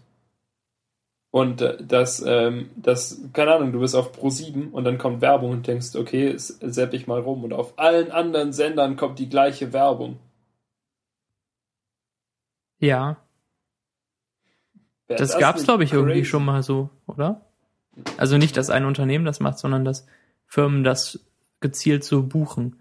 Und 1.35 1.59
äh, 1.61 1.75
das, 1.83 2.23
ähm, 2.25 2.69
das, 2.77 3.19
keine 3.33 3.55
Ahnung, 3.55 3.73
du 3.73 3.81
bist 3.81 3.93
auf 3.93 4.17
Pro7 4.17 4.71
und 4.71 4.85
dann 4.85 4.97
kommt 4.97 5.19
Werbung 5.19 5.51
und 5.51 5.67
denkst, 5.67 5.93
okay, 5.97 6.33
sepp 6.37 6.93
ich 6.93 7.07
mal 7.07 7.19
rum. 7.19 7.43
Und 7.43 7.51
auf 7.51 7.77
allen 7.77 8.09
anderen 8.09 8.53
Sendern 8.53 8.95
kommt 8.95 9.19
die 9.19 9.27
gleiche 9.27 9.73
Werbung. 9.73 10.17
Ja, 12.79 13.17
Wär 15.07 15.17
das 15.17 15.37
gab's 15.37 15.59
nicht 15.59 15.67
glaube 15.67 15.83
ich 15.83 15.91
irgendwie 15.91 16.19
crazy? 16.19 16.29
schon 16.29 16.45
mal 16.45 16.63
so, 16.63 16.89
oder? 17.05 17.41
Also 18.15 18.37
nicht, 18.37 18.55
dass 18.55 18.69
ein 18.69 18.85
Unternehmen 18.85 19.25
das 19.25 19.41
macht, 19.41 19.57
sondern 19.59 19.83
dass 19.83 20.07
Firmen 20.45 20.85
das 20.85 21.19
gezielt 21.59 22.05
so 22.05 22.23
buchen. 22.23 22.77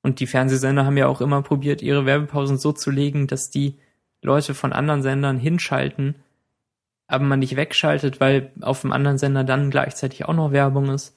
Und 0.00 0.20
die 0.20 0.28
Fernsehsender 0.28 0.86
haben 0.86 0.96
ja 0.96 1.08
auch 1.08 1.20
immer 1.20 1.42
probiert, 1.42 1.82
ihre 1.82 2.06
Werbepausen 2.06 2.56
so 2.56 2.70
zu 2.70 2.92
legen, 2.92 3.26
dass 3.26 3.50
die 3.50 3.80
Leute 4.22 4.54
von 4.54 4.72
anderen 4.72 5.02
Sendern 5.02 5.38
hinschalten, 5.38 6.14
aber 7.06 7.24
man 7.24 7.38
nicht 7.38 7.56
wegschaltet, 7.56 8.20
weil 8.20 8.52
auf 8.60 8.80
dem 8.80 8.92
anderen 8.92 9.18
Sender 9.18 9.44
dann 9.44 9.70
gleichzeitig 9.70 10.24
auch 10.24 10.34
noch 10.34 10.52
Werbung 10.52 10.90
ist, 10.90 11.16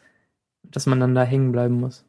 dass 0.63 0.85
man 0.85 0.99
dann 0.99 1.15
da 1.15 1.23
hängen 1.23 1.51
bleiben 1.51 1.75
muss. 1.75 2.05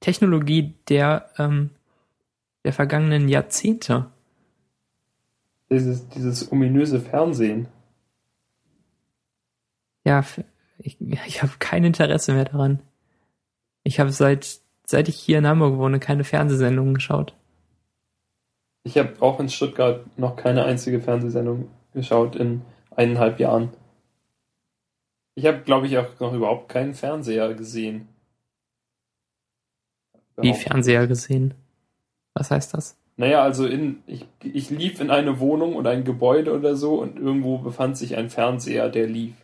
Technologie 0.00 0.74
der, 0.88 1.30
ähm, 1.38 1.70
der 2.64 2.72
vergangenen 2.72 3.28
Jahrzehnte. 3.28 4.06
Dieses, 5.70 6.08
dieses 6.10 6.52
ominöse 6.52 7.00
Fernsehen. 7.00 7.66
Ja, 10.04 10.24
ich, 10.78 11.00
ich 11.00 11.42
habe 11.42 11.52
kein 11.58 11.82
Interesse 11.84 12.32
mehr 12.32 12.44
daran. 12.44 12.80
Ich 13.82 13.98
habe 13.98 14.12
seit, 14.12 14.60
seit 14.86 15.08
ich 15.08 15.16
hier 15.16 15.38
in 15.38 15.46
Hamburg 15.46 15.78
wohne, 15.78 15.98
keine 15.98 16.24
Fernsehsendungen 16.24 16.94
geschaut. 16.94 17.34
Ich 18.86 18.96
habe 18.96 19.20
auch 19.20 19.40
in 19.40 19.48
Stuttgart 19.48 20.06
noch 20.16 20.36
keine 20.36 20.64
einzige 20.64 21.00
Fernsehsendung 21.00 21.68
geschaut 21.92 22.36
in 22.36 22.62
eineinhalb 22.94 23.40
Jahren. 23.40 23.70
Ich 25.34 25.44
habe, 25.44 25.62
glaube 25.62 25.88
ich, 25.88 25.98
auch 25.98 26.20
noch 26.20 26.32
überhaupt 26.32 26.68
keinen 26.68 26.94
Fernseher 26.94 27.52
gesehen. 27.54 28.06
Wie. 30.36 30.54
Fernseher 30.54 31.08
gesehen. 31.08 31.54
Was 32.34 32.52
heißt 32.52 32.74
das? 32.74 32.96
Naja, 33.16 33.42
also 33.42 33.66
in, 33.66 34.04
ich, 34.06 34.24
ich 34.44 34.70
lief 34.70 35.00
in 35.00 35.10
eine 35.10 35.40
Wohnung 35.40 35.74
oder 35.74 35.90
ein 35.90 36.04
Gebäude 36.04 36.54
oder 36.54 36.76
so 36.76 37.00
und 37.00 37.18
irgendwo 37.18 37.58
befand 37.58 37.96
sich 37.96 38.14
ein 38.14 38.30
Fernseher, 38.30 38.88
der 38.88 39.08
lief. 39.08 39.34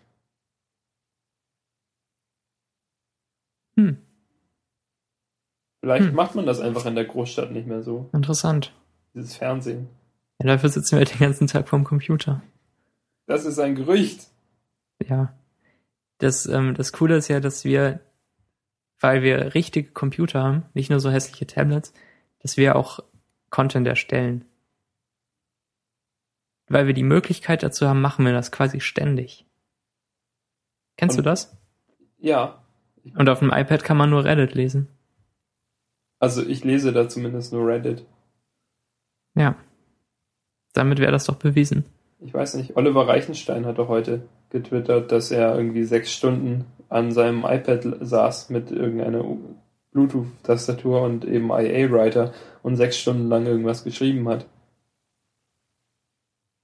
Hm, 3.76 3.96
Vielleicht 5.80 6.10
Hm. 6.10 6.14
macht 6.14 6.36
man 6.36 6.46
das 6.46 6.60
einfach 6.60 6.86
in 6.86 6.94
der 6.94 7.06
Großstadt 7.06 7.50
nicht 7.50 7.66
mehr 7.66 7.82
so, 7.82 8.08
interessant. 8.12 8.72
Dieses 9.14 9.36
Fernsehen. 9.36 9.88
Ja, 10.40 10.46
dafür 10.46 10.68
sitzen 10.68 10.98
wir 10.98 11.04
den 11.04 11.18
ganzen 11.18 11.46
Tag 11.46 11.68
vorm 11.68 11.84
Computer. 11.84 12.42
Das 13.26 13.44
ist 13.44 13.58
ein 13.58 13.74
Gerücht. 13.74 14.26
Ja. 15.06 15.34
Das, 16.18 16.46
ähm, 16.46 16.74
das 16.74 16.92
Coole 16.92 17.16
ist 17.16 17.28
ja, 17.28 17.40
dass 17.40 17.64
wir, 17.64 18.00
weil 19.00 19.22
wir 19.22 19.54
richtige 19.54 19.90
Computer 19.90 20.42
haben, 20.42 20.64
nicht 20.74 20.90
nur 20.90 21.00
so 21.00 21.10
hässliche 21.10 21.46
Tablets, 21.46 21.92
dass 22.40 22.56
wir 22.56 22.76
auch 22.76 23.00
Content 23.50 23.86
erstellen. 23.86 24.44
Weil 26.68 26.86
wir 26.86 26.94
die 26.94 27.02
Möglichkeit 27.02 27.62
dazu 27.62 27.86
haben, 27.88 28.00
machen 28.00 28.24
wir 28.24 28.32
das 28.32 28.50
quasi 28.52 28.80
ständig. 28.80 29.46
Kennst 30.96 31.16
du 31.16 31.20
Und- 31.20 31.26
das? 31.26 31.56
Ja, 32.18 32.62
Und 33.16 33.28
auf 33.28 33.40
dem 33.40 33.50
iPad 33.52 33.82
kann 33.82 33.96
man 33.96 34.10
nur 34.10 34.24
Reddit 34.24 34.54
lesen. 34.54 34.88
also 36.20 36.40
ich 36.46 36.62
lese 36.62 36.92
da 36.92 37.08
zumindest 37.08 37.52
nur 37.52 37.66
Reddit. 37.66 38.06
Ja. 39.34 39.56
Damit 40.72 40.98
wäre 40.98 41.12
das 41.12 41.24
doch 41.24 41.36
bewiesen. 41.36 41.84
Ich 42.20 42.32
weiß 42.32 42.54
nicht, 42.54 42.76
Oliver 42.76 43.08
Reichenstein 43.08 43.66
hat 43.66 43.78
doch 43.78 43.88
heute 43.88 44.22
getwittert, 44.50 45.10
dass 45.10 45.30
er 45.30 45.56
irgendwie 45.56 45.84
sechs 45.84 46.12
Stunden 46.12 46.66
an 46.88 47.10
seinem 47.10 47.44
iPad 47.44 47.96
saß 48.00 48.50
mit 48.50 48.70
irgendeiner 48.70 49.24
Bluetooth-Tastatur 49.92 51.02
und 51.02 51.24
eben 51.24 51.50
IA-Writer 51.50 52.32
und 52.62 52.76
sechs 52.76 52.96
Stunden 52.98 53.28
lang 53.28 53.46
irgendwas 53.46 53.84
geschrieben 53.84 54.28
hat. 54.28 54.46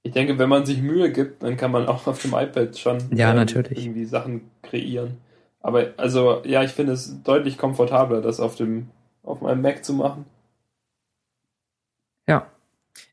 Ich 0.03 0.13
denke, 0.13 0.39
wenn 0.39 0.49
man 0.49 0.65
sich 0.65 0.81
Mühe 0.81 1.13
gibt, 1.13 1.43
dann 1.43 1.57
kann 1.57 1.71
man 1.71 1.87
auch 1.87 2.07
auf 2.07 2.23
dem 2.23 2.33
iPad 2.35 2.79
schon 2.79 2.99
Ja, 3.15 3.31
ähm, 3.31 3.37
natürlich. 3.37 3.79
irgendwie 3.79 4.05
Sachen 4.05 4.51
kreieren. 4.63 5.19
Aber 5.61 5.93
also, 5.97 6.43
ja, 6.45 6.63
ich 6.63 6.71
finde 6.71 6.93
es 6.93 7.23
deutlich 7.25 7.59
komfortabler, 7.59 8.21
das 8.21 8.41
auf 8.41 8.55
dem 8.55 8.91
auf 9.23 9.41
meinem 9.41 9.61
Mac 9.61 9.85
zu 9.85 9.93
machen. 9.93 10.25
Ja. 12.27 12.47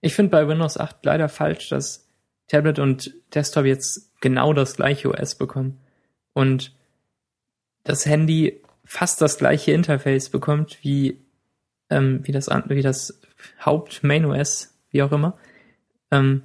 Ich 0.05 0.13
finde 0.13 0.29
bei 0.29 0.47
Windows 0.47 0.77
8 0.77 1.03
leider 1.03 1.27
falsch, 1.29 1.69
dass 1.69 2.07
Tablet 2.47 2.77
und 2.77 3.15
Desktop 3.33 3.65
jetzt 3.65 4.11
genau 4.21 4.53
das 4.53 4.75
gleiche 4.75 5.09
OS 5.09 5.33
bekommen. 5.33 5.79
Und 6.33 6.75
das 7.83 8.05
Handy 8.05 8.61
fast 8.83 9.19
das 9.19 9.39
gleiche 9.39 9.71
Interface 9.71 10.29
bekommt 10.29 10.77
wie, 10.83 11.25
ähm, 11.89 12.19
wie 12.21 12.31
das, 12.31 12.49
wie 12.49 12.83
das 12.83 13.19
Haupt-Main 13.65 14.25
OS, 14.25 14.77
wie 14.91 15.01
auch 15.01 15.11
immer. 15.11 15.39
Ähm, 16.11 16.43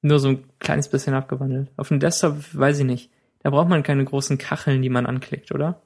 nur 0.00 0.18
so 0.18 0.30
ein 0.30 0.44
kleines 0.58 0.88
bisschen 0.88 1.14
abgewandelt. 1.14 1.70
Auf 1.76 1.88
dem 1.88 2.00
Desktop 2.00 2.38
weiß 2.56 2.80
ich 2.80 2.86
nicht. 2.86 3.12
Da 3.44 3.50
braucht 3.50 3.68
man 3.68 3.84
keine 3.84 4.04
großen 4.04 4.36
Kacheln, 4.36 4.82
die 4.82 4.90
man 4.90 5.06
anklickt, 5.06 5.52
oder? 5.52 5.80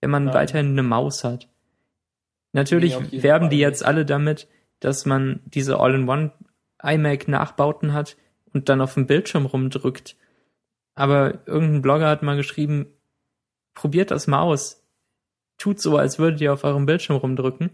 Wenn 0.00 0.10
man 0.10 0.24
Nein. 0.24 0.34
weiterhin 0.34 0.68
eine 0.68 0.82
Maus 0.82 1.24
hat. 1.24 1.50
Natürlich 2.52 3.22
werben 3.22 3.50
die 3.50 3.58
jetzt 3.58 3.84
alle 3.84 4.06
damit, 4.06 4.48
dass 4.84 5.06
man 5.06 5.40
diese 5.46 5.80
All-in-One 5.80 6.32
iMac-Nachbauten 6.82 7.92
hat 7.92 8.16
und 8.52 8.68
dann 8.68 8.80
auf 8.80 8.94
dem 8.94 9.06
Bildschirm 9.06 9.46
rumdrückt. 9.46 10.16
Aber 10.94 11.46
irgendein 11.46 11.82
Blogger 11.82 12.08
hat 12.08 12.22
mal 12.22 12.36
geschrieben, 12.36 12.86
probiert 13.74 14.10
das 14.10 14.26
mal 14.26 14.42
aus. 14.42 14.84
Tut 15.56 15.80
so, 15.80 15.96
als 15.96 16.18
würdet 16.18 16.40
ihr 16.40 16.52
auf 16.52 16.64
eurem 16.64 16.86
Bildschirm 16.86 17.16
rumdrücken. 17.16 17.70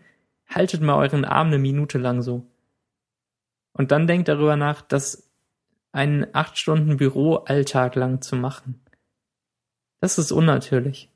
Haltet 0.49 0.81
mal 0.81 0.97
euren 0.97 1.25
Arm 1.25 1.49
eine 1.49 1.59
Minute 1.59 1.99
lang 1.99 2.23
so. 2.23 2.47
Und 3.73 3.91
dann 3.91 4.07
denkt 4.07 4.29
darüber 4.29 4.57
nach, 4.57 4.83
das 4.83 5.29
einen 5.93 6.27
acht 6.33 6.59
Stunden 6.59 6.97
Büroalltag 6.97 7.97
lang 7.97 8.23
zu 8.23 8.37
machen. 8.37 8.81
Das 10.01 10.19
ist 10.19 10.31
unnatürlich. 10.31 11.11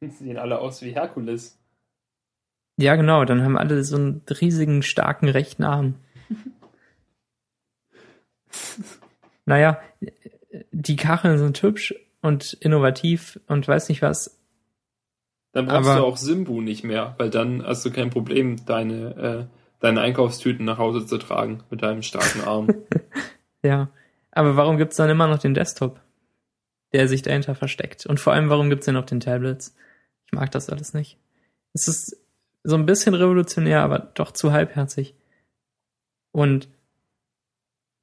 Sie 0.00 0.08
sehen 0.10 0.38
alle 0.38 0.60
aus 0.60 0.82
wie 0.82 0.92
Herkules. 0.92 1.58
Ja, 2.76 2.96
genau, 2.96 3.24
dann 3.24 3.42
haben 3.42 3.56
alle 3.56 3.82
so 3.84 3.96
einen 3.96 4.22
riesigen, 4.28 4.82
starken 4.82 5.28
rechten 5.28 5.64
Arm. 5.64 5.94
naja, 9.46 9.80
die 10.72 10.96
Kacheln 10.96 11.38
sind 11.38 11.60
hübsch 11.62 11.94
und 12.20 12.52
innovativ 12.54 13.40
und 13.46 13.66
weiß 13.66 13.88
nicht 13.88 14.02
was. 14.02 14.38
Dann 15.52 15.66
brauchst 15.66 15.88
Aber- 15.88 16.00
du 16.00 16.04
auch 16.06 16.16
Simbu 16.18 16.60
nicht 16.60 16.84
mehr, 16.84 17.14
weil 17.18 17.30
dann 17.30 17.64
hast 17.64 17.84
du 17.84 17.90
kein 17.90 18.10
Problem, 18.10 18.64
deine, 18.66 19.16
äh, 19.16 19.46
deine 19.80 20.02
Einkaufstüten 20.02 20.66
nach 20.66 20.78
Hause 20.78 21.06
zu 21.06 21.16
tragen 21.18 21.62
mit 21.70 21.82
deinem 21.82 22.02
starken 22.02 22.42
Arm. 22.42 22.68
Ja. 23.62 23.88
Aber 24.30 24.54
warum 24.56 24.76
gibt's 24.76 24.94
dann 24.94 25.10
immer 25.10 25.26
noch 25.26 25.40
den 25.40 25.54
Desktop, 25.54 26.00
der 26.92 27.08
sich 27.08 27.22
dahinter 27.22 27.56
versteckt? 27.56 28.06
Und 28.06 28.20
vor 28.20 28.32
allem, 28.32 28.48
warum 28.48 28.70
gibt's 28.70 28.84
den 28.86 28.96
auf 28.96 29.06
den 29.06 29.18
Tablets? 29.18 29.74
Ich 30.26 30.32
mag 30.32 30.52
das 30.52 30.70
alles 30.70 30.94
nicht. 30.94 31.18
Es 31.72 31.88
ist 31.88 32.16
so 32.66 32.74
ein 32.76 32.84
bisschen 32.84 33.14
revolutionär, 33.14 33.82
aber 33.82 34.10
doch 34.14 34.32
zu 34.32 34.52
halbherzig. 34.52 35.14
Und 36.32 36.68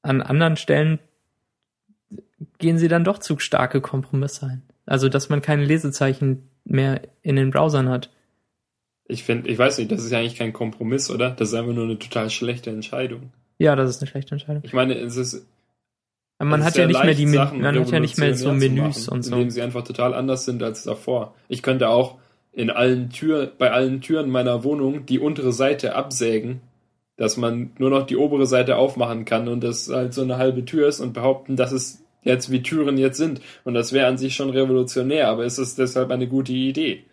an 0.02 0.22
anderen 0.22 0.56
Stellen 0.56 0.98
gehen 2.58 2.78
sie 2.78 2.88
dann 2.88 3.04
doch 3.04 3.18
zu 3.18 3.38
starke 3.38 3.80
Kompromisse 3.80 4.46
ein. 4.46 4.62
Also, 4.86 5.08
dass 5.08 5.28
man 5.28 5.42
keine 5.42 5.64
Lesezeichen 5.64 6.48
mehr 6.64 7.02
in 7.22 7.36
den 7.36 7.50
Browsern 7.50 7.88
hat. 7.90 8.10
Ich 9.06 9.24
finde, 9.24 9.50
ich 9.50 9.58
weiß 9.58 9.78
nicht, 9.78 9.92
das 9.92 10.02
ist 10.02 10.10
ja 10.10 10.18
eigentlich 10.18 10.36
kein 10.36 10.54
Kompromiss, 10.54 11.10
oder? 11.10 11.30
Das 11.30 11.48
ist 11.48 11.54
einfach 11.54 11.74
nur 11.74 11.84
eine 11.84 11.98
total 11.98 12.30
schlechte 12.30 12.70
Entscheidung. 12.70 13.32
Ja, 13.58 13.76
das 13.76 13.90
ist 13.90 14.00
eine 14.00 14.10
schlechte 14.10 14.32
Entscheidung. 14.32 14.62
Ich 14.64 14.72
meine, 14.72 14.94
es 14.94 15.16
ist. 15.16 15.46
Aber 16.38 16.50
man 16.50 16.64
hat 16.64 16.74
ja 16.76 16.88
sehr 16.90 17.04
nicht 17.04 17.04
mehr 17.04 17.14
die, 17.14 17.26
man 17.26 17.78
hat 17.78 17.90
ja 17.90 18.00
nicht 18.00 18.18
mehr 18.18 18.34
so 18.34 18.52
Menüs 18.52 19.06
machen, 19.06 19.14
und 19.14 19.22
so. 19.22 19.34
Indem 19.34 19.50
sie 19.50 19.62
einfach 19.62 19.84
total 19.84 20.14
anders 20.14 20.46
sind 20.46 20.62
als 20.62 20.84
davor. 20.84 21.34
Ich 21.48 21.62
könnte 21.62 21.90
auch 21.90 22.18
in 22.54 22.70
allen 22.70 23.10
Türen, 23.10 23.50
bei 23.58 23.72
allen 23.72 24.00
Türen 24.00 24.30
meiner 24.30 24.64
Wohnung 24.64 25.06
die 25.06 25.18
untere 25.18 25.52
Seite 25.52 25.94
absägen, 25.94 26.60
dass 27.16 27.36
man 27.36 27.72
nur 27.78 27.90
noch 27.90 28.06
die 28.06 28.16
obere 28.16 28.46
Seite 28.46 28.76
aufmachen 28.76 29.24
kann 29.24 29.48
und 29.48 29.62
das 29.62 29.88
halt 29.88 30.14
so 30.14 30.22
eine 30.22 30.38
halbe 30.38 30.64
Tür 30.64 30.88
ist 30.88 31.00
und 31.00 31.12
behaupten, 31.12 31.56
dass 31.56 31.72
es 31.72 32.04
jetzt 32.22 32.50
wie 32.50 32.62
Türen 32.62 32.96
jetzt 32.96 33.18
sind. 33.18 33.40
Und 33.64 33.74
das 33.74 33.92
wäre 33.92 34.06
an 34.06 34.18
sich 34.18 34.34
schon 34.34 34.50
revolutionär, 34.50 35.28
aber 35.28 35.44
es 35.44 35.58
ist 35.58 35.78
deshalb 35.78 36.10
eine 36.10 36.28
gute 36.28 36.52
Idee. 36.52 37.04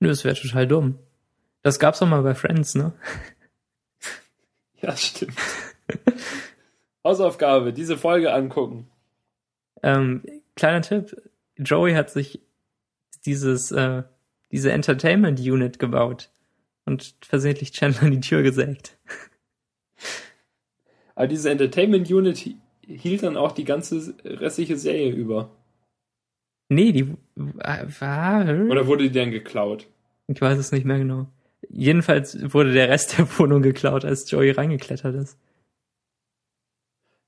Nö, 0.00 0.08
das 0.08 0.24
wäre 0.24 0.34
total 0.34 0.66
dumm. 0.66 0.98
Das 1.62 1.78
gab's 1.78 1.98
doch 1.98 2.08
mal 2.08 2.22
bei 2.22 2.34
Friends, 2.34 2.74
ne? 2.74 2.92
Ja, 4.80 4.96
stimmt. 4.96 5.34
Hausaufgabe, 7.02 7.72
diese 7.72 7.96
Folge 7.96 8.32
angucken. 8.32 8.88
Ähm, 9.82 10.22
kleiner 10.54 10.82
Tipp, 10.82 11.20
Joey 11.56 11.94
hat 11.94 12.10
sich 12.10 12.40
dieses, 13.26 13.72
äh, 13.72 14.04
diese 14.50 14.72
Entertainment 14.72 15.40
Unit 15.40 15.78
gebaut 15.78 16.30
und 16.86 17.14
versehentlich 17.22 17.72
Chandler 17.72 18.04
in 18.04 18.12
die 18.12 18.20
Tür 18.20 18.42
gesägt. 18.42 18.96
Aber 21.14 21.26
diese 21.26 21.50
Entertainment 21.50 22.10
Unit 22.10 22.38
hi- 22.38 22.56
hielt 22.86 23.22
dann 23.22 23.36
auch 23.36 23.52
die 23.52 23.64
ganze 23.64 24.14
restliche 24.24 24.76
Serie 24.76 25.10
über. 25.12 25.50
Nee, 26.68 26.92
die 26.92 27.14
war. 27.34 28.42
Oder 28.70 28.86
wurde 28.86 29.04
die 29.04 29.18
dann 29.18 29.30
geklaut? 29.30 29.86
Ich 30.26 30.40
weiß 30.40 30.58
es 30.58 30.70
nicht 30.72 30.84
mehr 30.84 30.98
genau. 30.98 31.26
Jedenfalls 31.70 32.52
wurde 32.52 32.72
der 32.72 32.88
Rest 32.88 33.18
der 33.18 33.38
Wohnung 33.38 33.62
geklaut, 33.62 34.04
als 34.04 34.30
Joey 34.30 34.50
reingeklettert 34.50 35.14
ist. 35.14 35.38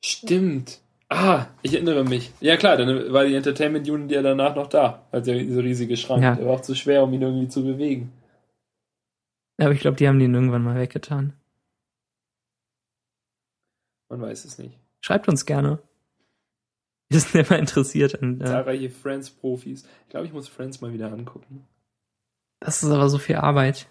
Stimmt. 0.04 0.80
Ah, 1.12 1.46
ich 1.62 1.74
erinnere 1.74 2.04
mich. 2.04 2.30
Ja 2.40 2.56
klar, 2.56 2.76
dann 2.76 3.12
war 3.12 3.24
die 3.24 3.34
Entertainment 3.34 3.88
Unit 3.88 4.12
ja 4.12 4.22
danach 4.22 4.54
noch 4.54 4.68
da. 4.68 5.04
Also 5.10 5.32
dieser 5.32 5.62
riesige 5.62 5.96
Schrank. 5.96 6.22
Ja. 6.22 6.36
Der 6.36 6.46
war 6.46 6.54
auch 6.54 6.62
zu 6.62 6.76
schwer, 6.76 7.02
um 7.02 7.12
ihn 7.12 7.20
irgendwie 7.20 7.48
zu 7.48 7.64
bewegen. 7.64 8.12
Aber 9.58 9.72
ich 9.72 9.80
glaube, 9.80 9.96
die 9.96 10.06
haben 10.06 10.20
den 10.20 10.32
irgendwann 10.32 10.62
mal 10.62 10.78
weggetan. 10.78 11.32
Man 14.08 14.22
weiß 14.22 14.44
es 14.44 14.58
nicht. 14.58 14.78
Schreibt 15.00 15.28
uns 15.28 15.44
gerne. 15.46 15.80
Wir 17.08 17.18
sind 17.18 17.44
immer 17.44 17.58
interessiert 17.58 18.22
an. 18.22 18.40
Äh, 18.40 18.44
Zahlreiche 18.44 18.90
Friends-Profis. 18.90 19.84
Ich 20.04 20.10
glaube, 20.10 20.26
ich 20.26 20.32
muss 20.32 20.46
Friends 20.46 20.80
mal 20.80 20.92
wieder 20.92 21.12
angucken. 21.12 21.66
das 22.60 22.84
ist 22.84 22.90
aber 22.90 23.08
so 23.08 23.18
viel 23.18 23.36
Arbeit. 23.36 23.88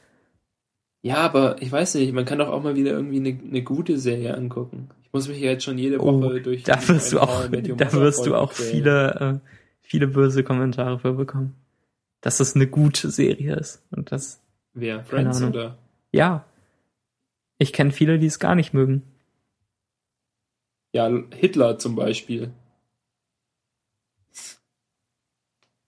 Ja, 1.02 1.18
aber 1.18 1.62
ich 1.62 1.72
weiß 1.72 1.95
nicht, 1.95 2.14
man 2.14 2.26
kann 2.26 2.40
doch 2.40 2.49
auch 2.49 2.61
mal 2.61 2.76
wieder 2.76 2.91
irgendwie 2.91 3.18
eine, 3.18 3.40
eine 3.41 3.64
gute 3.64 3.98
Serie 3.98 4.36
angucken. 4.36 4.90
Ich 5.03 5.14
muss 5.14 5.28
mich 5.28 5.40
ja 5.40 5.52
jetzt 5.52 5.64
schon 5.64 5.78
jede 5.78 5.99
Oh, 6.02 6.22
Woche 6.22 6.41
durch 6.41 6.64
Da 6.64 6.76
wirst 6.88 7.14
du 7.14 7.19
auch, 7.19 7.48
da 7.48 7.94
wirst 7.94 8.26
du 8.26 8.36
auch 8.36 8.52
viele, 8.52 9.41
äh, 9.44 9.49
viele 9.82 10.07
böse 10.07 10.44
Kommentare 10.44 10.99
für 10.99 11.14
bekommen. 11.14 11.56
Dass 12.22 12.41
es 12.41 12.56
eine 12.56 12.68
gute 12.68 13.10
Serie 13.10 13.56
ist. 13.56 13.82
Und 13.91 14.11
das, 14.11 14.41
Wer? 14.73 15.03
Friends 15.03 15.41
oder? 15.41 15.78
ja. 16.11 16.45
Ich 17.61 17.73
kenne 17.73 17.91
viele, 17.91 18.19
die 18.19 18.28
es 18.28 18.40
gar 18.40 18.56
nicht 18.56 18.73
mögen. 18.73 19.03
Ja, 20.94 21.10
Hitler 21.36 21.78
zum 21.78 21.95
Beispiel. 21.95 22.52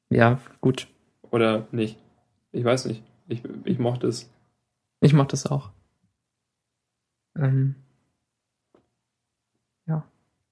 Ja, 0.09 0.39
gut. 0.59 0.87
Oder 1.31 1.67
nicht. 1.71 1.97
Ich 2.51 2.63
weiß 2.65 2.85
nicht. 2.85 3.01
Ich, 3.29 3.41
ich 3.63 3.79
mochte 3.79 4.07
es. 4.07 4.29
Ich 5.01 5.13
mach 5.13 5.27
das 5.27 5.45
auch. 5.45 5.71
Ähm, 7.35 7.75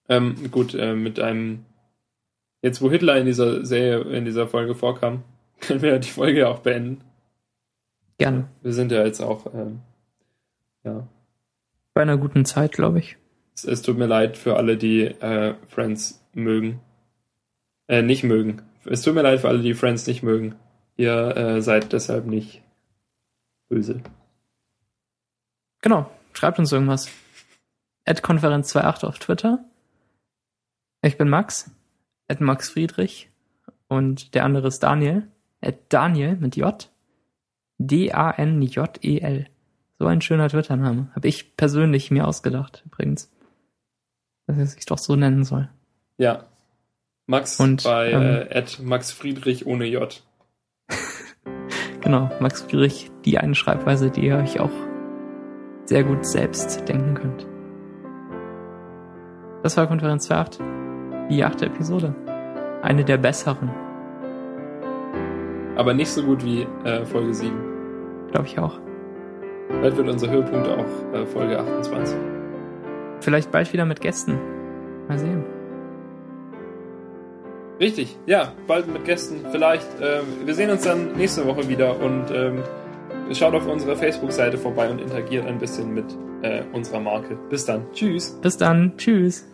Ähm, 0.10 0.50
gut, 0.52 0.74
äh, 0.74 0.96
mit 0.96 1.20
einem. 1.20 1.66
Jetzt, 2.62 2.82
wo 2.82 2.92
Hitler 2.92 3.18
in 3.18 3.26
dieser 3.26 3.64
Serie, 3.66 4.00
in 4.18 4.26
dieser 4.26 4.48
Folge 4.48 4.76
vorkam, 4.76 5.24
können 5.62 5.82
wir 5.82 5.98
die 6.00 6.10
Folge 6.10 6.50
auch 6.50 6.60
beenden. 6.60 7.02
gerne. 8.18 8.50
Wir 8.62 8.74
sind 8.74 8.92
ja 8.92 9.06
jetzt 9.06 9.22
auch, 9.22 9.54
ähm, 9.54 9.80
ja. 10.84 11.08
Bei 11.94 12.02
einer 12.02 12.18
guten 12.18 12.44
Zeit, 12.44 12.74
glaube 12.74 13.00
ich. 13.00 13.18
Es, 13.56 13.64
es 13.64 13.82
tut 13.82 13.98
mir 13.98 14.08
leid 14.08 14.36
für 14.36 14.58
alle, 14.58 14.78
die 14.78 15.04
äh, 15.06 15.56
Friends 15.68 16.26
mögen. 16.34 16.82
Äh, 17.88 18.02
nicht 18.02 18.24
mögen. 18.24 18.64
Es 18.86 19.04
tut 19.04 19.16
mir 19.16 19.22
leid 19.22 19.40
für 19.42 19.48
alle, 19.48 19.62
die 19.62 19.74
Friends 19.74 20.08
nicht 20.08 20.24
mögen. 20.24 20.56
Ihr 20.98 21.38
äh, 21.38 21.62
seid 21.62 21.94
deshalb 21.94 22.26
nicht 22.26 22.62
böse. 23.70 24.02
Genau. 25.82 26.10
Schreibt 26.34 26.60
uns 26.60 26.72
irgendwas. 26.72 27.10
At 28.06 28.24
Konferenz28 28.24 29.06
auf 29.06 29.20
Twitter. 29.20 29.64
Ich 31.02 31.18
bin 31.18 31.30
Max. 31.30 31.72
At 32.28 32.42
Max 32.42 32.70
Friedrich. 32.70 33.30
Und 33.88 34.36
der 34.36 34.46
andere 34.46 34.68
ist 34.68 34.82
Daniel. 34.82 35.28
At 35.62 35.76
Daniel 35.90 36.36
mit 36.36 36.56
J. 36.56 36.90
D-A-N-J-E-L. 37.78 39.48
So 39.98 40.06
ein 40.06 40.22
schöner 40.22 40.50
Twitter-Name. 40.50 41.10
Habe 41.14 41.28
ich 41.28 41.58
persönlich 41.58 42.12
mir 42.12 42.28
ausgedacht, 42.28 42.84
übrigens. 42.86 43.32
Dass 44.48 44.58
er 44.58 44.66
sich 44.66 44.86
doch 44.86 44.98
so 44.98 45.16
nennen 45.16 45.44
soll. 45.44 45.70
Ja. 46.18 46.46
Max 47.26 47.60
Und, 47.60 47.84
bei 47.84 48.12
ähm, 48.12 48.22
äh, 48.22 48.58
at 48.58 48.80
Max 48.80 49.12
Friedrich 49.12 49.66
ohne 49.66 49.86
J. 49.86 50.22
Genau, 52.02 52.32
Max 52.40 52.62
Friedrich, 52.62 53.12
die 53.26 53.40
eine 53.40 53.56
Schreibweise, 53.56 54.10
die 54.10 54.26
ihr 54.26 54.38
euch 54.38 54.62
auch 54.62 54.72
sehr 55.90 56.04
gut 56.04 56.24
selbst 56.24 56.88
denken 56.88 57.16
könnt. 57.16 57.48
Das 59.64 59.76
war 59.76 59.88
Konferenz 59.88 60.30
2.8, 60.30 61.28
die 61.30 61.44
achte 61.44 61.66
Episode. 61.66 62.14
Eine 62.84 63.04
der 63.04 63.18
besseren. 63.18 63.72
Aber 65.76 65.96
nicht 65.96 66.12
so 66.12 66.22
gut 66.22 66.46
wie 66.46 66.68
äh, 66.84 67.06
Folge 67.06 67.34
7. 67.34 67.52
Glaube 68.32 68.46
ich 68.46 68.60
auch. 68.60 68.80
Bald 69.82 69.98
wird 69.98 70.08
unser 70.10 70.30
Höhepunkt 70.30 70.68
auch 70.68 71.14
äh, 71.14 71.26
Folge 71.26 71.58
28. 71.60 72.16
Vielleicht 73.22 73.52
bald 73.52 73.74
wieder 73.74 73.86
mit 73.86 74.00
Gästen. 74.00 74.38
Mal 75.08 75.18
sehen. 75.18 75.44
Richtig, 77.80 78.16
ja, 78.28 78.54
bald 78.68 78.88
mit 78.94 79.06
Gästen. 79.06 79.44
Vielleicht. 79.52 79.88
Ähm, 80.00 80.46
wir 80.46 80.54
sehen 80.54 80.70
uns 80.70 80.84
dann 80.84 81.14
nächste 81.14 81.48
Woche 81.48 81.68
wieder 81.68 82.00
und 82.00 82.30
ähm, 82.30 82.62
schaut 83.38 83.54
auf 83.54 83.68
unserer 83.68 83.96
Facebook-Seite 83.96 84.58
vorbei 84.58 84.90
und 84.90 85.00
interagiert 85.00 85.46
ein 85.46 85.60
bisschen 85.60 85.94
mit 85.94 86.06
äh, 86.42 86.64
unserer 86.74 87.00
Marke. 87.00 87.38
Bis 87.50 87.66
dann. 87.66 87.86
Tschüss. 87.94 88.40
Bis 88.42 88.58
dann. 88.58 88.98
Tschüss. 88.98 89.46